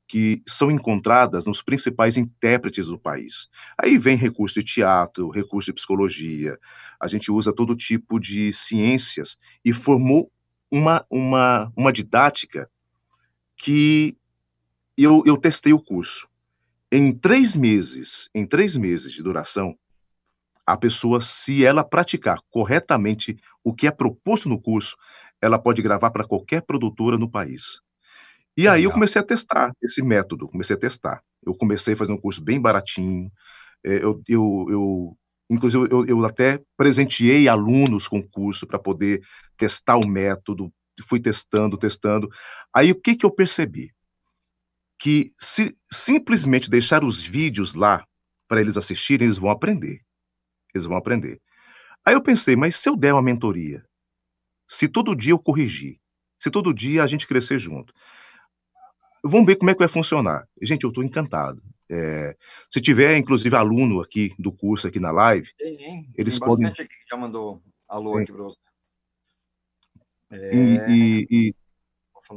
[0.07, 3.47] que são encontradas nos principais intérpretes do país.
[3.81, 6.59] Aí vem recurso de teatro, recurso de psicologia,
[6.99, 10.31] a gente usa todo tipo de ciências e formou
[10.69, 12.69] uma, uma, uma didática
[13.57, 14.17] que
[14.97, 16.27] eu, eu testei o curso.
[16.95, 19.75] Em três meses, em três meses de duração,
[20.63, 24.95] a pessoa, se ela praticar corretamente o que é proposto no curso,
[25.41, 27.79] ela pode gravar para qualquer produtora no país.
[28.55, 31.23] E aí eu comecei a testar esse método, comecei a testar.
[31.43, 33.31] Eu comecei a fazer um curso bem baratinho.
[33.83, 35.17] É, eu, eu, eu
[35.49, 39.19] inclusive, eu, eu até presenteei alunos com o curso para poder
[39.57, 40.71] testar o método,
[41.07, 42.29] fui testando, testando.
[42.71, 43.91] Aí o que, que eu percebi?
[45.03, 48.07] Que se simplesmente deixar os vídeos lá
[48.47, 49.99] para eles assistirem, eles vão aprender.
[50.73, 51.41] Eles vão aprender.
[52.05, 53.83] Aí eu pensei, mas se eu der uma mentoria,
[54.65, 55.99] se todo dia eu corrigir,
[56.39, 57.93] se todo dia a gente crescer junto,
[59.21, 60.47] vamos ver como é que vai funcionar.
[60.61, 61.61] Gente, eu estou encantado.
[61.89, 62.33] É,
[62.69, 66.67] se tiver, inclusive, aluno aqui do curso aqui na live, tem, eles tem podem.
[66.67, 68.57] Aqui já mandou alô aqui para você.
[70.31, 70.55] É...
[70.55, 71.55] E, e,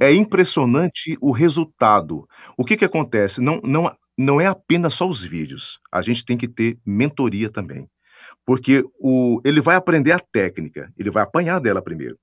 [0.01, 2.27] é impressionante o resultado.
[2.57, 3.41] O que, que acontece?
[3.41, 5.79] Não, não, não é apenas só os vídeos.
[5.93, 7.89] A gente tem que ter mentoria também.
[8.45, 12.19] Porque o, ele vai aprender a técnica, ele vai apanhar dela primeiro.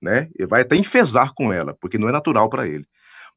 [0.00, 0.28] Né?
[0.38, 2.86] Ele vai até enfesar com ela, porque não é natural para ele.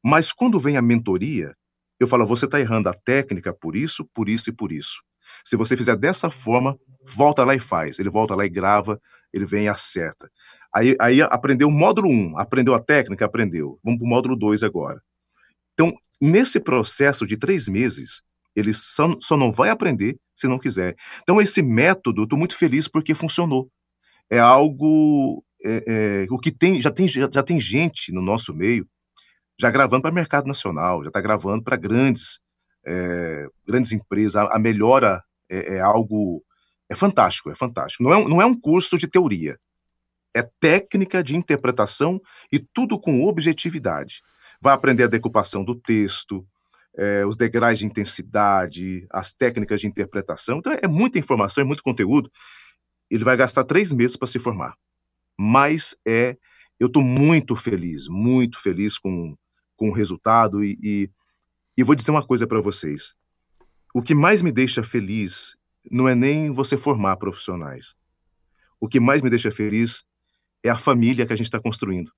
[0.04, 1.54] Mas quando vem a mentoria,
[1.98, 5.02] eu falo, você está errando a técnica por isso, por isso e por isso.
[5.44, 7.98] Se você fizer dessa forma, volta lá e faz.
[7.98, 9.00] Ele volta lá e grava,
[9.32, 10.30] ele vem e acerta.
[10.78, 13.80] Aí, aí aprendeu o módulo 1, aprendeu a técnica, aprendeu.
[13.82, 15.02] Vamos para o módulo 2 agora.
[15.74, 18.22] Então, nesse processo de três meses,
[18.54, 20.94] ele só, só não vai aprender se não quiser.
[21.22, 23.68] Então, esse método, estou muito feliz porque funcionou.
[24.30, 25.44] É algo.
[25.64, 28.86] É, é, o que tem já, tem, já, tem gente no nosso meio
[29.60, 32.38] já gravando para mercado nacional, já está gravando para grandes,
[32.86, 34.36] é, grandes empresas.
[34.36, 36.44] A, a melhora é, é, algo.
[36.88, 38.04] É fantástico, é fantástico.
[38.04, 39.58] Não é, não é um curso de teoria
[40.38, 42.20] é técnica de interpretação
[42.50, 44.22] e tudo com objetividade.
[44.60, 46.46] Vai aprender a decupação do texto,
[46.96, 50.58] é, os degraus de intensidade, as técnicas de interpretação.
[50.58, 52.30] Então, é muita informação, é muito conteúdo.
[53.10, 54.74] Ele vai gastar três meses para se formar.
[55.36, 56.36] mas é
[56.80, 59.36] eu estou muito feliz, muito feliz com,
[59.76, 61.10] com o resultado e, e,
[61.76, 63.14] e vou dizer uma coisa para vocês.
[63.92, 65.56] O que mais me deixa feliz
[65.90, 67.96] não é nem você formar profissionais.
[68.80, 70.04] O que mais me deixa feliz
[70.62, 72.12] é a família que a gente está construindo.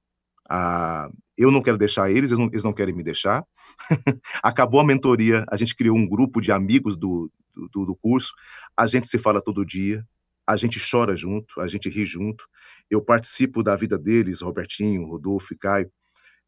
[0.49, 1.09] Ah,
[1.39, 3.45] eu não quero deixar eles, eles não, eles não querem me deixar.
[4.43, 8.33] Acabou a mentoria, a gente criou um grupo de amigos do, do, do, curso,
[8.77, 10.05] a gente se fala todo dia,
[10.47, 12.45] a gente chora junto, a gente ri junto.
[12.91, 15.91] Eu participo da vida deles, Robertinho, Rodolfo e Caio,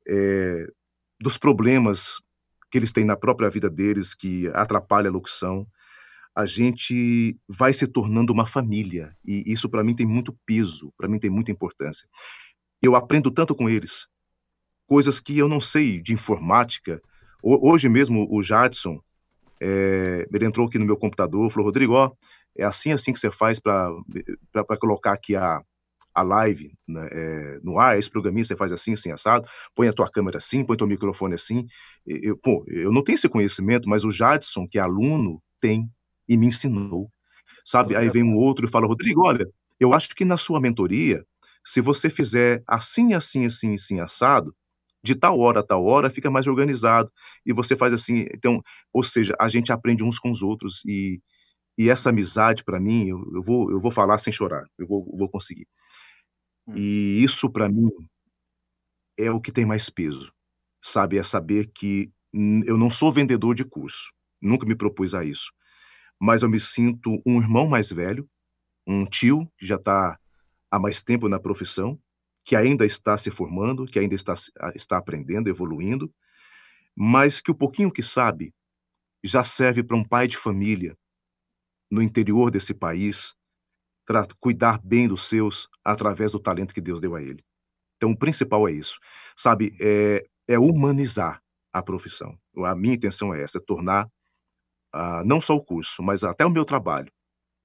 [0.09, 0.66] é,
[1.20, 2.19] dos problemas
[2.70, 5.66] que eles têm na própria vida deles, que atrapalha a locução.
[6.34, 11.09] A gente vai se tornando uma família, e isso para mim tem muito peso, para
[11.09, 12.09] mim tem muita importância.
[12.80, 14.06] Eu aprendo tanto com eles,
[14.86, 17.00] coisas que eu não sei de informática.
[17.42, 19.00] Hoje mesmo o Jadson,
[19.60, 22.10] é, ele entrou aqui no meu computador, falou, Rodrigo, ó,
[22.56, 23.90] é assim assim que você faz para
[24.80, 25.62] colocar aqui a,
[26.14, 29.92] a live né, é, no ar, esse programinha você faz assim, assim, assado, põe a
[29.92, 31.66] tua câmera assim, põe teu microfone assim.
[32.06, 35.90] Eu, pô, eu não tenho esse conhecimento, mas o Jadson, que é aluno, tem
[36.32, 37.10] e me ensinou.
[37.64, 37.94] Sabe?
[37.94, 39.46] Aí vem um outro e fala, Rodrigo, olha,
[39.78, 41.24] eu acho que na sua mentoria
[41.64, 44.54] se você fizer assim, assim, assim, assim, assado,
[45.02, 47.10] de tal hora a tal hora fica mais organizado
[47.44, 51.20] e você faz assim, então, ou seja, a gente aprende uns com os outros e,
[51.76, 55.09] e essa amizade para mim, eu, eu, vou eu vou falar sem chorar, eu vou,
[55.12, 55.66] eu vou conseguir.
[56.66, 56.74] Hum.
[56.76, 57.88] E isso para mim
[59.16, 60.32] é o que tem mais peso,
[60.80, 61.18] sabe?
[61.18, 64.10] É saber que eu não sou vendedor de curso,
[64.40, 65.52] nunca me propus a isso,
[66.22, 68.30] mas eu me sinto um irmão mais velho,
[68.86, 70.16] um tio que já está
[70.70, 72.00] há mais tempo na profissão,
[72.44, 74.34] que ainda está se formando, que ainda está,
[74.72, 76.14] está aprendendo, evoluindo,
[76.94, 78.54] mas que o pouquinho que sabe
[79.24, 80.96] já serve para um pai de família
[81.90, 83.34] no interior desse país
[84.38, 87.44] cuidar bem dos seus através do talento que Deus deu a ele.
[87.96, 89.00] Então, o principal é isso,
[89.34, 89.76] sabe?
[89.80, 91.42] É, é humanizar
[91.72, 92.38] a profissão.
[92.58, 94.08] A minha intenção é essa, é tornar
[95.24, 97.10] não só o curso, mas até o meu trabalho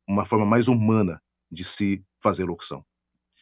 [0.08, 1.22] uma forma mais humana
[1.52, 2.84] de se fazer locução.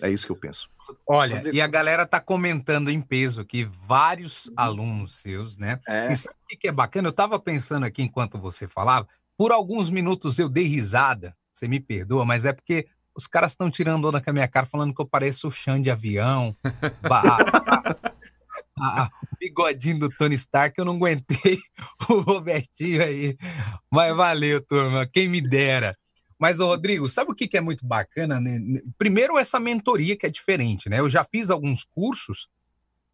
[0.02, 0.68] É isso que eu penso.
[1.08, 5.80] Olha, e a galera tá comentando em peso aqui, vários alunos seus, né?
[5.88, 6.12] É.
[6.12, 7.08] E sabe o que é bacana?
[7.08, 9.08] Eu tava pensando aqui enquanto você falava,
[9.38, 13.72] por alguns minutos eu dei risada, você me perdoa, mas é porque os caras estão
[13.72, 16.54] tirando onda com a minha cara, falando que eu pareço o chão de avião,
[18.78, 19.25] a, o
[19.56, 21.58] bigodinho do Tony Stark, eu não aguentei
[22.10, 23.38] o Robertinho aí.
[23.90, 25.98] Mas valeu, turma, quem me dera.
[26.38, 28.42] Mas, Rodrigo, sabe o que, é muito bacana?
[28.42, 28.82] Né?
[28.98, 31.00] Primeiro, essa mentoria que é diferente, né?
[31.00, 32.50] Eu já fiz alguns cursos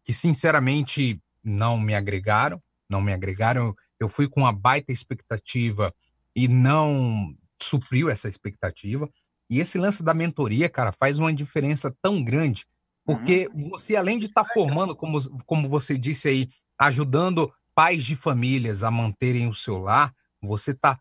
[0.04, 2.60] que, sinceramente, não me agregaram,
[2.90, 3.74] não me agregaram.
[4.00, 5.94] Eu fui com uma baita expectativa
[6.34, 9.08] e não supriu essa expectativa.
[9.48, 12.66] E esse lance da mentoria, cara, faz uma diferença tão grande,
[13.04, 13.70] porque uhum.
[13.70, 16.48] você, além de estar tá formando, como, como você disse aí,
[16.78, 20.98] ajudando pais de famílias a manterem o seu lar, você está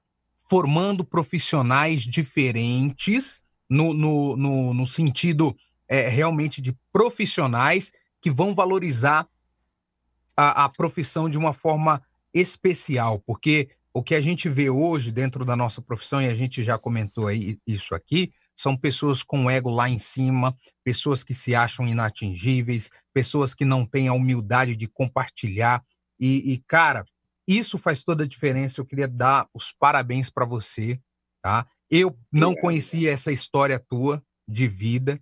[0.49, 5.55] formando profissionais diferentes no, no, no, no sentido
[5.87, 9.27] é, realmente de profissionais que vão valorizar
[10.35, 12.01] a, a profissão de uma forma
[12.33, 16.63] especial, porque o que a gente vê hoje dentro da nossa profissão, e a gente
[16.63, 21.55] já comentou aí isso aqui, são pessoas com ego lá em cima, pessoas que se
[21.55, 25.83] acham inatingíveis, pessoas que não têm a humildade de compartilhar.
[26.19, 27.05] E, e cara,
[27.47, 28.79] isso faz toda a diferença.
[28.79, 30.99] Eu queria dar os parabéns para você,
[31.41, 31.67] tá?
[31.89, 35.19] Eu não conhecia essa história tua de vida.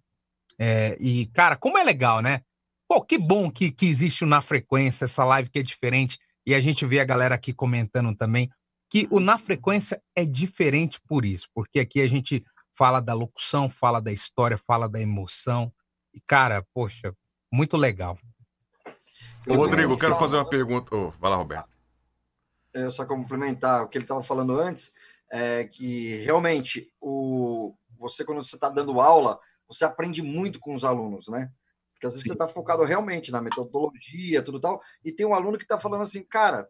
[0.57, 2.41] É, e, cara, como é legal, né?
[2.87, 6.17] Pô, que bom que, que existe Na Frequência, essa live que é diferente.
[6.45, 8.49] E a gente vê a galera aqui comentando também
[8.89, 12.43] que o Na Frequência é diferente por isso, porque aqui a gente
[12.79, 15.69] fala da locução, fala da história, fala da emoção.
[16.13, 17.13] E, cara, poxa,
[17.51, 18.17] muito legal.
[19.45, 20.95] Ô, Rodrigo, quero fazer uma pergunta.
[20.95, 21.67] Oh, vai lá, Roberto.
[22.73, 24.93] É, só complementar o que ele estava falando antes,
[25.29, 29.37] é que realmente o, você, quando você está dando aula,
[29.67, 31.51] você aprende muito com os alunos, né?
[31.91, 32.29] Porque às vezes Sim.
[32.29, 36.03] você está focado realmente na metodologia, tudo tal, e tem um aluno que está falando
[36.03, 36.69] assim, cara,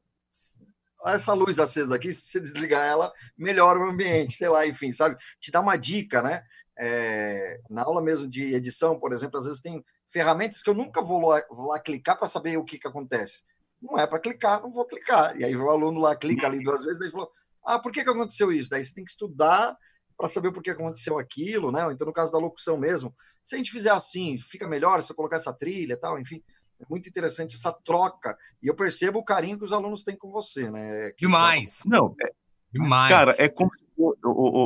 [1.06, 5.18] essa luz acesa aqui, se você desligar ela, melhora o ambiente, sei lá, enfim, sabe?
[5.40, 6.44] Te dá uma dica, né?
[6.78, 11.02] É, na aula mesmo de edição, por exemplo, às vezes tem ferramentas que eu nunca
[11.02, 13.44] vou lá, vou lá clicar para saber o que, que acontece.
[13.82, 15.38] Não é para clicar, não vou clicar.
[15.38, 17.30] E aí o aluno lá clica ali duas vezes, daí falou:
[17.66, 18.70] Ah, por que, que aconteceu isso?
[18.70, 19.78] Daí você tem que estudar
[20.18, 21.90] para saber por que aconteceu aquilo, né?
[21.94, 25.16] Então, no caso da locução mesmo, se a gente fizer assim, fica melhor se eu
[25.16, 26.44] colocar essa trilha tal, enfim.
[26.80, 28.38] É muito interessante essa troca.
[28.62, 31.12] E eu percebo o carinho que os alunos têm com você, né?
[31.12, 31.84] Que Demais.
[31.86, 32.32] Não, é,
[32.72, 33.10] Demais.
[33.10, 33.72] Cara, é como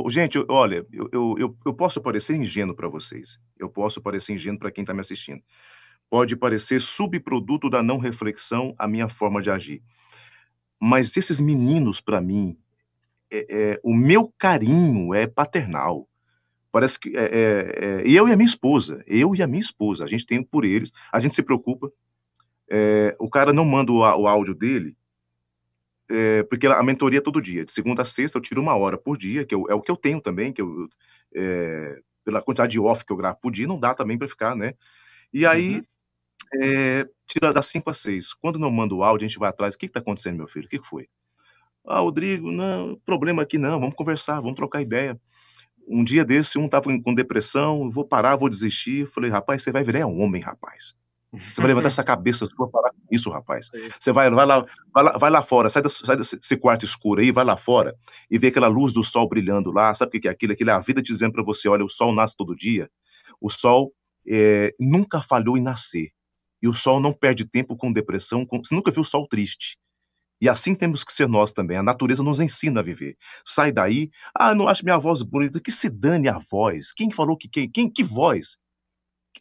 [0.08, 3.38] gente, olha, eu, eu, eu posso parecer ingênuo para vocês.
[3.58, 5.42] Eu posso parecer ingênuo para quem está me assistindo.
[6.08, 9.82] Pode parecer subproduto da não reflexão a minha forma de agir.
[10.80, 12.56] Mas esses meninos, para mim,
[13.30, 16.08] é, é, o meu carinho é paternal.
[16.70, 17.16] Parece que.
[17.16, 20.26] É, é, é, eu e a minha esposa, eu e a minha esposa, a gente
[20.26, 21.90] tem por eles, a gente se preocupa.
[22.76, 24.96] É, o cara não manda o, o áudio dele,
[26.48, 29.16] porque a mentoria é todo dia, de segunda a sexta eu tiro uma hora por
[29.16, 30.88] dia, que eu, é o que eu tenho também, que eu,
[32.24, 34.74] pela quantidade de off que eu gravo por dia, não dá também para ficar, né?
[35.32, 35.82] E aí,
[36.54, 37.04] uhum.
[37.26, 38.34] tira das 5 a 6.
[38.34, 39.74] Quando não manda o áudio, a gente vai atrás.
[39.74, 40.66] O que está acontecendo, meu filho?
[40.66, 41.08] O que, que foi?
[41.86, 45.20] Ah, Rodrigo, não, problema aqui não, vamos conversar, vamos trocar ideia.
[45.86, 49.06] Um dia desse, um estava com depressão, vou parar, vou desistir.
[49.06, 50.94] Falei, rapaz, você vai virar homem, rapaz.
[51.38, 53.70] Você vai levantar essa cabeça sua parar com isso, rapaz.
[53.98, 57.20] Você vai, vai, lá, vai, lá, vai lá fora, sai, da, sai desse quarto escuro
[57.20, 57.94] aí, vai lá fora
[58.30, 59.94] e vê aquela luz do sol brilhando lá.
[59.94, 60.52] Sabe o que é aquilo?
[60.52, 62.90] Aquilo é a vida dizendo para você: olha, o sol nasce todo dia.
[63.40, 63.92] O sol
[64.26, 66.10] é, nunca falhou em nascer.
[66.62, 68.46] E o sol não perde tempo com depressão.
[68.46, 68.58] Com...
[68.64, 69.76] Você nunca viu o sol triste.
[70.40, 71.76] E assim temos que ser nós também.
[71.76, 73.16] A natureza nos ensina a viver.
[73.44, 74.10] Sai daí.
[74.34, 75.60] Ah, não acho minha voz bonita.
[75.60, 76.92] Que se dane a voz.
[76.92, 77.70] Quem falou que quem?
[77.70, 78.56] Quem que voz?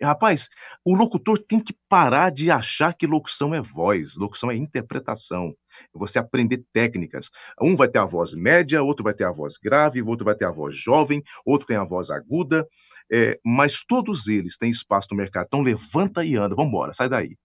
[0.03, 0.49] Rapaz,
[0.83, 5.55] o locutor tem que parar de achar que locução é voz, locução é interpretação.
[5.95, 7.29] É você aprender técnicas.
[7.61, 10.45] Um vai ter a voz média, outro vai ter a voz grave, outro vai ter
[10.45, 12.67] a voz jovem, outro tem a voz aguda,
[13.11, 15.45] é, mas todos eles têm espaço no mercado.
[15.47, 17.35] Então levanta e anda, vamos embora, sai daí.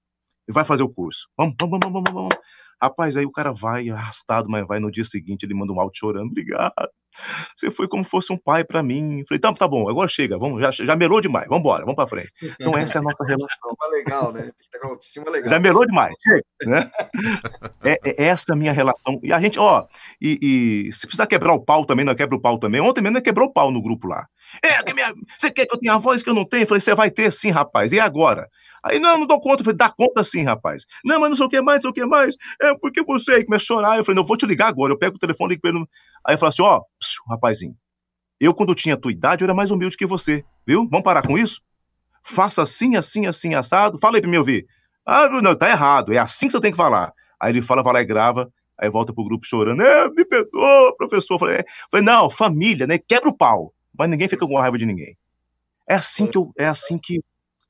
[0.48, 1.28] Vai fazer o curso.
[1.36, 2.48] Vamos, vamos, vamos, vamos, vamos.
[2.80, 5.98] Rapaz, aí o cara vai arrastado, mas vai no dia seguinte, ele manda um áudio
[5.98, 6.72] chorando, obrigado.
[7.54, 9.24] Você foi como fosse um pai para mim.
[9.28, 12.08] Falei, tá, tá bom, agora chega, vamos, já, já melou demais, vamos embora, vamos para
[12.08, 12.32] frente.
[12.60, 13.58] Então essa é a nossa relação.
[13.90, 14.50] legal, né?
[15.30, 15.50] legal.
[15.50, 16.90] Já melou demais, chega, né?
[17.84, 19.18] É, é, essa a minha relação.
[19.22, 19.86] E a gente, ó,
[20.20, 22.80] e, e, se precisar quebrar o pau também, não quebra o pau também.
[22.80, 24.26] Ontem mesmo quebrou o pau no grupo lá.
[24.64, 26.62] É, minha, você quer que eu tenha a voz que eu não tenho?
[26.62, 27.92] Eu falei, você vai ter sim, rapaz.
[27.92, 28.48] E agora?
[28.84, 29.60] Aí, não, não dou conta.
[29.60, 30.84] Eu falei, dá conta sim, rapaz.
[31.04, 32.36] Não, mas não sei o que mais, não sei o que mais.
[32.60, 33.98] É porque você aí começa a chorar.
[33.98, 34.92] Eu falei, não, vou te ligar agora.
[34.92, 35.84] Eu pego o telefone, ligo pra ele.
[36.26, 37.74] Aí eu falei assim, ó, oh, rapazinho,
[38.40, 40.88] eu quando tinha a tua idade, eu era mais humilde que você, viu?
[40.88, 41.60] Vamos parar com isso?
[42.22, 43.98] Faça assim, assim, assim, assado.
[43.98, 44.66] Fala aí pra me ouvir.
[45.04, 46.12] Ah, não, tá errado.
[46.12, 47.12] É assim que você tem que falar.
[47.40, 48.52] Aí ele fala, vai lá e grava.
[48.78, 49.82] Aí volta pro grupo chorando.
[49.82, 51.34] É, me perdoa, professor.
[51.34, 52.00] Eu falei, é.
[52.00, 52.98] não, família, né?
[52.98, 53.72] Quebra o pau.
[53.98, 55.16] Mas ninguém fica com raiva de ninguém.
[55.88, 57.20] É assim que eu, é assim que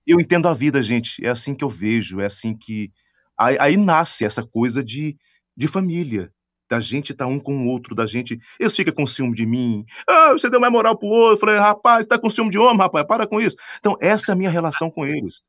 [0.07, 1.25] eu entendo a vida, gente.
[1.25, 2.93] É assim que eu vejo, é assim que.
[3.39, 5.17] Aí, aí nasce essa coisa de,
[5.57, 6.33] de família.
[6.69, 8.39] Da gente estar tá um com o outro, da gente.
[8.61, 9.87] Eles ficam com ciúme de mim.
[10.07, 11.35] Ah, você deu mais moral pro outro.
[11.37, 13.57] Eu falei, rapaz, tá com ciúme de homem, rapaz, para com isso.
[13.79, 15.41] Então, essa é a minha relação com eles.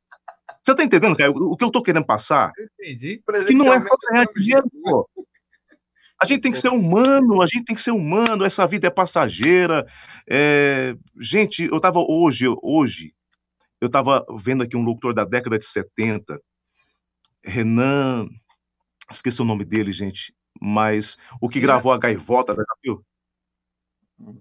[0.62, 1.32] Você tá entendendo, Caio?
[1.36, 2.52] O que eu tô querendo passar?
[2.80, 3.22] entendi.
[3.46, 5.08] Que não é só ganhar dinheiro, pô.
[6.22, 8.90] A gente tem que ser humano, a gente tem que ser humano, essa vida é
[8.90, 9.86] passageira.
[10.28, 10.94] É...
[11.18, 13.14] Gente, eu tava hoje, hoje,
[13.80, 16.38] eu estava vendo aqui um locutor da década de 70,
[17.42, 18.28] Renan,
[19.10, 23.04] esqueci o nome dele, gente, mas o que gravou a Gaivota, já viu?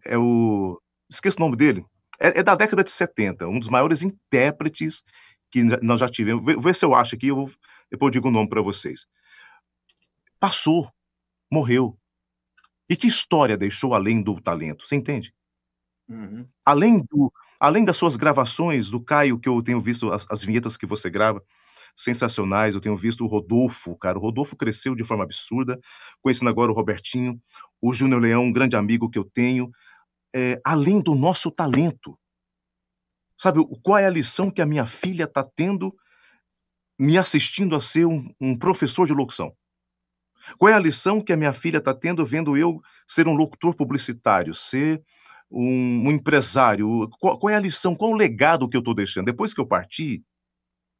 [0.03, 0.81] É o.
[1.10, 1.85] Esqueci o nome dele.
[2.19, 5.01] É, é, da década de 70, um dos maiores intérpretes
[5.49, 6.45] que nós já tivemos.
[6.45, 7.49] Vê, vê se eu acho aqui, eu,
[7.89, 9.07] depois eu digo o nome para vocês.
[10.39, 10.91] Passou,
[11.51, 11.97] morreu.
[12.89, 14.88] E que história deixou além do talento?
[14.88, 15.34] Você entende?
[16.07, 16.45] Uhum.
[16.65, 20.77] Além do, Além das suas gravações, do Caio, que eu tenho visto as, as vinhetas
[20.77, 21.43] que você grava,
[21.93, 22.73] sensacionais.
[22.73, 24.17] Eu tenho visto o Rodolfo, cara.
[24.17, 25.77] O Rodolfo cresceu de forma absurda.
[26.21, 27.38] Conhecendo agora o Robertinho,
[27.81, 29.69] o Júnior Leão, um grande amigo que eu tenho.
[30.34, 32.17] É, além do nosso talento.
[33.38, 35.93] Sabe, qual é a lição que a minha filha está tendo
[36.97, 39.53] me assistindo a ser um, um, professor de locução?
[40.57, 43.76] Qual é a lição que a minha filha está tendo vendo eu ser um locutor
[43.76, 45.03] publicitário, ser
[45.49, 47.10] um, um empresário?
[47.20, 49.26] Qual, qual, é a lição, qual o legado que eu estou deixando?
[49.26, 50.24] Depois que eu partir,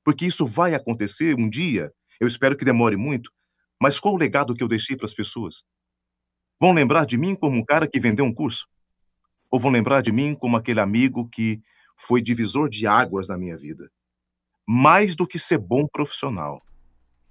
[0.04, 3.32] porque isso vai acontecer um dia, eu espero que demore muito,
[3.82, 5.64] mas qual o legado que eu deixei para as pessoas?
[6.60, 8.68] Vão lembrar de mim como um cara que vendeu um curso?
[9.50, 11.62] Ou vão lembrar de mim como aquele amigo que
[11.98, 13.90] foi divisor de águas na minha vida?
[14.68, 16.62] Mais do que ser bom profissional,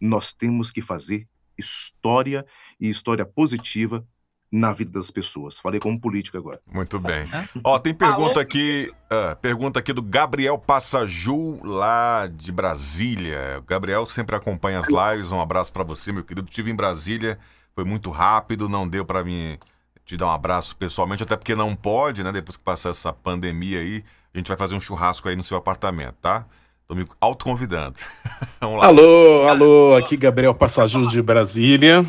[0.00, 1.28] nós temos que fazer
[1.58, 2.46] história
[2.80, 4.06] e história positiva
[4.50, 5.58] na vida das pessoas.
[5.58, 6.60] Falei como político agora.
[6.66, 7.28] Muito bem.
[7.62, 13.58] Ó, tem pergunta aqui, uh, pergunta aqui do Gabriel Passaju, lá de Brasília.
[13.58, 15.30] O Gabriel sempre acompanha as lives.
[15.30, 16.48] Um abraço para você, meu querido.
[16.48, 17.38] Estive em Brasília,
[17.74, 19.58] foi muito rápido, não deu para mim
[20.04, 22.32] te dar um abraço pessoalmente, até porque não pode, né?
[22.32, 24.02] Depois que passar essa pandemia aí,
[24.32, 26.46] a gente vai fazer um churrasco aí no seu apartamento, tá?
[26.88, 27.96] Tô me autoconvidando.
[28.62, 32.02] Alô, alô, aqui Gabriel Passaju de Brasília.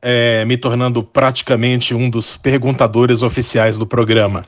[0.00, 4.44] é, me tornando praticamente um dos perguntadores oficiais do programa.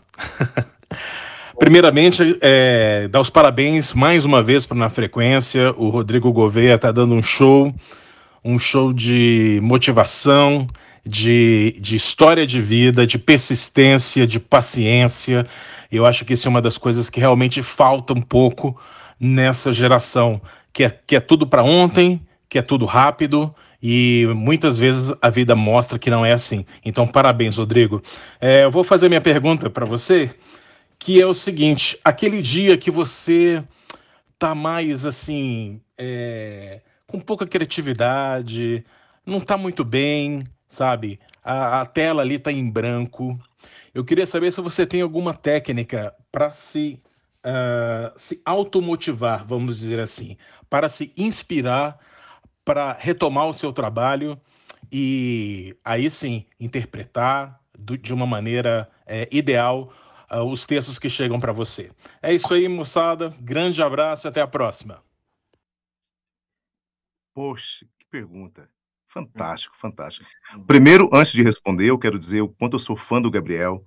[1.59, 5.75] Primeiramente, é, dar os parabéns mais uma vez para Na Frequência.
[5.77, 7.75] O Rodrigo Gouveia está dando um show,
[8.45, 10.69] um show de motivação,
[11.05, 15.45] de, de história de vida, de persistência, de paciência.
[15.91, 18.79] Eu acho que isso é uma das coisas que realmente falta um pouco
[19.21, 20.41] nessa geração,
[20.73, 25.31] que é, que é tudo para ontem, que é tudo rápido e muitas vezes a
[25.31, 26.67] vida mostra que não é assim.
[26.85, 28.03] Então, parabéns, Rodrigo.
[28.41, 30.35] É, eu vou fazer minha pergunta para você,
[30.99, 33.63] que é o seguinte: aquele dia que você
[34.39, 38.85] tá mais assim, é, com pouca criatividade,
[39.25, 41.19] não tá muito bem, sabe?
[41.43, 43.39] A, a tela ali tá em branco.
[43.95, 47.01] Eu queria saber se você tem alguma técnica para se,
[47.47, 50.37] uh, se automotivar, vamos dizer assim,
[50.69, 51.99] para se inspirar
[52.65, 54.41] para retomar o seu trabalho
[54.93, 59.93] e aí sim interpretar do, de uma maneira é, ideal
[60.31, 61.91] uh, os textos que chegam para você.
[62.23, 63.35] É isso aí, moçada.
[63.41, 65.03] Grande abraço e até a próxima.
[67.35, 68.69] Poxa, que pergunta.
[69.09, 70.29] Fantástico, fantástico.
[70.67, 73.85] Primeiro, antes de responder, eu quero dizer o quanto eu sou fã do Gabriel.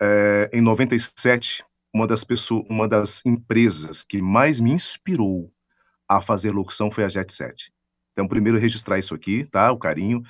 [0.00, 1.64] É, em 97,
[1.96, 5.50] uma das pessoas, uma das empresas que mais me inspirou
[6.06, 7.72] a fazer locução foi a Jet Set.
[8.12, 9.72] Então, primeiro registrar isso aqui, tá?
[9.72, 10.22] O carinho.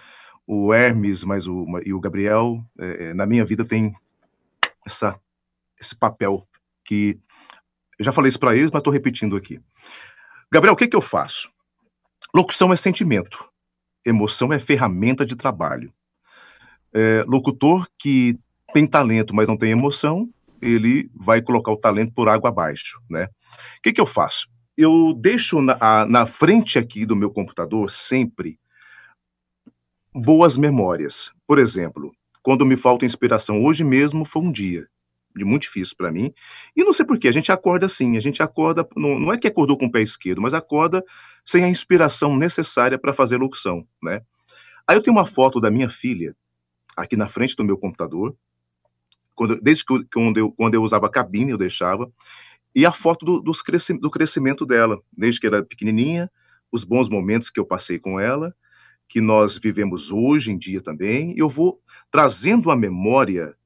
[0.46, 3.92] O Hermes mas o, e o Gabriel, é, é, na minha vida, tem
[4.86, 5.18] essa,
[5.80, 6.46] esse papel
[6.84, 7.18] que.
[7.98, 9.60] Eu já falei isso para eles, mas estou repetindo aqui.
[10.52, 11.50] Gabriel, o que, que eu faço?
[12.32, 13.50] Locução é sentimento.
[14.04, 15.92] Emoção é ferramenta de trabalho.
[16.94, 18.38] É, locutor que
[18.72, 20.30] tem talento, mas não tem emoção,
[20.60, 23.24] ele vai colocar o talento por água abaixo, né?
[23.24, 24.48] O que, que eu faço?
[24.76, 28.58] eu deixo na, a, na frente aqui do meu computador sempre
[30.14, 31.32] boas memórias.
[31.46, 32.12] Por exemplo,
[32.42, 34.86] quando me falta inspiração, hoje mesmo foi um dia
[35.34, 36.32] de muito difícil para mim.
[36.74, 39.46] E não sei porquê, a gente acorda assim, a gente acorda, não, não é que
[39.46, 41.04] acordou com o pé esquerdo, mas acorda
[41.44, 44.22] sem a inspiração necessária para fazer locução, né?
[44.88, 46.34] Aí eu tenho uma foto da minha filha
[46.96, 48.34] aqui na frente do meu computador,
[49.36, 52.10] quando, desde que quando, eu, quando eu usava cabine, eu deixava,
[52.74, 56.28] e a foto do, do, cresci, do crescimento dela, desde que era pequenininha,
[56.70, 58.54] os bons momentos que eu passei com ela,
[59.08, 61.32] que nós vivemos hoje em dia também.
[61.38, 61.80] Eu vou
[62.10, 63.56] trazendo à memória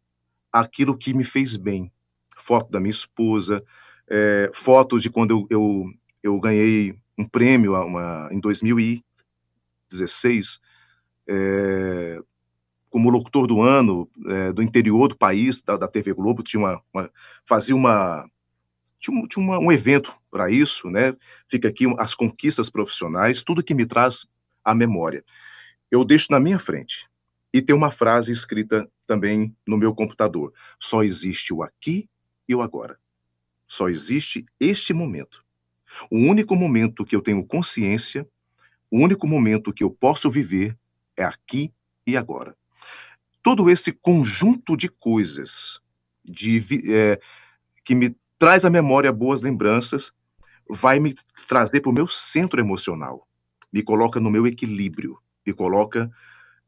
[0.52, 1.90] aquilo que me fez bem.
[2.36, 3.64] Foto da minha esposa,
[4.08, 5.86] é, fotos de quando eu, eu,
[6.22, 10.60] eu ganhei um prêmio uma, em 2016,
[11.28, 12.20] é,
[12.90, 16.82] como locutor do ano é, do interior do país, da, da TV Globo, tinha uma,
[16.92, 17.10] uma,
[17.46, 18.28] fazia uma
[18.98, 21.16] tinha, tinha uma, um evento para isso, né?
[21.48, 24.26] Fica aqui as conquistas profissionais, tudo que me traz
[24.64, 25.24] a memória.
[25.90, 27.08] Eu deixo na minha frente.
[27.52, 32.08] E tem uma frase escrita também no meu computador: só existe o aqui
[32.48, 32.98] e o agora.
[33.66, 35.44] Só existe este momento.
[36.10, 38.26] O único momento que eu tenho consciência,
[38.90, 40.76] o único momento que eu posso viver
[41.16, 41.72] é aqui
[42.06, 42.56] e agora.
[43.42, 45.80] Todo esse conjunto de coisas
[46.24, 46.62] de,
[46.92, 47.20] é,
[47.84, 50.12] que me traz à memória boas lembranças,
[50.68, 51.14] vai me
[51.46, 53.26] trazer para o meu centro emocional,
[53.72, 56.10] me coloca no meu equilíbrio, me coloca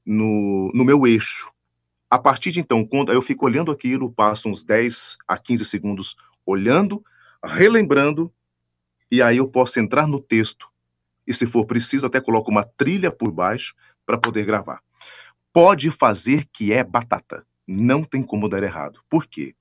[0.05, 1.51] no, no meu eixo.
[2.11, 6.17] A partir de então, quando eu fico olhando aquilo, passo uns 10 a 15 segundos
[6.45, 7.03] olhando,
[7.43, 8.31] relembrando,
[9.11, 10.69] e aí eu posso entrar no texto,
[11.27, 13.75] e se for preciso, até coloco uma trilha por baixo
[14.05, 14.83] para poder gravar.
[15.53, 17.45] Pode fazer que é batata.
[17.67, 19.01] Não tem como dar errado.
[19.09, 19.55] Por quê?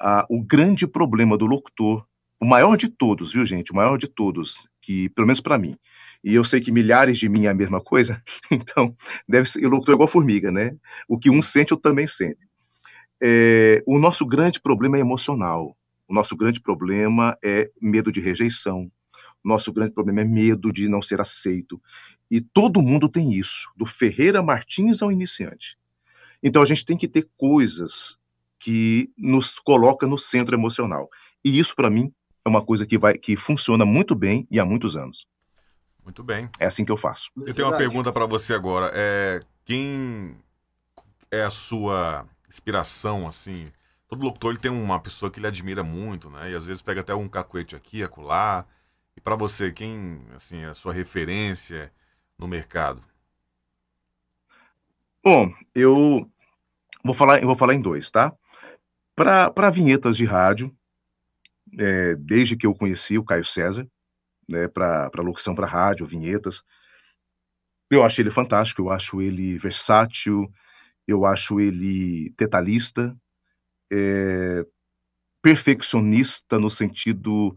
[0.00, 2.04] ah, o grande problema do locutor,
[2.40, 3.72] o maior de todos, viu, gente?
[3.72, 5.76] O maior de todos, que pelo menos para mim.
[6.22, 8.94] E eu sei que milhares de mim é a mesma coisa, então
[9.28, 9.64] deve ser.
[9.64, 10.76] O locutor é igual formiga, né?
[11.08, 12.38] O que um sente, eu também sente.
[13.22, 15.76] É, o nosso grande problema é emocional.
[16.06, 18.90] O nosso grande problema é medo de rejeição.
[19.44, 21.80] Nosso grande problema é medo de não ser aceito.
[22.30, 25.76] E todo mundo tem isso, do Ferreira Martins ao iniciante.
[26.42, 28.18] Então a gente tem que ter coisas
[28.58, 31.10] que nos coloca no centro emocional.
[31.44, 32.12] E isso, para mim,
[32.44, 35.26] é uma coisa que, vai, que funciona muito bem e há muitos anos.
[36.02, 36.48] Muito bem.
[36.58, 37.30] É assim que eu faço.
[37.46, 38.90] Eu tenho uma pergunta para você agora.
[38.94, 40.36] É, quem
[41.30, 43.66] é a sua inspiração, assim?
[44.06, 46.52] Todo locutor ele tem uma pessoa que ele admira muito, né?
[46.52, 48.66] E às vezes pega até um cacuete aqui, acolá.
[49.24, 51.90] Para você, quem, assim, é a sua referência
[52.38, 53.02] no mercado?
[55.24, 56.30] Bom, eu
[57.02, 58.32] vou falar, eu vou falar em dois, tá?
[59.16, 60.76] Para vinhetas de rádio,
[61.78, 63.88] é, desde que eu conheci o Caio César,
[64.48, 66.62] né, para locução para rádio, vinhetas,
[67.90, 70.50] Eu acho ele fantástico, eu acho ele versátil,
[71.06, 73.16] eu acho ele detalhista,
[73.92, 74.64] é,
[75.42, 77.56] perfeccionista no sentido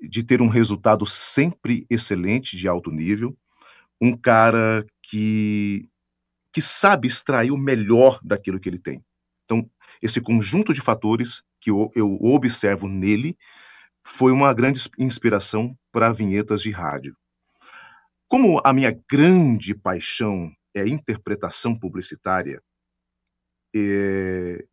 [0.00, 3.36] de ter um resultado sempre excelente, de alto nível,
[4.00, 5.88] um cara que,
[6.52, 9.04] que sabe extrair o melhor daquilo que ele tem.
[9.44, 9.68] Então,
[10.00, 13.36] esse conjunto de fatores que eu, eu observo nele
[14.04, 17.16] foi uma grande inspiração para vinhetas de rádio.
[18.28, 22.62] Como a minha grande paixão é a interpretação publicitária,
[23.74, 24.64] é,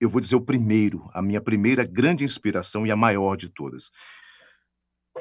[0.00, 3.90] eu vou dizer o primeiro, a minha primeira grande inspiração e a maior de todas.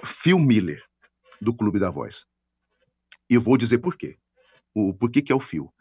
[0.04, 0.84] Phil Miller,
[1.42, 2.26] do Clube da Voz.
[3.30, 4.18] E eu vou dizer por quê.
[4.74, 5.74] O porquê que é o Phil.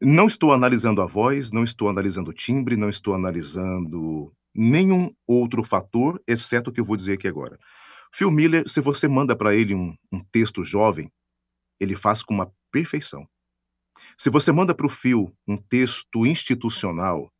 [0.00, 5.64] Não estou analisando a voz, não estou analisando o timbre, não estou analisando nenhum outro
[5.64, 7.58] fator, exceto o que eu vou dizer aqui agora.
[8.12, 11.12] Phil Miller, se você manda para ele um, um, texto jovem,
[11.80, 13.28] ele faz com uma perfeição.
[14.16, 17.32] Se você manda para o Phil um texto institucional,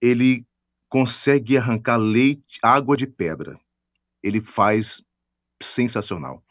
[0.00, 0.46] ele
[0.88, 3.58] consegue arrancar leite, água de pedra.
[4.24, 5.02] Ele faz
[5.62, 6.42] sensacional.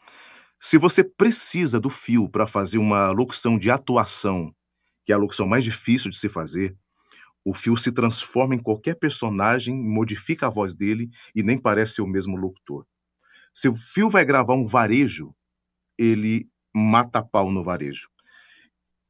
[0.60, 4.54] Se você precisa do fio para fazer uma locução de atuação,
[5.04, 6.74] que é a locução mais difícil de se fazer,
[7.44, 12.02] o fio se transforma em qualquer personagem, modifica a voz dele e nem parece ser
[12.02, 12.86] o mesmo locutor.
[13.52, 15.34] Se o fio vai gravar um varejo,
[15.98, 18.08] ele mata pau no varejo.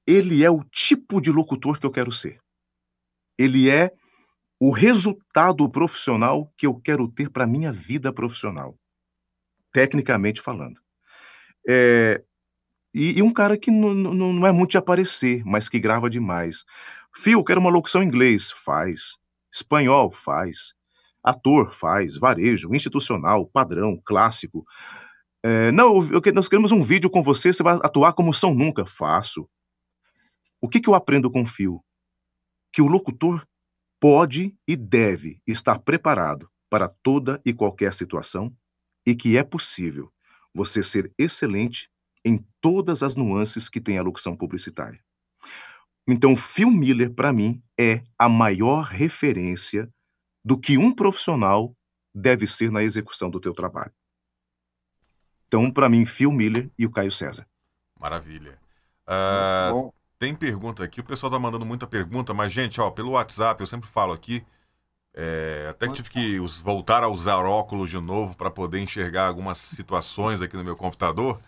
[0.07, 2.41] Ele é o tipo de locutor que eu quero ser.
[3.39, 3.93] Ele é
[4.67, 8.75] o resultado profissional que eu quero ter para minha vida profissional,
[9.71, 10.81] tecnicamente falando.
[11.69, 12.25] É,
[12.95, 16.65] e, e, um cara que não, é muito de aparecer, mas que grava demais.
[17.15, 19.19] Fio, quero uma locução em inglês, faz.
[19.53, 20.73] Espanhol, faz.
[21.23, 22.17] Ator, faz.
[22.17, 24.65] Varejo, institucional, padrão, clássico.
[25.45, 28.87] É, não, eu, nós queremos um vídeo com você, você vai atuar como São Nunca.
[28.87, 29.47] Faço.
[30.59, 31.85] O que, que eu aprendo com o Fio?
[32.73, 33.47] Que o locutor
[34.05, 38.55] pode e deve estar preparado para toda e qualquer situação
[39.07, 40.13] e que é possível
[40.53, 41.91] você ser excelente
[42.23, 45.03] em todas as nuances que tem a locução publicitária.
[46.07, 49.91] Então, Phil Miller, para mim, é a maior referência
[50.45, 51.75] do que um profissional
[52.15, 53.95] deve ser na execução do teu trabalho.
[55.49, 57.49] Então, para mim, Phil Miller e o Caio César.
[57.99, 58.61] Maravilha.
[59.09, 63.61] Uh, tem pergunta aqui, o pessoal tá mandando muita pergunta, mas, gente, ó, pelo WhatsApp,
[63.61, 64.45] eu sempre falo aqui,
[65.15, 69.59] é, até que tive que voltar a usar óculos de novo para poder enxergar algumas
[69.59, 71.41] situações aqui no meu computador,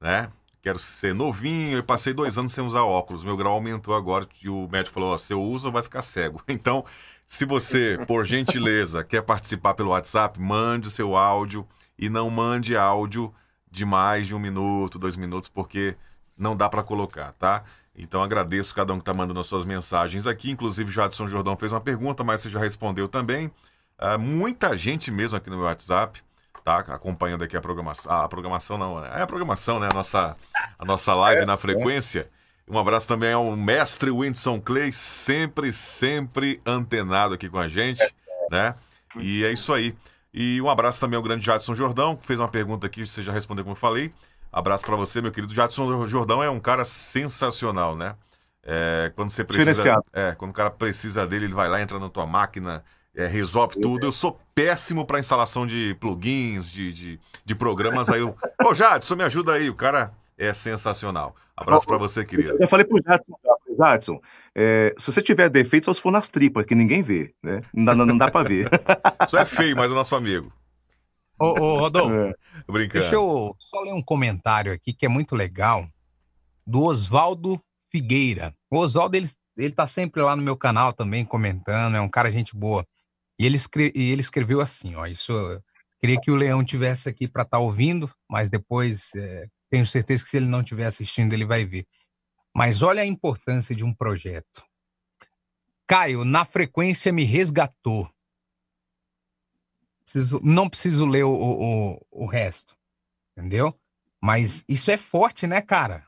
[0.00, 0.30] né?
[0.60, 4.48] Quero ser novinho, eu passei dois anos sem usar óculos, meu grau aumentou agora e
[4.48, 6.42] o médico falou: ó, se eu uso, vai ficar cego.
[6.48, 6.84] Então,
[7.26, 11.66] se você, por gentileza, quer participar pelo WhatsApp, mande o seu áudio
[11.98, 13.34] e não mande áudio
[13.70, 15.96] de mais de um minuto, dois minutos, porque
[16.36, 17.64] não dá para colocar, tá?
[17.96, 20.50] Então agradeço cada um que está mandando as suas mensagens aqui.
[20.50, 23.46] Inclusive, Jadson Jordão fez uma pergunta, mas você já respondeu também.
[23.98, 26.20] Uh, muita gente mesmo aqui no meu WhatsApp
[26.64, 28.10] tá acompanhando aqui a programação.
[28.10, 29.88] Ah, a programação não, é a programação, né?
[29.92, 30.34] A nossa,
[30.78, 32.28] a nossa live é, na frequência.
[32.30, 32.72] É.
[32.72, 38.02] Um abraço também ao mestre Whindersson Clay, sempre, sempre antenado aqui com a gente,
[38.50, 38.74] né?
[39.18, 39.94] E é isso aí.
[40.32, 43.30] E um abraço também ao grande Jadson Jordão, que fez uma pergunta aqui, você já
[43.30, 44.12] respondeu como eu falei.
[44.54, 45.52] Abraço para você, meu querido.
[45.52, 48.14] Jadson Jordão é um cara sensacional, né?
[48.62, 50.00] É, quando você precisa.
[50.12, 52.84] É, quando o cara precisa dele, ele vai lá, entra na tua máquina,
[53.16, 54.06] é, resolve tudo.
[54.06, 58.08] Eu sou péssimo para instalação de plugins, de, de, de programas.
[58.08, 58.36] Aí eu.
[58.64, 59.68] Ô, Jadson, me ajuda aí.
[59.68, 61.34] O cara é sensacional.
[61.56, 62.56] Abraço para você, querido.
[62.60, 63.36] Eu falei pro Jadson,
[63.76, 64.20] Jadson,
[64.54, 67.60] é, se você tiver defeito, só se for nas tripas, que ninguém vê, né?
[67.74, 68.70] Não dá, não dá para ver.
[69.26, 70.52] Isso é feio, mas é nosso amigo.
[71.44, 72.14] Ô, ô Rodolfo,
[72.68, 72.86] é.
[72.88, 75.86] deixa eu só ler um comentário aqui que é muito legal,
[76.66, 77.60] do Oswaldo
[77.90, 78.54] Figueira.
[78.70, 82.30] O Oswaldo, ele, ele tá sempre lá no meu canal também comentando, é um cara
[82.30, 82.86] gente boa.
[83.38, 85.32] E ele, escre e ele escreveu assim, ó, isso
[86.00, 90.22] queria que o Leão tivesse aqui para estar tá ouvindo, mas depois é, tenho certeza
[90.22, 91.86] que se ele não estiver assistindo, ele vai ver.
[92.54, 94.64] Mas olha a importância de um projeto.
[95.86, 98.08] Caio, na frequência me resgatou.
[100.04, 102.76] Preciso, não preciso ler o, o, o resto,
[103.36, 103.74] entendeu?
[104.20, 106.04] Mas isso é forte, né, cara?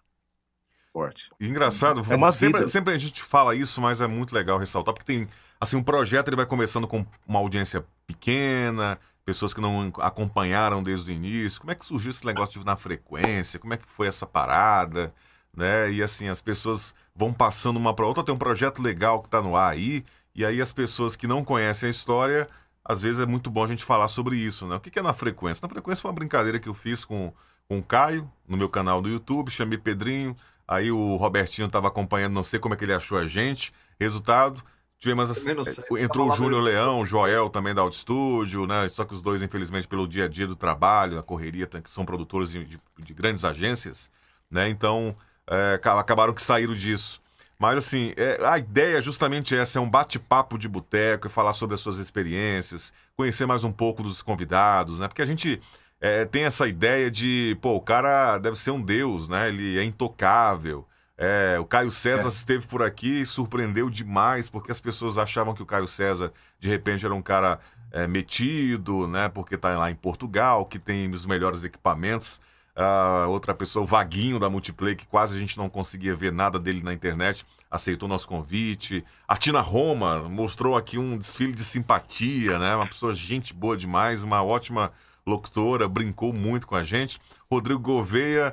[0.93, 1.31] Forte.
[1.41, 5.05] Engraçado, é uma sempre, sempre a gente fala isso, mas é muito legal ressaltar, porque
[5.05, 5.29] tem,
[5.61, 11.11] assim, um projeto ele vai começando com uma audiência pequena, pessoas que não acompanharam desde
[11.11, 11.61] o início.
[11.61, 13.59] Como é que surgiu esse negócio de na frequência?
[13.59, 15.13] Como é que foi essa parada?
[15.55, 15.91] Né?
[15.93, 19.43] E assim, as pessoas vão passando uma para outra, tem um projeto legal que está
[19.43, 20.05] no ar aí,
[20.35, 22.47] e aí as pessoas que não conhecem a história
[22.89, 24.77] às vezes é muito bom a gente falar sobre isso, né?
[24.77, 25.63] O que é na frequência?
[25.63, 27.33] Na frequência foi uma brincadeira que eu fiz com,
[27.69, 30.37] com o Caio, no meu canal do YouTube, chamei Pedrinho,
[30.69, 33.73] aí o Robertinho estava acompanhando, não sei como é que ele achou a gente.
[33.99, 34.63] Resultado,
[34.99, 35.51] tivemos assim,
[35.99, 38.89] entrou o Júnior Leão, o Joel também da Auto Studio, né?
[38.89, 42.05] Só que os dois, infelizmente, pelo dia a dia do trabalho, a correria, que são
[42.05, 44.11] produtores de, de, de grandes agências,
[44.49, 44.69] né?
[44.69, 45.15] Então,
[45.49, 47.21] é, acabaram que saíram disso.
[47.59, 51.53] Mas assim, é, a ideia é justamente essa, é um bate-papo de boteco, é falar
[51.53, 55.09] sobre as suas experiências, conhecer mais um pouco dos convidados, né?
[55.09, 55.61] Porque a gente
[56.01, 59.49] é, tem essa ideia de, pô, o cara deve ser um deus, né?
[59.49, 60.87] Ele é intocável.
[61.19, 62.29] É, o Caio César é.
[62.29, 66.69] esteve por aqui e surpreendeu demais, porque as pessoas achavam que o Caio César, de
[66.69, 67.59] repente, era um cara
[67.91, 69.29] é, metido, né?
[69.31, 72.43] Porque tá lá em Portugal, que tem os melhores equipamentos.
[72.77, 76.59] Uh, outra pessoa, o Vaguinho da Multiplay, que quase a gente não conseguia ver nada
[76.59, 79.03] dele na internet, aceitou nosso convite.
[79.27, 82.77] A Tina Roma mostrou aqui um desfile de simpatia, né?
[82.77, 84.93] Uma pessoa gente boa demais, uma ótima
[85.27, 87.19] locutora, brincou muito com a gente.
[87.51, 88.53] Rodrigo Gouveia,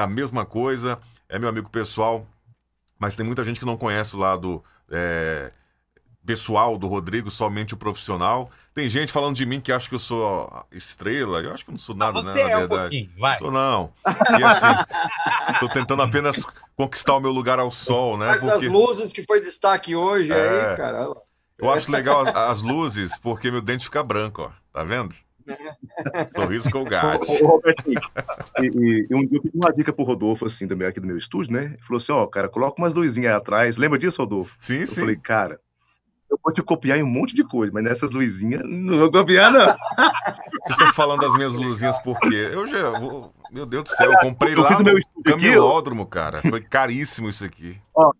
[0.00, 0.98] a mesma coisa,
[1.28, 2.26] é meu amigo pessoal,
[2.96, 5.52] mas tem muita gente que não conhece o lado é,
[6.24, 8.48] pessoal do Rodrigo, somente o profissional.
[8.74, 11.40] Tem gente falando de mim que acha que eu sou estrela.
[11.40, 12.34] Eu acho que eu não sou nada, né?
[12.34, 13.10] Na é verdade.
[13.16, 13.38] Um vai.
[13.38, 13.92] Sou não.
[14.38, 14.66] E assim,
[15.60, 16.44] tô tentando apenas
[16.76, 18.30] conquistar o meu lugar ao sol, né?
[18.30, 18.68] Essas porque...
[18.68, 20.70] luzes que foi destaque hoje é...
[20.70, 21.08] aí, cara.
[21.56, 24.50] Eu acho legal as, as, luzes, porque meu dente fica branco, ó.
[24.72, 25.14] Tá vendo?
[26.34, 27.30] Sorriso colgate.
[28.60, 31.06] e, e, e um dia eu pedi uma dica pro Rodolfo, assim, também aqui do
[31.06, 31.64] meu estúdio, né?
[31.64, 33.76] Ele falou assim: ó, cara, coloca umas luzinhas aí atrás.
[33.76, 34.56] Lembra disso, Rodolfo?
[34.58, 35.00] Sim, eu sim.
[35.00, 35.60] Eu falei, cara,
[36.34, 39.52] eu vou te copiar em um monte de coisa, mas nessas luzinhas não vou copiar,
[39.52, 39.66] não.
[39.66, 42.50] Vocês estão falando das minhas luzinhas por quê?
[42.52, 42.90] Eu já.
[42.90, 43.32] Vou...
[43.50, 46.42] Meu Deus do céu, eu comprei eu lá no Camilódromo, cara.
[46.42, 47.80] Foi caríssimo isso aqui.
[47.94, 48.12] Ó,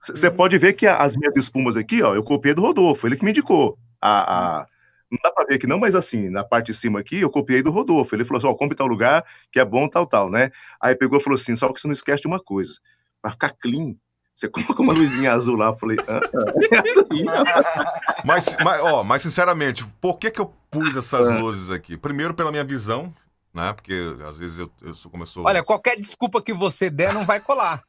[0.00, 3.24] você pode ver que as minhas espumas aqui, ó, eu copiei do Rodolfo, ele que
[3.24, 3.78] me indicou.
[4.00, 4.66] A, a,
[5.08, 7.62] não dá pra ver aqui não, mas assim, na parte de cima aqui, eu copiei
[7.62, 8.14] do Rodolfo.
[8.16, 10.50] Ele falou assim, ó, compre tal lugar, que é bom, tal, tal, né?
[10.80, 12.72] Aí pegou e falou assim, só que você não esquece de uma coisa,
[13.20, 13.94] pra ficar clean,
[14.42, 16.20] você coloca uma luzinha azul lá, eu falei, ah,
[16.74, 21.96] é mas, mas, ó, mas sinceramente, por que que eu pus essas luzes aqui?
[21.96, 23.14] Primeiro pela minha visão,
[23.54, 23.72] né?
[23.74, 23.94] Porque
[24.26, 25.44] às vezes eu, eu sou como eu sou.
[25.44, 27.82] Olha, qualquer desculpa que você der não vai colar.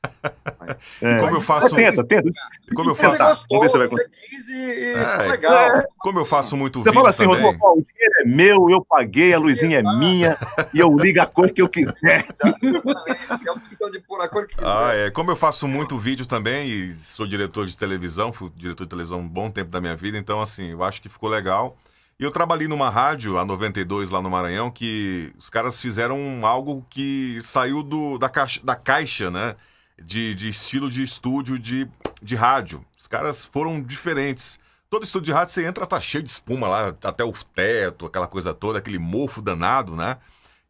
[1.02, 1.20] É.
[1.20, 1.76] Como eu faço.
[1.76, 2.30] Tenta, tenta.
[2.76, 3.18] Como eu faço.
[3.18, 3.88] Você gostou, você, vai...
[3.88, 5.84] você quis e é, legal.
[6.00, 7.42] Como eu faço muito você vídeo fala assim, também.
[7.42, 10.38] Rodolfo, o dinheiro é meu, eu paguei, a luzinha é minha
[10.74, 11.94] e eu ligo a cor que eu quiser.
[12.04, 14.70] É a opção de pôr a cor que quiser.
[14.70, 15.12] Ah, é.
[15.12, 19.20] Como eu faço muito vídeo também e sou diretor de televisão, fui diretor de televisão
[19.20, 21.78] um bom tempo da minha vida, então assim, eu acho que ficou legal.
[22.24, 27.38] Eu trabalhei numa rádio, a 92, lá no Maranhão, que os caras fizeram algo que
[27.42, 29.58] saiu do, da, caixa, da caixa, né?
[30.02, 31.86] De, de estilo de estúdio de,
[32.22, 32.86] de rádio.
[32.98, 34.58] Os caras foram diferentes.
[34.90, 38.26] Todo estúdio de rádio você entra, tá cheio de espuma lá, até o teto, aquela
[38.26, 40.16] coisa toda, aquele mofo danado, né?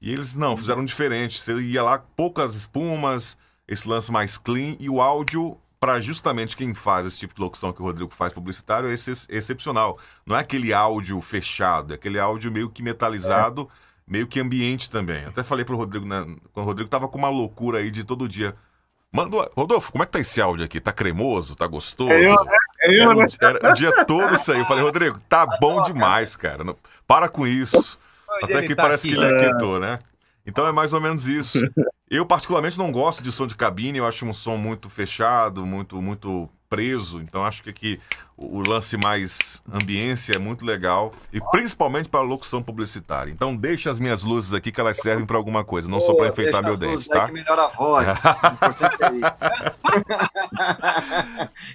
[0.01, 1.39] E eles não, fizeram diferente.
[1.39, 6.73] Você ia lá, poucas espumas, esse lance mais clean e o áudio para justamente quem
[6.73, 9.99] faz esse tipo de locução que o Rodrigo faz publicitário é ex excepcional.
[10.25, 14.01] Não é aquele áudio fechado, é aquele áudio meio que metalizado, é.
[14.07, 15.25] meio que ambiente também.
[15.25, 16.23] Até falei pro Rodrigo, né,
[16.53, 18.55] quando o Rodrigo tava com uma loucura aí de todo dia.
[19.11, 20.79] Manda, Rodolfo, como é que tá esse áudio aqui?
[20.79, 21.53] Tá cremoso?
[21.53, 22.13] Tá gostoso?
[22.13, 22.57] É eu, né?
[22.83, 23.27] É eu, era, né?
[23.41, 24.59] era o dia todo isso aí.
[24.59, 26.63] Eu falei, Rodrigo, tá bom demais, cara.
[26.63, 27.99] Não, para com isso.
[28.41, 29.17] Até que tá parece aqui.
[29.17, 29.99] que ele aquietou, né?
[30.45, 31.59] Então é mais ou menos isso.
[32.09, 35.99] Eu, particularmente, não gosto de som de cabine, eu acho um som muito fechado, muito,
[35.99, 37.19] muito preso.
[37.21, 37.99] Então acho que aqui
[38.51, 43.31] o, lance mais ambiência é muito legal e principalmente para locução publicitária.
[43.31, 46.27] Então deixa as minhas luzes aqui que elas servem para alguma coisa, não só para
[46.27, 47.25] enfeitar meu dente, tá?
[47.27, 48.07] Que melhora a voz.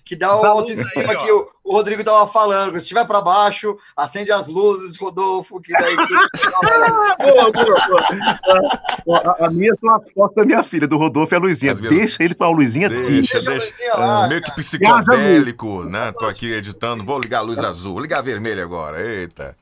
[0.05, 2.73] que dá o autoestima que o, o, Rodrigo tava falando.
[2.73, 6.09] Se estiver para baixo, acende as luzes, Rodolfo, que daí tudo.
[7.19, 7.77] boa, boa,
[9.07, 9.36] boa.
[9.40, 11.74] A, a minha são as fotos da minha filha, do Rodolfo e a Luizinha.
[11.74, 11.95] Minhas...
[11.95, 13.65] Deixa ele com a Luizinha deixa, deixa, deixa.
[13.65, 16.12] Luizinha lá, meio que psicodélico, né?
[16.12, 17.05] Tô aqui editando.
[17.05, 19.01] Vou ligar a luz azul, vou ligar a vermelha agora.
[19.01, 19.57] Eita.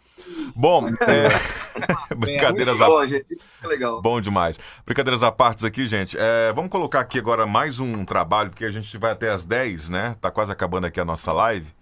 [0.56, 1.28] Bom, é...
[2.16, 3.24] brincadeiras à parte.
[3.64, 4.00] Legal.
[4.02, 4.58] Bom demais.
[4.84, 6.16] Brincadeiras à parte aqui, gente.
[6.18, 9.90] É, vamos colocar aqui agora mais um trabalho, porque a gente vai até as 10,
[9.90, 10.16] né?
[10.20, 11.72] Tá quase acabando aqui a nossa live.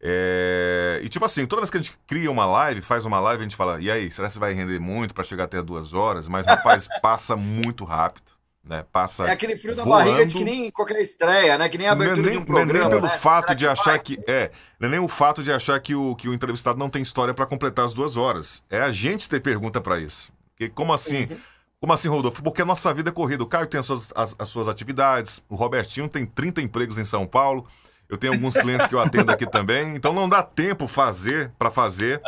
[0.00, 1.00] É...
[1.02, 3.44] E tipo assim, toda vez que a gente cria uma live, faz uma live, a
[3.44, 6.28] gente fala, e aí, será que você vai render muito para chegar até duas horas?
[6.28, 8.35] Mas, rapaz, passa muito rápido
[8.66, 8.84] né?
[8.92, 9.90] Passa é aquele frio voando.
[9.90, 11.68] na barriga de que nem qualquer estreia, né?
[11.68, 12.72] Que nem a abertura não é nem, de um programa.
[12.72, 13.18] Não é nem pelo né?
[13.18, 13.98] fato de achar vai?
[14.00, 16.90] que é, não é nem o fato de achar que o, que o entrevistado não
[16.90, 18.62] tem história para completar as duas horas.
[18.68, 20.32] É a gente ter pergunta para isso.
[20.50, 21.28] Porque como assim?
[21.30, 21.36] Uhum.
[21.78, 22.42] Como assim, Rodolfo?
[22.42, 23.44] Porque a nossa vida é corrida.
[23.44, 27.04] O Caio tem as suas, as, as suas atividades, o Robertinho tem 30 empregos em
[27.04, 27.66] São Paulo.
[28.08, 31.70] Eu tenho alguns clientes que eu atendo aqui também, então não dá tempo fazer para
[31.70, 32.20] fazer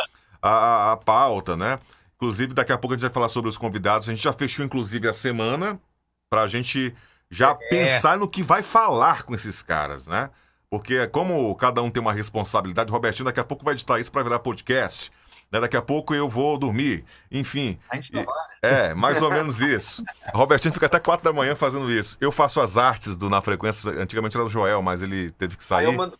[0.43, 1.79] a, a, a pauta, né?
[2.17, 4.09] Inclusive, daqui a pouco a gente vai falar sobre os convidados.
[4.09, 5.81] A gente já fechou, inclusive, a semana
[6.29, 6.95] para a gente
[7.31, 7.69] já é.
[7.69, 10.31] pensar no que vai falar com esses caras, né?
[10.71, 14.13] Porque como cada um tem uma responsabilidade, o Robertinho daqui a pouco vai editar isso
[14.13, 15.11] para virar podcast.
[15.51, 15.61] Né?
[15.61, 17.05] Daqui a pouco eu vou dormir.
[17.33, 17.79] Enfim.
[17.89, 18.27] A gente e,
[18.63, 20.05] É, mais ou menos isso.
[20.35, 22.19] O Robertinho fica até quatro da manhã fazendo isso.
[22.21, 23.91] Eu faço as artes do Na Frequência.
[23.93, 25.87] Antigamente era o Joel, mas ele teve que sair.
[25.87, 26.19] Aí eu mando,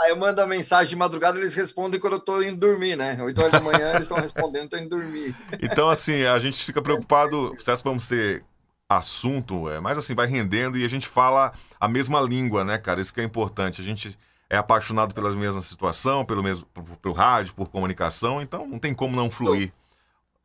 [0.00, 3.16] Aí eu mando a mensagem de madrugada, eles respondem quando eu tô indo dormir, né?
[3.22, 5.36] 8 horas da manhã eles estão respondendo, tô indo dormir.
[5.62, 8.44] Então, assim, a gente fica preocupado, se vamos ter
[8.88, 13.00] assunto, é, mas assim, vai rendendo e a gente fala a mesma língua, né, cara?
[13.00, 13.80] Isso que é importante.
[13.80, 16.66] A gente é apaixonado pela mesma situação, pelo mesmo
[17.00, 19.72] pelo rádio, por comunicação, então não tem como não fluir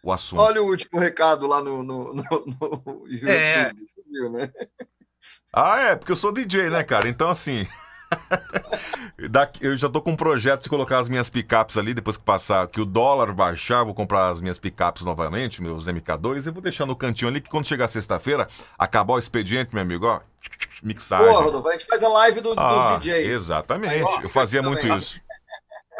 [0.01, 0.41] o assunto.
[0.41, 3.71] Olha o último recado lá no, no, no, no YouTube, é.
[4.29, 4.51] né?
[5.51, 7.09] Ah, é, porque eu sou DJ, né, cara?
[7.09, 7.67] Então, assim.
[9.61, 12.67] eu já tô com um projeto de colocar as minhas picapes ali, depois que passar,
[12.67, 16.85] que o dólar baixar, vou comprar as minhas picapes novamente, meus MK2, e vou deixar
[16.85, 20.19] no cantinho ali, que quando chegar sexta-feira, acabar o expediente, meu amigo, ó,
[20.81, 21.33] mixagem.
[21.33, 23.27] Pô, Rodolfo, a gente faz a live do, ah, dos DJs.
[23.29, 24.97] Exatamente, Aí, ó, eu fazia muito também.
[24.97, 25.21] isso.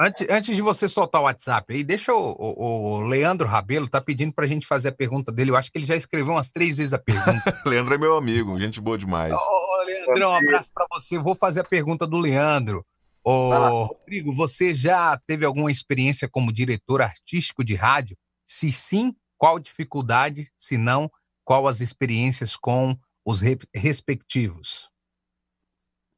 [0.01, 3.99] Antes, antes de você soltar o WhatsApp aí, deixa o, o, o Leandro Rabelo tá
[3.99, 5.51] pedindo pra gente fazer a pergunta dele.
[5.51, 7.59] Eu acho que ele já escreveu umas três vezes a pergunta.
[7.67, 9.33] Leandro é meu amigo, gente boa demais.
[9.33, 11.19] Ô, ô Leandrão, um abraço pra você.
[11.19, 12.85] Vou fazer a pergunta do Leandro.
[13.21, 18.17] Ô, Rodrigo, você já teve alguma experiência como diretor artístico de rádio?
[18.45, 20.49] Se sim, qual dificuldade?
[20.55, 21.11] Se não,
[21.43, 22.95] qual as experiências com
[23.25, 24.87] os re respectivos?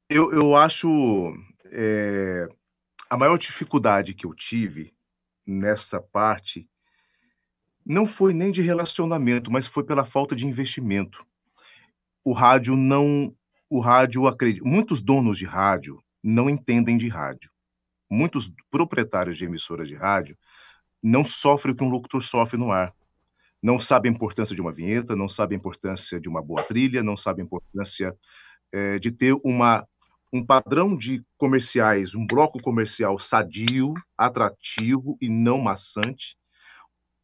[0.08, 0.88] Eu, eu acho
[1.72, 2.48] é,
[3.12, 4.94] a maior dificuldade que eu tive
[5.46, 6.66] nessa parte
[7.86, 11.28] não foi nem de relacionamento, mas foi pela falta de investimento.
[12.24, 13.36] O rádio não,
[13.70, 17.52] o rádio acredita, muitos donos de rádio não entendem de rádio.
[18.10, 20.38] Muitos proprietários de emissoras de rádio
[21.04, 22.96] não sofrem o que um locutor sofre no ar.
[23.62, 27.04] Não sabem a importância de uma vinheta, não sabem a importância de uma boa trilha,
[27.04, 28.16] não sabem a importância
[28.72, 29.86] é, de ter uma
[30.34, 36.38] um padrão de comerciais, um bloco comercial sadio, atrativo e não maçante.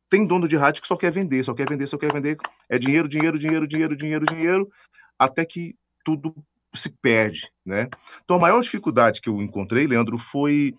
[0.10, 2.38] Tem dono de rádio que só quer vender, só quer vender, só quer vender.
[2.70, 4.70] É dinheiro, dinheiro, dinheiro, dinheiro, dinheiro, dinheiro,
[5.18, 6.36] até que tudo
[6.74, 7.90] se perde, né?
[8.24, 10.74] Então a maior dificuldade que eu encontrei, Leandro, foi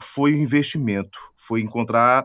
[0.00, 2.24] foi o investimento, foi encontrar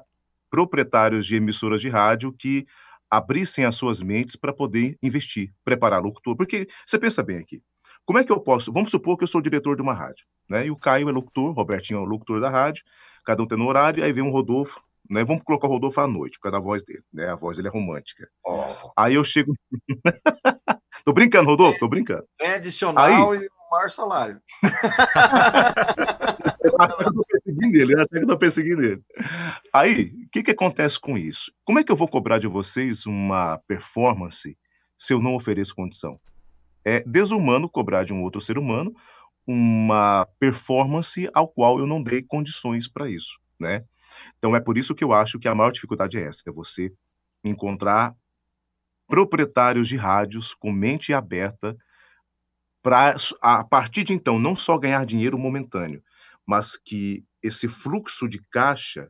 [0.50, 2.68] proprietários de emissoras de rádio que
[3.10, 7.62] abrissem as suas mentes para poder investir, preparar locutor, porque você pensa bem aqui,
[8.06, 8.72] como é que eu posso?
[8.72, 10.66] Vamos supor que eu sou diretor de uma rádio, né?
[10.66, 12.84] E o Caio é locutor, o Robertinho é o locutor da rádio,
[13.26, 15.24] cada um tem no horário, aí vem um Rodolfo, né?
[15.24, 17.30] Vamos colocar o Rodolfo à noite, por causa da voz dele, né?
[17.30, 18.28] A voz dele é romântica.
[18.46, 18.92] Oh.
[18.98, 19.54] Aí eu chego.
[21.06, 22.26] tô brincando, Rodolfo, tô brincando.
[22.42, 23.40] É adicional aí...
[23.40, 24.42] e o maior salário.
[26.64, 29.02] que eu tô perseguindo ele, até que eu tô perseguindo ele.
[29.74, 31.52] Aí, o que que acontece com isso?
[31.66, 34.58] Como é que eu vou cobrar de vocês uma performance
[34.98, 36.20] se eu não ofereço condição?
[36.86, 38.94] É desumano cobrar de um outro ser humano
[39.46, 43.84] uma performance ao qual eu não dei condições para isso, né?
[44.38, 46.94] Então é por isso que eu acho que a maior dificuldade é essa, é você
[47.44, 48.16] encontrar
[49.08, 51.76] proprietários de rádios com mente aberta
[52.82, 56.04] para a partir de então não só ganhar dinheiro momentâneo,
[56.46, 59.10] mas que esse fluxo de caixa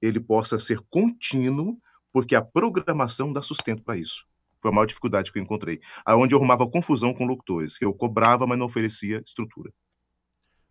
[0.00, 1.78] ele possa ser contínuo,
[2.12, 4.26] porque a programação dá sustento para isso.
[4.60, 5.80] Foi a maior dificuldade que eu encontrei.
[6.04, 9.72] Aonde eu arrumava confusão com locutores, que eu cobrava, mas não oferecia estrutura.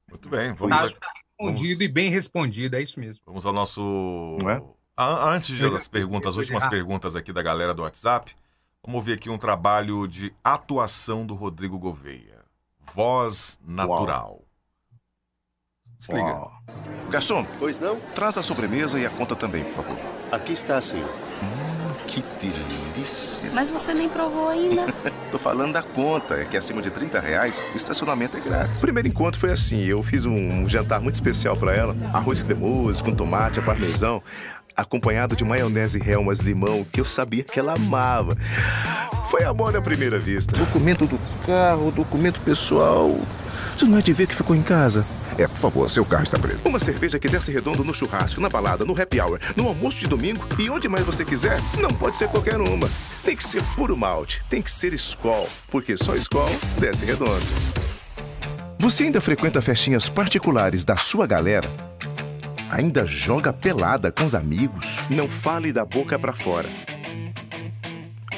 [0.10, 0.54] Muito bem.
[0.54, 1.00] Vamos, respondido
[1.40, 1.82] vamos...
[1.82, 3.22] e bem respondido, é isso mesmo.
[3.26, 4.38] Vamos ao nosso.
[4.50, 4.62] É?
[4.98, 8.36] Antes das perguntas, as últimas perguntas aqui da galera do WhatsApp,
[8.84, 12.44] vamos ver aqui um trabalho de atuação do Rodrigo Gouveia.
[12.80, 14.32] Voz natural.
[14.32, 14.48] Uau.
[16.00, 16.34] Desliga.
[16.34, 16.52] Uau.
[17.10, 17.46] Garçom.
[17.60, 18.00] Pois não?
[18.16, 19.98] Traz a sobremesa e a conta também, por favor.
[20.32, 21.10] Aqui está, senhor.
[21.44, 21.77] Hum.
[22.08, 23.50] Que delícia.
[23.54, 24.86] Mas você nem provou ainda.
[25.30, 26.36] Tô falando da conta.
[26.36, 28.78] É que acima de 30 reais, o estacionamento é grátis.
[28.78, 29.84] O primeiro encontro foi assim.
[29.84, 31.96] Eu fiz um jantar muito especial para ela.
[32.14, 34.24] Arroz cremoso, com tomate, a parmesão.
[34.76, 38.36] Acompanhado de maionese Helmas limão, que eu sabia que ela amava.
[39.30, 40.56] Foi amor à primeira vista.
[40.56, 43.20] Documento do carro, documento pessoal.
[43.78, 45.06] Você não é de ver que ficou em casa?
[45.38, 46.58] É, por favor, seu carro está preso.
[46.66, 50.08] Uma cerveja que desce redondo no churrasco, na balada, no happy hour, no almoço de
[50.08, 52.90] domingo e onde mais você quiser, não pode ser qualquer uma.
[53.24, 56.50] Tem que ser puro malte, tem que ser Skol, porque só Skol
[56.80, 57.46] desce redondo.
[58.80, 61.70] Você ainda frequenta festinhas particulares da sua galera?
[62.72, 64.98] Ainda joga pelada com os amigos?
[65.08, 66.70] Não fale da boca para fora.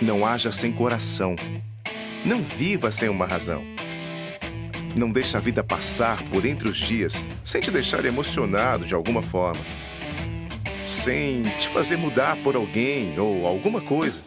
[0.02, 1.38] Não haja sem coração.
[2.26, 3.69] Não viva sem uma razão.
[4.96, 9.22] Não deixa a vida passar por entre os dias sem te deixar emocionado de alguma
[9.22, 9.62] forma.
[10.86, 14.20] Sem te fazer mudar por alguém ou alguma coisa.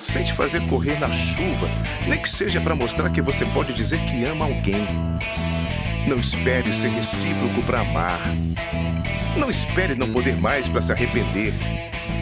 [0.00, 1.68] Sem te fazer correr na chuva,
[2.06, 4.86] nem que seja para mostrar que você pode dizer que ama alguém.
[6.06, 8.20] Não espere ser recíproco para amar.
[9.36, 11.52] Não espere não poder mais para se arrepender.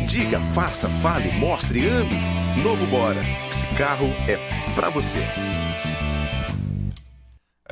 [0.06, 2.62] Diga, faça, fale, mostre, ame.
[2.62, 3.20] Novo Bora.
[3.50, 4.38] Esse carro é
[4.74, 5.18] para você.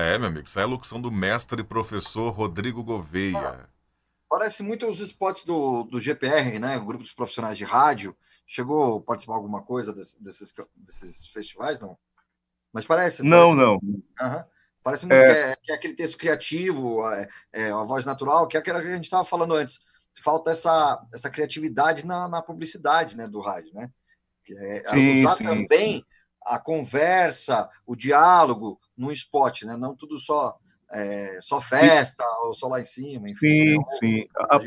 [0.00, 3.68] É, meu amigo, essa é a locução do mestre e professor Rodrigo Gouveia.
[4.30, 6.78] Parece muito os spots do, do GPR, né?
[6.78, 8.16] O grupo dos profissionais de rádio.
[8.46, 11.98] Chegou a participar alguma coisa desse, desses, desses festivais, não?
[12.72, 13.22] Mas parece.
[13.22, 13.74] Não, parece, não.
[13.74, 14.44] Uhum.
[14.82, 15.24] Parece muito é...
[15.24, 18.80] Que, é, que, é, aquele texto criativo, é, é, a voz natural, que é aquela
[18.80, 19.80] que a gente estava falando antes.
[20.22, 23.90] Falta essa, essa criatividade na, na publicidade né, do rádio, né?
[24.50, 25.44] É, sim, usar sim.
[25.44, 26.06] também
[26.44, 29.76] a conversa, o diálogo no spot, né?
[29.76, 30.56] Não tudo só
[30.92, 32.46] é, só festa sim.
[32.46, 33.26] ou só lá em cima.
[33.26, 33.84] Enfim, sim, né?
[33.98, 34.26] sim.
[34.36, 34.60] A,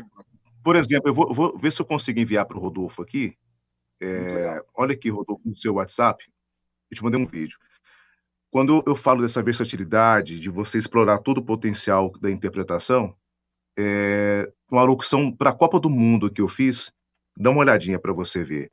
[0.62, 3.36] por exemplo, eu vou, vou, ver se eu consigo enviar para o Rodolfo aqui.
[4.02, 6.24] É, olha aqui, Rodolfo, no seu WhatsApp.
[6.90, 7.58] Eu te mandei um vídeo.
[8.50, 13.14] Quando eu falo dessa versatilidade, de você explorar todo o potencial da interpretação,
[13.76, 16.92] é, uma locução para a Copa do Mundo que eu fiz,
[17.36, 18.70] dá uma olhadinha para você ver.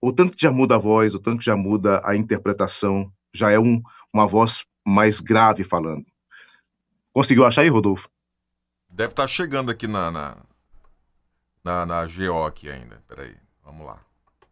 [0.00, 3.50] O tanto que já muda a voz, o tanto que já muda a interpretação, já
[3.50, 3.82] é um,
[4.12, 6.04] uma voz mais grave falando.
[7.12, 8.08] Conseguiu achar aí, Rodolfo?
[8.90, 10.36] Deve estar tá chegando aqui na, na,
[11.64, 13.02] na, na GO aqui ainda.
[13.08, 13.34] Peraí,
[13.64, 13.98] vamos lá.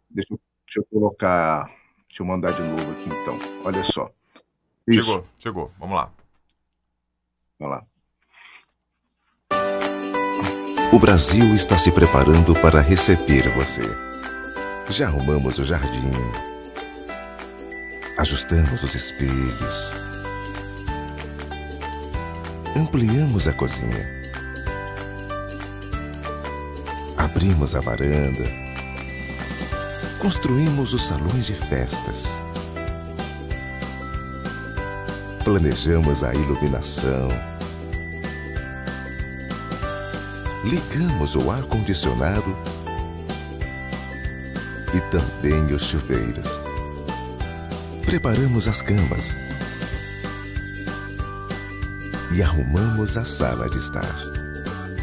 [0.09, 1.67] Deixa eu, deixa eu colocar.
[2.09, 3.39] Deixa eu mandar de novo aqui então.
[3.65, 4.11] Olha só.
[4.87, 5.11] Isso.
[5.11, 5.73] Chegou, chegou.
[5.79, 6.11] Vamos lá.
[7.59, 7.87] Vamos lá.
[10.93, 13.83] O Brasil está se preparando para receber você.
[14.89, 16.11] Já arrumamos o jardim.
[18.21, 19.93] Ajustamos os espelhos.
[22.77, 24.07] Ampliamos a cozinha.
[27.17, 28.45] Abrimos a varanda.
[30.19, 32.43] Construímos os salões de festas.
[35.43, 37.31] Planejamos a iluminação.
[40.63, 42.55] Ligamos o ar-condicionado
[44.93, 46.61] e também os chuveiros.
[48.11, 49.37] Preparamos as camas
[52.37, 54.13] e arrumamos a sala de estar.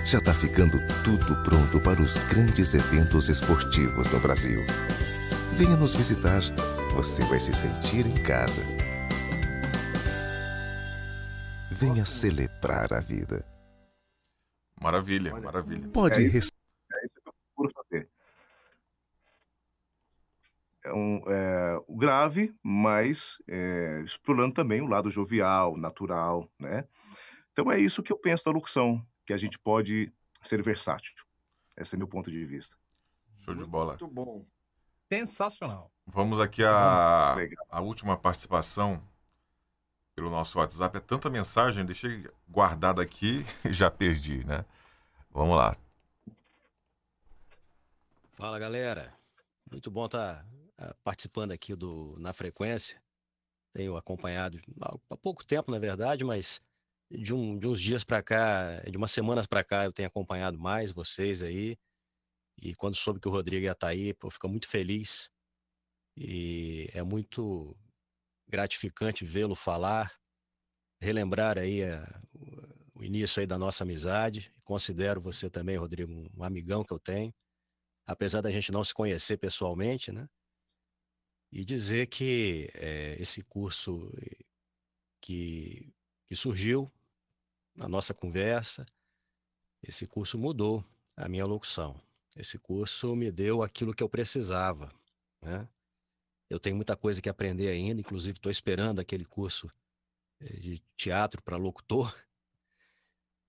[0.06, 4.60] Já está ficando tudo pronto para os grandes eventos esportivos no Brasil.
[5.54, 6.42] Venha nos visitar,
[6.96, 8.62] você vai se sentir em casa.
[11.72, 13.46] Venha celebrar a vida.
[14.82, 15.88] Maravilha, maravilha.
[15.94, 16.52] Pode é isso,
[16.92, 18.10] é isso que eu procuro fazer.
[20.77, 26.88] É um é, grave, mas é, explorando também o lado jovial, natural, né?
[27.52, 31.14] Então é isso que eu penso da locução, que a gente pode ser versátil.
[31.76, 32.76] Esse é meu ponto de vista.
[33.40, 33.92] Show de bola.
[33.92, 34.46] Muito bom.
[35.12, 35.92] Sensacional.
[36.06, 37.36] Vamos aqui a,
[37.70, 39.02] a última participação
[40.16, 40.98] pelo nosso WhatsApp.
[40.98, 44.66] É tanta mensagem, deixei guardada aqui e já perdi, né?
[45.32, 45.78] Vamos lá.
[48.34, 49.14] Fala, galera.
[49.72, 50.46] Muito bom estar tá,
[51.04, 53.02] participando aqui do Na Frequência.
[53.74, 54.60] Tenho acompanhado
[55.10, 56.62] há pouco tempo, na verdade, mas
[57.12, 60.60] de, um, de uns dias para cá, de umas semanas para cá, eu tenho acompanhado
[60.60, 61.78] mais vocês aí.
[62.60, 65.30] E quando soube que o Rodrigo ia estar tá aí, pô, fico muito feliz.
[66.16, 67.78] E é muito
[68.50, 70.18] gratificante vê-lo falar,
[71.00, 72.04] relembrar aí a,
[72.96, 74.52] o início aí da nossa amizade.
[74.64, 77.34] Considero você também, Rodrigo, um amigão que eu tenho,
[78.08, 80.28] apesar da gente não se conhecer pessoalmente, né?
[81.52, 84.12] E dizer que é, esse curso
[85.22, 85.94] que,
[86.26, 86.92] que surgiu
[87.76, 88.86] na nossa conversa,
[89.82, 90.84] esse curso mudou
[91.16, 92.00] a minha locução.
[92.36, 94.94] Esse curso me deu aquilo que eu precisava,
[95.42, 95.68] né?
[96.50, 99.70] Eu tenho muita coisa que aprender ainda, inclusive estou esperando aquele curso
[100.40, 102.16] eh, de teatro para locutor.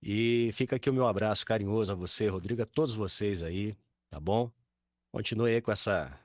[0.01, 3.77] E fica aqui o meu abraço carinhoso a você, Rodrigo, a todos vocês aí,
[4.09, 4.51] tá bom?
[5.11, 6.19] Continue aí com essa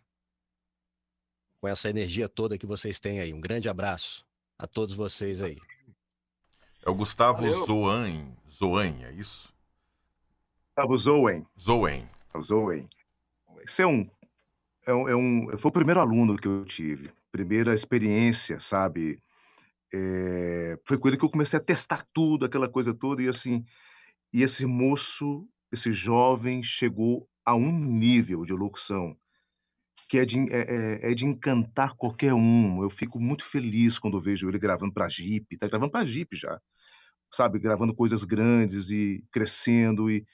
[1.64, 3.32] com essa energia toda que vocês têm aí.
[3.32, 4.22] Um grande abraço
[4.58, 5.56] a todos vocês aí.
[6.84, 9.50] É o Gustavo Zoan, Zoan, é isso?
[10.66, 11.46] Gustavo Zoen.
[11.58, 12.06] Zoen.
[12.38, 12.86] Zoen.
[13.62, 14.06] Esse é um,
[14.84, 19.18] é um, é um, foi o primeiro aluno que eu tive, primeira experiência, sabe?
[19.90, 23.64] É, foi com ele que eu comecei a testar tudo, aquela coisa toda, e assim,
[24.30, 29.16] e esse moço, esse jovem, chegou a um nível de locução
[30.14, 32.80] que é de, é, é, é de encantar qualquer um.
[32.80, 36.60] Eu fico muito feliz quando vejo ele gravando para Jeep, tá gravando para Jeep já,
[37.34, 40.24] sabe, gravando coisas grandes e crescendo e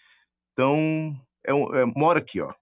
[0.52, 2.52] então é, é mora aqui, ó.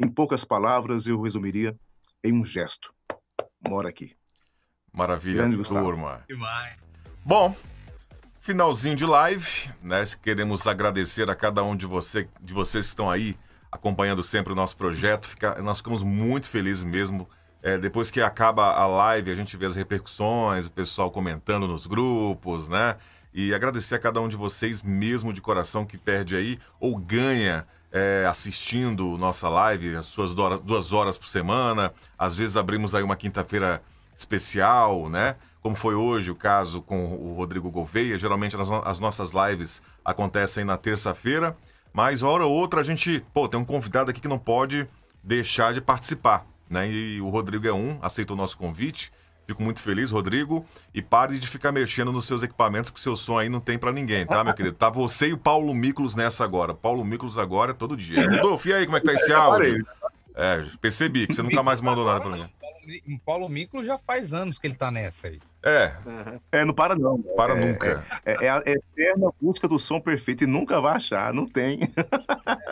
[0.00, 1.78] Em poucas palavras eu resumiria
[2.24, 2.90] em um gesto.
[3.68, 4.16] Mora aqui.
[4.90, 6.24] Maravilha, Grande, turma.
[7.22, 7.54] Bom,
[8.40, 10.02] finalzinho de live, né?
[10.22, 13.36] Queremos agradecer a cada um de, você, de vocês que estão aí
[13.74, 15.26] acompanhando sempre o nosso projeto.
[15.26, 17.28] Fica, nós ficamos muito felizes mesmo.
[17.60, 21.86] É, depois que acaba a live, a gente vê as repercussões, o pessoal comentando nos
[21.86, 22.96] grupos, né?
[23.32, 27.66] E agradecer a cada um de vocês mesmo de coração que perde aí ou ganha
[27.90, 31.92] é, assistindo nossa live, as suas duas horas por semana.
[32.16, 33.82] Às vezes abrimos aí uma quinta-feira
[34.14, 35.34] especial, né?
[35.60, 38.18] Como foi hoje o caso com o Rodrigo Gouveia.
[38.18, 41.56] Geralmente as, as nossas lives acontecem na terça-feira.
[41.94, 44.84] Mas hora ou outra a gente, pô, tem um convidado aqui que não pode
[45.22, 46.90] deixar de participar, né?
[46.90, 49.12] E o Rodrigo é um, aceitou o nosso convite.
[49.46, 50.66] Fico muito feliz, Rodrigo.
[50.92, 53.78] E pare de ficar mexendo nos seus equipamentos, que o seu som aí não tem
[53.78, 54.74] para ninguém, tá, meu querido?
[54.74, 56.74] Tá você e o Paulo Miklos nessa agora.
[56.74, 58.26] Paulo Miklos agora é todo dia.
[58.28, 59.86] Rodolfo, e aí, como é que tá esse áudio?
[60.36, 62.50] É, percebi que você nunca mais mandou nada pra mim.
[62.60, 65.40] Paulo, Paulo Miklos já faz anos que ele tá nessa aí.
[65.62, 65.92] É.
[66.50, 67.22] É, não para não.
[67.22, 68.04] Para é, nunca.
[68.24, 71.78] É, é, a eterna busca do som perfeito e nunca vai achar, não tem.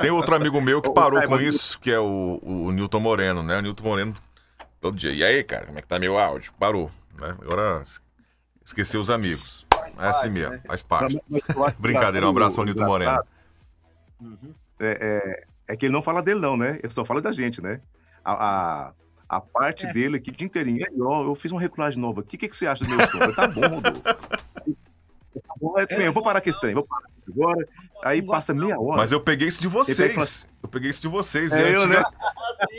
[0.01, 3.59] Tem outro amigo meu que parou com isso, que é o, o Newton Moreno, né?
[3.59, 4.15] O Newton Moreno,
[4.81, 5.13] todo dia.
[5.13, 6.53] E aí, cara, como é que tá meu áudio?
[6.59, 7.37] Parou, né?
[7.41, 7.83] Agora
[8.65, 9.67] esqueceu os amigos.
[9.73, 10.63] Faz é assim mesmo, né?
[10.67, 11.19] faz parte.
[11.79, 13.23] Brincadeira, um abraço ao Newton Moreno.
[14.21, 14.55] Uhum.
[14.81, 16.79] É, é, é, que ele não fala dele, não, né?
[16.83, 17.81] Ele só fala da gente, né?
[18.25, 18.33] a,
[18.89, 18.93] a
[19.33, 19.93] a parte é.
[19.95, 20.85] dele aqui o dia inteirinho.
[20.87, 22.37] Aí, ó, eu fiz uma regulagem nova aqui.
[22.37, 23.17] O que, que você acha do meu som?
[23.17, 24.03] Eu, tá bom, Rodolfo.
[24.03, 27.67] Tá bom, é, eu, vou parar a questão, vou parar agora.
[28.05, 28.99] Aí passa meia hora.
[28.99, 30.19] Mas eu peguei isso de vocês.
[30.19, 31.51] Assim, eu peguei isso de vocês.
[31.51, 32.03] É, eu, né?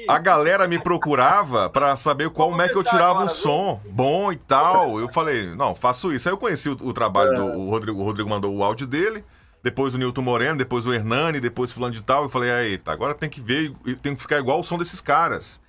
[0.08, 4.32] A galera me procurava para saber qual é que eu tirava agora, um som bom
[4.32, 5.00] e tal.
[5.00, 6.30] Eu falei, não, faço isso.
[6.30, 7.36] Aí eu conheci o, o trabalho é.
[7.36, 8.00] do o Rodrigo.
[8.00, 9.26] O Rodrigo mandou o áudio dele
[9.64, 12.24] depois o Nilton Moreno, depois o Hernani, depois fulano de tal.
[12.24, 15.00] Eu falei, aí, tá, agora tem que ver, tem que ficar igual o som desses
[15.00, 15.62] caras.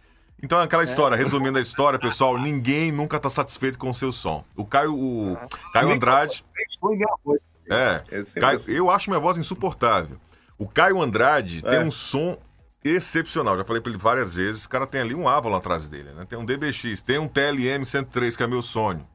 [0.42, 0.84] Então, aquela é.
[0.84, 4.44] história, resumindo a história, pessoal, ninguém nunca tá satisfeito com o seu som.
[4.56, 5.38] O Caio, o
[5.72, 6.44] Caio Andrade.
[7.70, 8.02] É,
[8.40, 10.18] Caio, eu acho minha voz insuportável.
[10.58, 11.70] O Caio Andrade é.
[11.70, 12.36] tem um som
[12.84, 13.56] excepcional.
[13.56, 14.64] Já falei pra ele várias vezes.
[14.64, 16.26] O cara tem ali um Avalon atrás dele, né?
[16.28, 19.06] Tem um DBX, tem um TLM 103, que é meu sonho.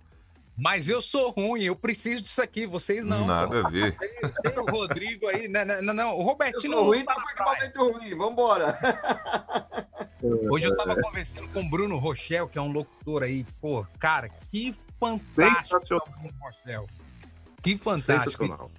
[0.59, 3.25] Mas eu sou ruim, eu preciso disso aqui, vocês não.
[3.25, 3.67] Nada pô.
[3.67, 3.97] a ver.
[3.97, 6.73] Tem, tem, o Rodrigo aí, não, né, não, né, não, o Robertinho.
[6.73, 8.77] Eu sou ruim, tá com equipamento ruim, vambora.
[10.51, 14.27] Hoje eu tava conversando com o Bruno Rochel, que é um locutor aí, pô, cara,
[14.27, 16.85] que fantástico é o Bruno Rochel.
[17.61, 18.69] Que fantástico.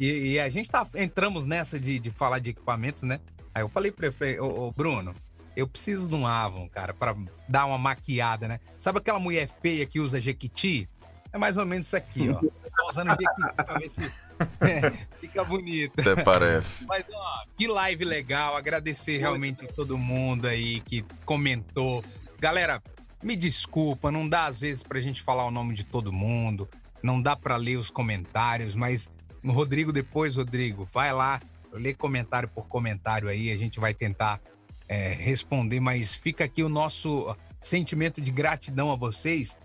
[0.00, 3.20] E, e, a gente tá, entramos nessa de, de falar de equipamentos, né?
[3.54, 5.14] Aí eu falei pra ele, ô, ô Bruno,
[5.54, 7.14] eu preciso de um Avon, cara, para
[7.46, 8.60] dar uma maquiada, né?
[8.78, 10.88] Sabe aquela mulher feia que usa Jequiti?
[11.36, 12.40] É mais ou menos isso aqui, ó.
[12.40, 14.00] Tô usando aqui pra ver se
[15.20, 16.00] fica bonito.
[16.00, 16.86] Até parece.
[16.86, 18.56] Mas, ó, que live legal.
[18.56, 22.02] Agradecer realmente a todo mundo aí que comentou.
[22.40, 22.82] Galera,
[23.22, 26.66] me desculpa, não dá às vezes pra gente falar o nome de todo mundo,
[27.02, 31.40] não dá para ler os comentários, mas no Rodrigo depois, Rodrigo, vai lá,
[31.70, 34.40] lê comentário por comentário aí, a gente vai tentar
[34.88, 39.58] é, responder, mas fica aqui o nosso sentimento de gratidão a vocês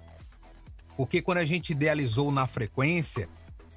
[1.01, 3.27] porque quando a gente idealizou na frequência,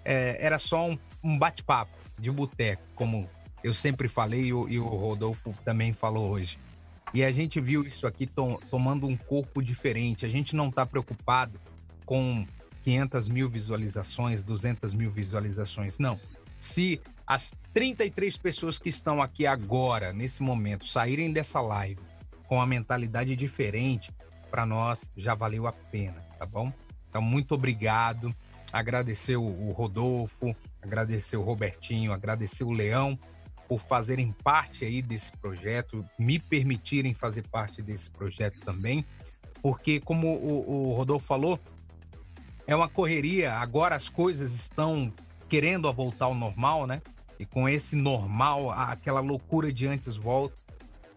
[0.04, 3.26] é, era só um, um bate-papo de boteco, como
[3.62, 6.58] eu sempre falei e o, e o, Rodolfo também falou hoje.
[7.14, 10.26] E a gente viu isso aqui tom, tomando um corpo diferente.
[10.26, 11.58] A gente não está preocupado
[12.04, 12.46] com
[12.82, 15.98] 500 mil visualizações, 200 mil visualizações.
[15.98, 16.20] Não.
[16.60, 22.02] Se as 33 pessoas que estão aqui agora, nesse momento, saírem dessa live
[22.46, 24.12] com a mentalidade diferente,
[24.50, 26.70] para nós já valeu a pena, tá bom?
[27.14, 28.34] Então, muito obrigado.
[28.72, 33.16] Agradecer o Rodolfo, agradecer o Robertinho, agradecer o Leão
[33.68, 39.06] por fazerem parte aí desse projeto, me permitirem fazer parte desse projeto também,
[39.62, 41.60] porque como o, o Rodolfo falou,
[42.66, 43.54] é uma correria.
[43.54, 45.12] Agora as coisas estão
[45.48, 47.00] querendo a voltar ao normal, né?
[47.38, 50.56] E com esse normal, aquela loucura de antes volta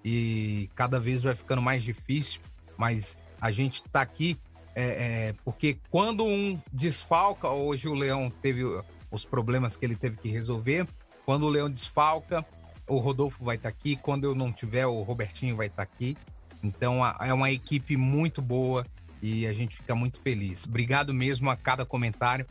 [0.06, 2.40] e cada vez vai ficando mais difícil.
[2.78, 4.38] Mas a gente está aqui
[4.80, 8.62] é, é, porque quando um desfalca, hoje o Leão teve
[9.10, 10.88] os problemas que ele teve que resolver.
[11.26, 12.45] Quando o Leão desfalca,
[12.88, 13.95] o Rodolfo vai estar tá aqui.
[13.95, 16.16] Quando eu não tiver, o Robertinho vai estar tá aqui.
[16.64, 18.86] Então é uma equipe muito boa
[19.20, 20.66] e a gente fica muito feliz.
[20.66, 22.45] Obrigado mesmo a cada comentário.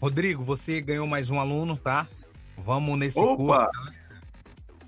[0.00, 2.06] Rodrigo, você ganhou mais um aluno, tá?
[2.56, 3.68] Vamos nesse Opa!
[3.68, 3.98] curso.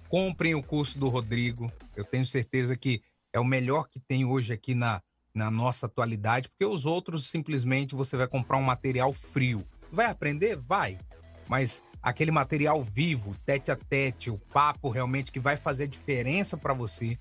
[0.09, 1.73] Comprem o curso do Rodrigo.
[1.97, 3.03] Eu tenho certeza que
[3.33, 5.03] é o melhor que tem hoje aqui na,
[5.35, 9.67] na nossa atualidade, porque os outros simplesmente você vai comprar um material frio.
[9.91, 10.57] Vai aprender?
[10.57, 10.99] Vai.
[11.49, 16.73] Mas aquele material vivo, tete a tete, o papo realmente que vai fazer diferença para
[16.73, 17.19] você,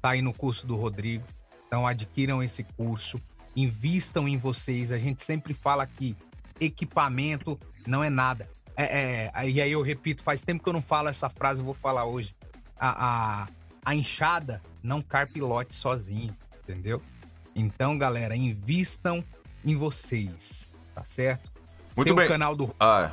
[0.00, 1.24] tá aí no curso do Rodrigo.
[1.66, 3.20] Então adquiram esse curso,
[3.56, 4.92] invistam em vocês.
[4.92, 6.16] A gente sempre fala que
[6.60, 8.48] equipamento não é nada.
[8.76, 11.64] É, é, e aí eu repito, faz tempo que eu não falo essa frase, eu
[11.64, 12.34] vou falar hoje.
[12.78, 13.48] A, a,
[13.84, 17.02] a enxada não carpilote sozinho, entendeu?
[17.58, 19.24] Então, galera, invistam
[19.64, 21.50] em vocês, tá certo?
[21.96, 22.26] Muito Tem bem.
[22.26, 23.12] o canal do Ah,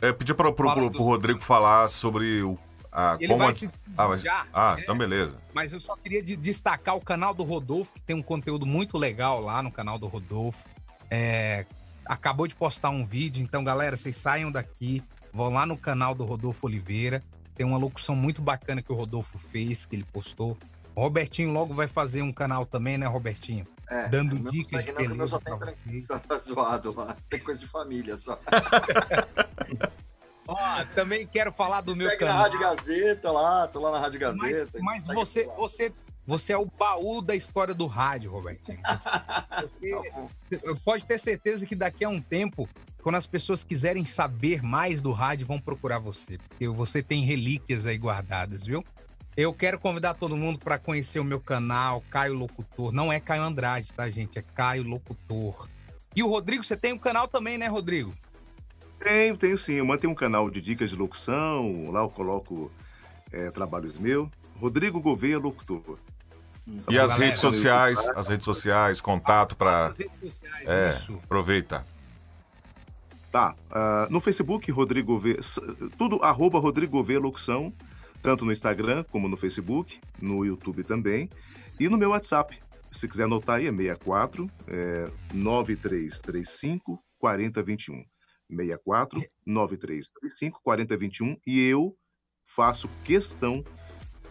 [0.00, 2.58] é, pedi para pro Rodrigo falar sobre o.
[2.90, 4.82] A, Ele como vai se ah, vai- já, ah, né?
[4.82, 5.38] então beleza.
[5.52, 8.96] Mas eu só queria de- destacar o canal do Rodolfo, que tem um conteúdo muito
[8.96, 10.64] legal lá no canal do Rodolfo.
[11.10, 11.66] É,
[12.06, 16.24] acabou de postar um vídeo, então, galera, vocês saiam daqui, vão lá no canal do
[16.24, 17.22] Rodolfo Oliveira.
[17.54, 20.56] Tem uma locução muito bacana que o Rodolfo fez, que ele postou.
[20.96, 23.66] O Robertinho logo vai fazer um canal também, né, Robertinho?
[23.88, 26.06] É, Dando meu dicas de não, o meu só beleza tem pra vocês.
[26.26, 27.14] Tá zoado lá.
[27.28, 28.40] Tem coisa de família só.
[30.48, 32.42] Ó, também quero falar do meu Segue na canal.
[32.44, 34.78] Rádio Gazeta lá, tô lá na Rádio Mas, Gazeta.
[34.80, 35.92] mas Segue você, você,
[36.26, 38.78] você é o baú da história do rádio, Robertinho.
[38.86, 39.10] Você,
[39.60, 42.66] você- Tá pode ter certeza que daqui a um tempo,
[43.02, 47.84] quando as pessoas quiserem saber mais do rádio, vão procurar você, porque você tem relíquias
[47.84, 48.82] aí guardadas, viu?
[49.36, 52.92] Eu quero convidar todo mundo para conhecer o meu canal, Caio Locutor.
[52.92, 54.38] Não é Caio Andrade, tá, gente?
[54.38, 55.68] É Caio Locutor.
[56.14, 58.14] E o Rodrigo, você tem um canal também, né, Rodrigo?
[58.98, 59.74] Tenho, tenho sim.
[59.74, 61.90] Eu mantenho um canal de dicas de locução.
[61.90, 62.72] Lá eu coloco
[63.30, 64.28] é, trabalhos meus.
[64.58, 65.98] Rodrigo Gouveia Locutor.
[66.66, 69.88] E as galera, redes sociais, as redes sociais, contato para.
[69.88, 71.20] As redes sociais, É, isso.
[71.22, 71.84] aproveita.
[73.30, 73.54] Tá.
[73.70, 75.38] ah, no Facebook, Rodrigo Gouveia.
[75.38, 75.60] s-
[75.98, 77.72] Tudo arroba Rodrigo Gouveia Locução.
[78.26, 80.00] Tanto no Instagram como no Facebook.
[80.20, 81.30] No YouTube também.
[81.78, 82.58] E no meu WhatsApp.
[82.90, 88.04] Se quiser anotar aí, é 64 é, 9335 4021.
[88.50, 91.36] 64 9335 4021.
[91.46, 91.96] E eu
[92.44, 93.62] faço questão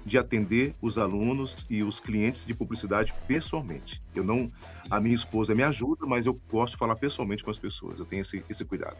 [0.05, 4.03] de atender os alunos e os clientes de publicidade pessoalmente.
[4.13, 4.51] Eu não,
[4.89, 7.97] a minha esposa me ajuda, mas eu de falar pessoalmente com as pessoas.
[7.97, 8.97] Eu tenho esse, esse cuidado.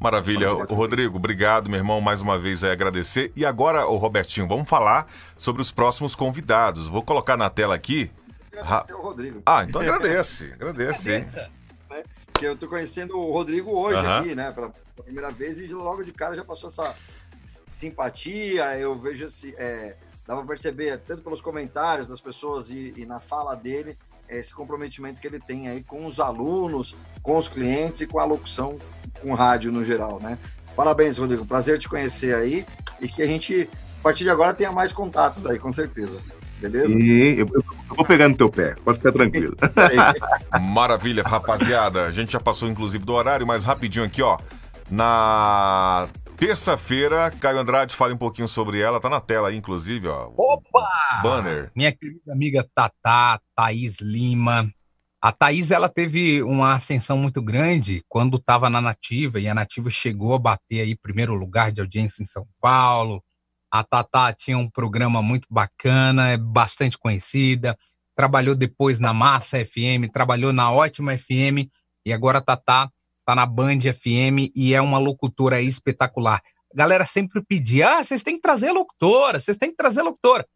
[0.00, 0.54] Maravilha.
[0.54, 3.32] Ô, Rodrigo, obrigado, meu irmão, mais uma vez é agradecer.
[3.34, 5.06] E agora, o Robertinho, vamos falar
[5.36, 6.88] sobre os próximos convidados.
[6.88, 8.10] Vou colocar na tela aqui.
[8.52, 9.42] Agradecer o Rodrigo.
[9.44, 10.52] Ah, então agradece.
[10.54, 11.26] Agradece, hein?
[12.32, 14.52] Porque eu tô conhecendo o Rodrigo hoje aqui, né?
[14.52, 16.94] Pela pela primeira vez, e logo de cara já passou essa
[17.68, 18.78] simpatia.
[18.78, 19.54] Eu vejo esse.
[19.56, 19.96] É,
[20.26, 23.96] dá pra perceber, tanto pelos comentários das pessoas e, e na fala dele,
[24.28, 28.24] esse comprometimento que ele tem aí com os alunos, com os clientes e com a
[28.24, 28.78] locução,
[29.22, 30.38] com o rádio no geral, né?
[30.76, 31.44] Parabéns, Rodrigo.
[31.44, 32.64] Prazer te conhecer aí
[33.00, 33.68] e que a gente,
[34.00, 36.18] a partir de agora, tenha mais contatos aí, com certeza.
[36.60, 36.92] Beleza?
[36.98, 39.56] E eu, eu- eu vou pegar no teu pé, pode ficar tranquilo.
[40.60, 42.04] Maravilha, rapaziada.
[42.06, 44.36] A gente já passou, inclusive, do horário, mas rapidinho aqui, ó.
[44.90, 46.08] Na
[46.38, 49.00] terça-feira, Caio Andrade fale um pouquinho sobre ela.
[49.00, 50.32] Tá na tela aí, inclusive, ó.
[50.36, 50.88] Opa!
[51.22, 51.70] Banner.
[51.74, 54.72] Minha querida amiga Tatá, Thaís Lima.
[55.20, 59.90] A Thaís, ela teve uma ascensão muito grande quando estava na Nativa, e a Nativa
[59.90, 63.22] chegou a bater aí primeiro lugar de audiência em São Paulo.
[63.70, 67.76] A Tatá tinha um programa muito bacana, é bastante conhecida,
[68.14, 71.68] trabalhou depois na Massa FM, trabalhou na Ótima FM,
[72.06, 72.88] e agora a Tatá
[73.28, 76.40] tá na Band FM e é uma locutora espetacular.
[76.72, 80.46] A galera sempre pedia, ah, vocês têm que trazer locutora, vocês têm que trazer locutora.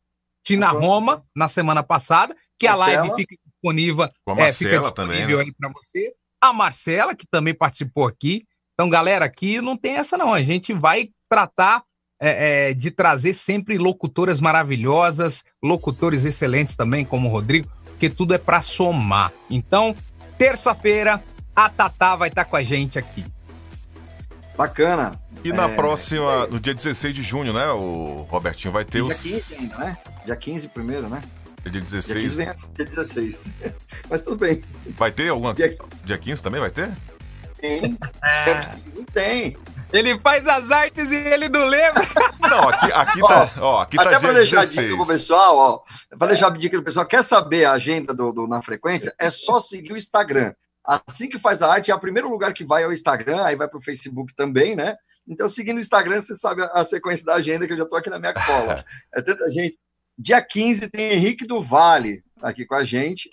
[0.42, 3.02] Tina Roma, na semana passada, que a Marcela.
[3.02, 5.44] live fica disponível, Com a é, fica Marcela também, disponível né?
[5.44, 6.14] aí para você.
[6.40, 8.46] A Marcela, que também participou aqui.
[8.72, 10.32] Então, galera, aqui não tem essa não.
[10.32, 11.84] A gente vai tratar
[12.18, 18.32] é, é, de trazer sempre locutoras maravilhosas, locutores excelentes também, como o Rodrigo, porque tudo
[18.32, 19.30] é para somar.
[19.50, 19.94] Então,
[20.38, 21.22] terça-feira,
[21.54, 23.24] a Tatá vai estar com a gente aqui.
[24.56, 25.12] Bacana.
[25.44, 29.04] E na É, próxima, no dia 16 de junho, né, o Robertinho vai ter Dia
[29.06, 29.20] os.
[29.22, 29.98] 15 ainda, né?
[30.24, 31.22] Dia 15 primeiro, né?
[31.64, 32.34] Dia Dia 15 16.
[32.36, 33.52] vem antes do dia 16.
[34.10, 34.62] Mas tudo bem.
[34.96, 35.54] Vai ter alguma.
[35.54, 36.90] Dia Dia 15 também vai ter?
[37.60, 37.80] Tem.
[38.44, 39.56] Dia 15 tem.
[39.92, 42.02] Ele faz as artes e ele não lembra.
[42.40, 43.50] Não, aqui, aqui tá.
[43.60, 44.86] Ó, aqui tá Até dia para deixar a 16.
[44.88, 46.16] dica pro pessoal, ó.
[46.16, 49.14] Para deixar a dica pro pessoal, quer saber a agenda do, do Na Frequência?
[49.18, 50.54] É só seguir o Instagram.
[50.84, 53.68] Assim que faz a arte, é o primeiro lugar que vai ao Instagram, aí vai
[53.68, 54.96] pro Facebook também, né?
[55.26, 58.10] Então, seguindo o Instagram, você sabe a, sequência da agenda, que eu já tô aqui
[58.10, 58.84] na minha cola.
[59.14, 59.78] É tanta gente.
[60.18, 63.30] Dia 15 tem Henrique do Vale aqui com a gente.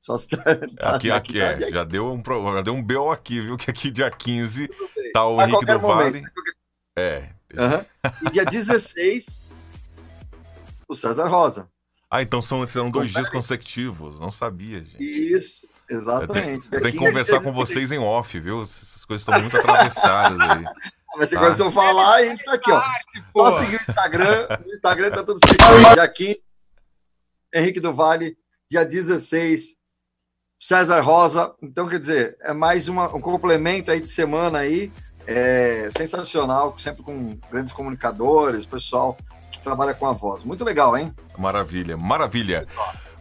[0.00, 0.42] Só se tá,
[0.78, 1.70] tá- Aqui, aqui, tá- é.
[1.70, 2.22] Já deu um,
[2.62, 3.56] deu um BO aqui, viu?
[3.56, 4.68] Que aqui dia 15
[5.12, 6.04] tá o A Henrique qualquer do Vale.
[6.10, 6.30] momento.
[6.96, 7.30] É.
[7.56, 7.86] Aham.
[8.26, 9.42] E dia 16,
[10.88, 11.68] o César Rosa.
[12.10, 14.20] Ah, então são, serão dois dias consecutivos.
[14.20, 15.02] Não sabia, gente.
[15.02, 16.68] Isso, exatamente.
[16.70, 18.62] Tem que conversar com vocês em off, viu?
[18.62, 20.64] Essas coisas estão muito atravessadas aí.
[21.16, 21.40] Mas você Tá.
[21.42, 22.82] começou a falar e a gente tá aqui, ó.
[23.32, 24.46] Só seguir o Instagram.
[24.66, 25.92] No Instagram tá tudo certo.
[25.94, 26.42] Dia 15,
[27.54, 28.36] Henrique do Vale.
[28.70, 29.76] Dia 16,
[30.60, 31.54] César Rosa.
[31.62, 34.92] Então, quer dizer, é mais uma, um complemento aí de semana aí.
[35.28, 39.16] É, sensacional, sempre com grandes comunicadores, pessoal
[39.50, 40.44] que trabalha com a voz.
[40.44, 41.14] Muito legal, hein?
[41.38, 42.66] Maravilha, maravilha.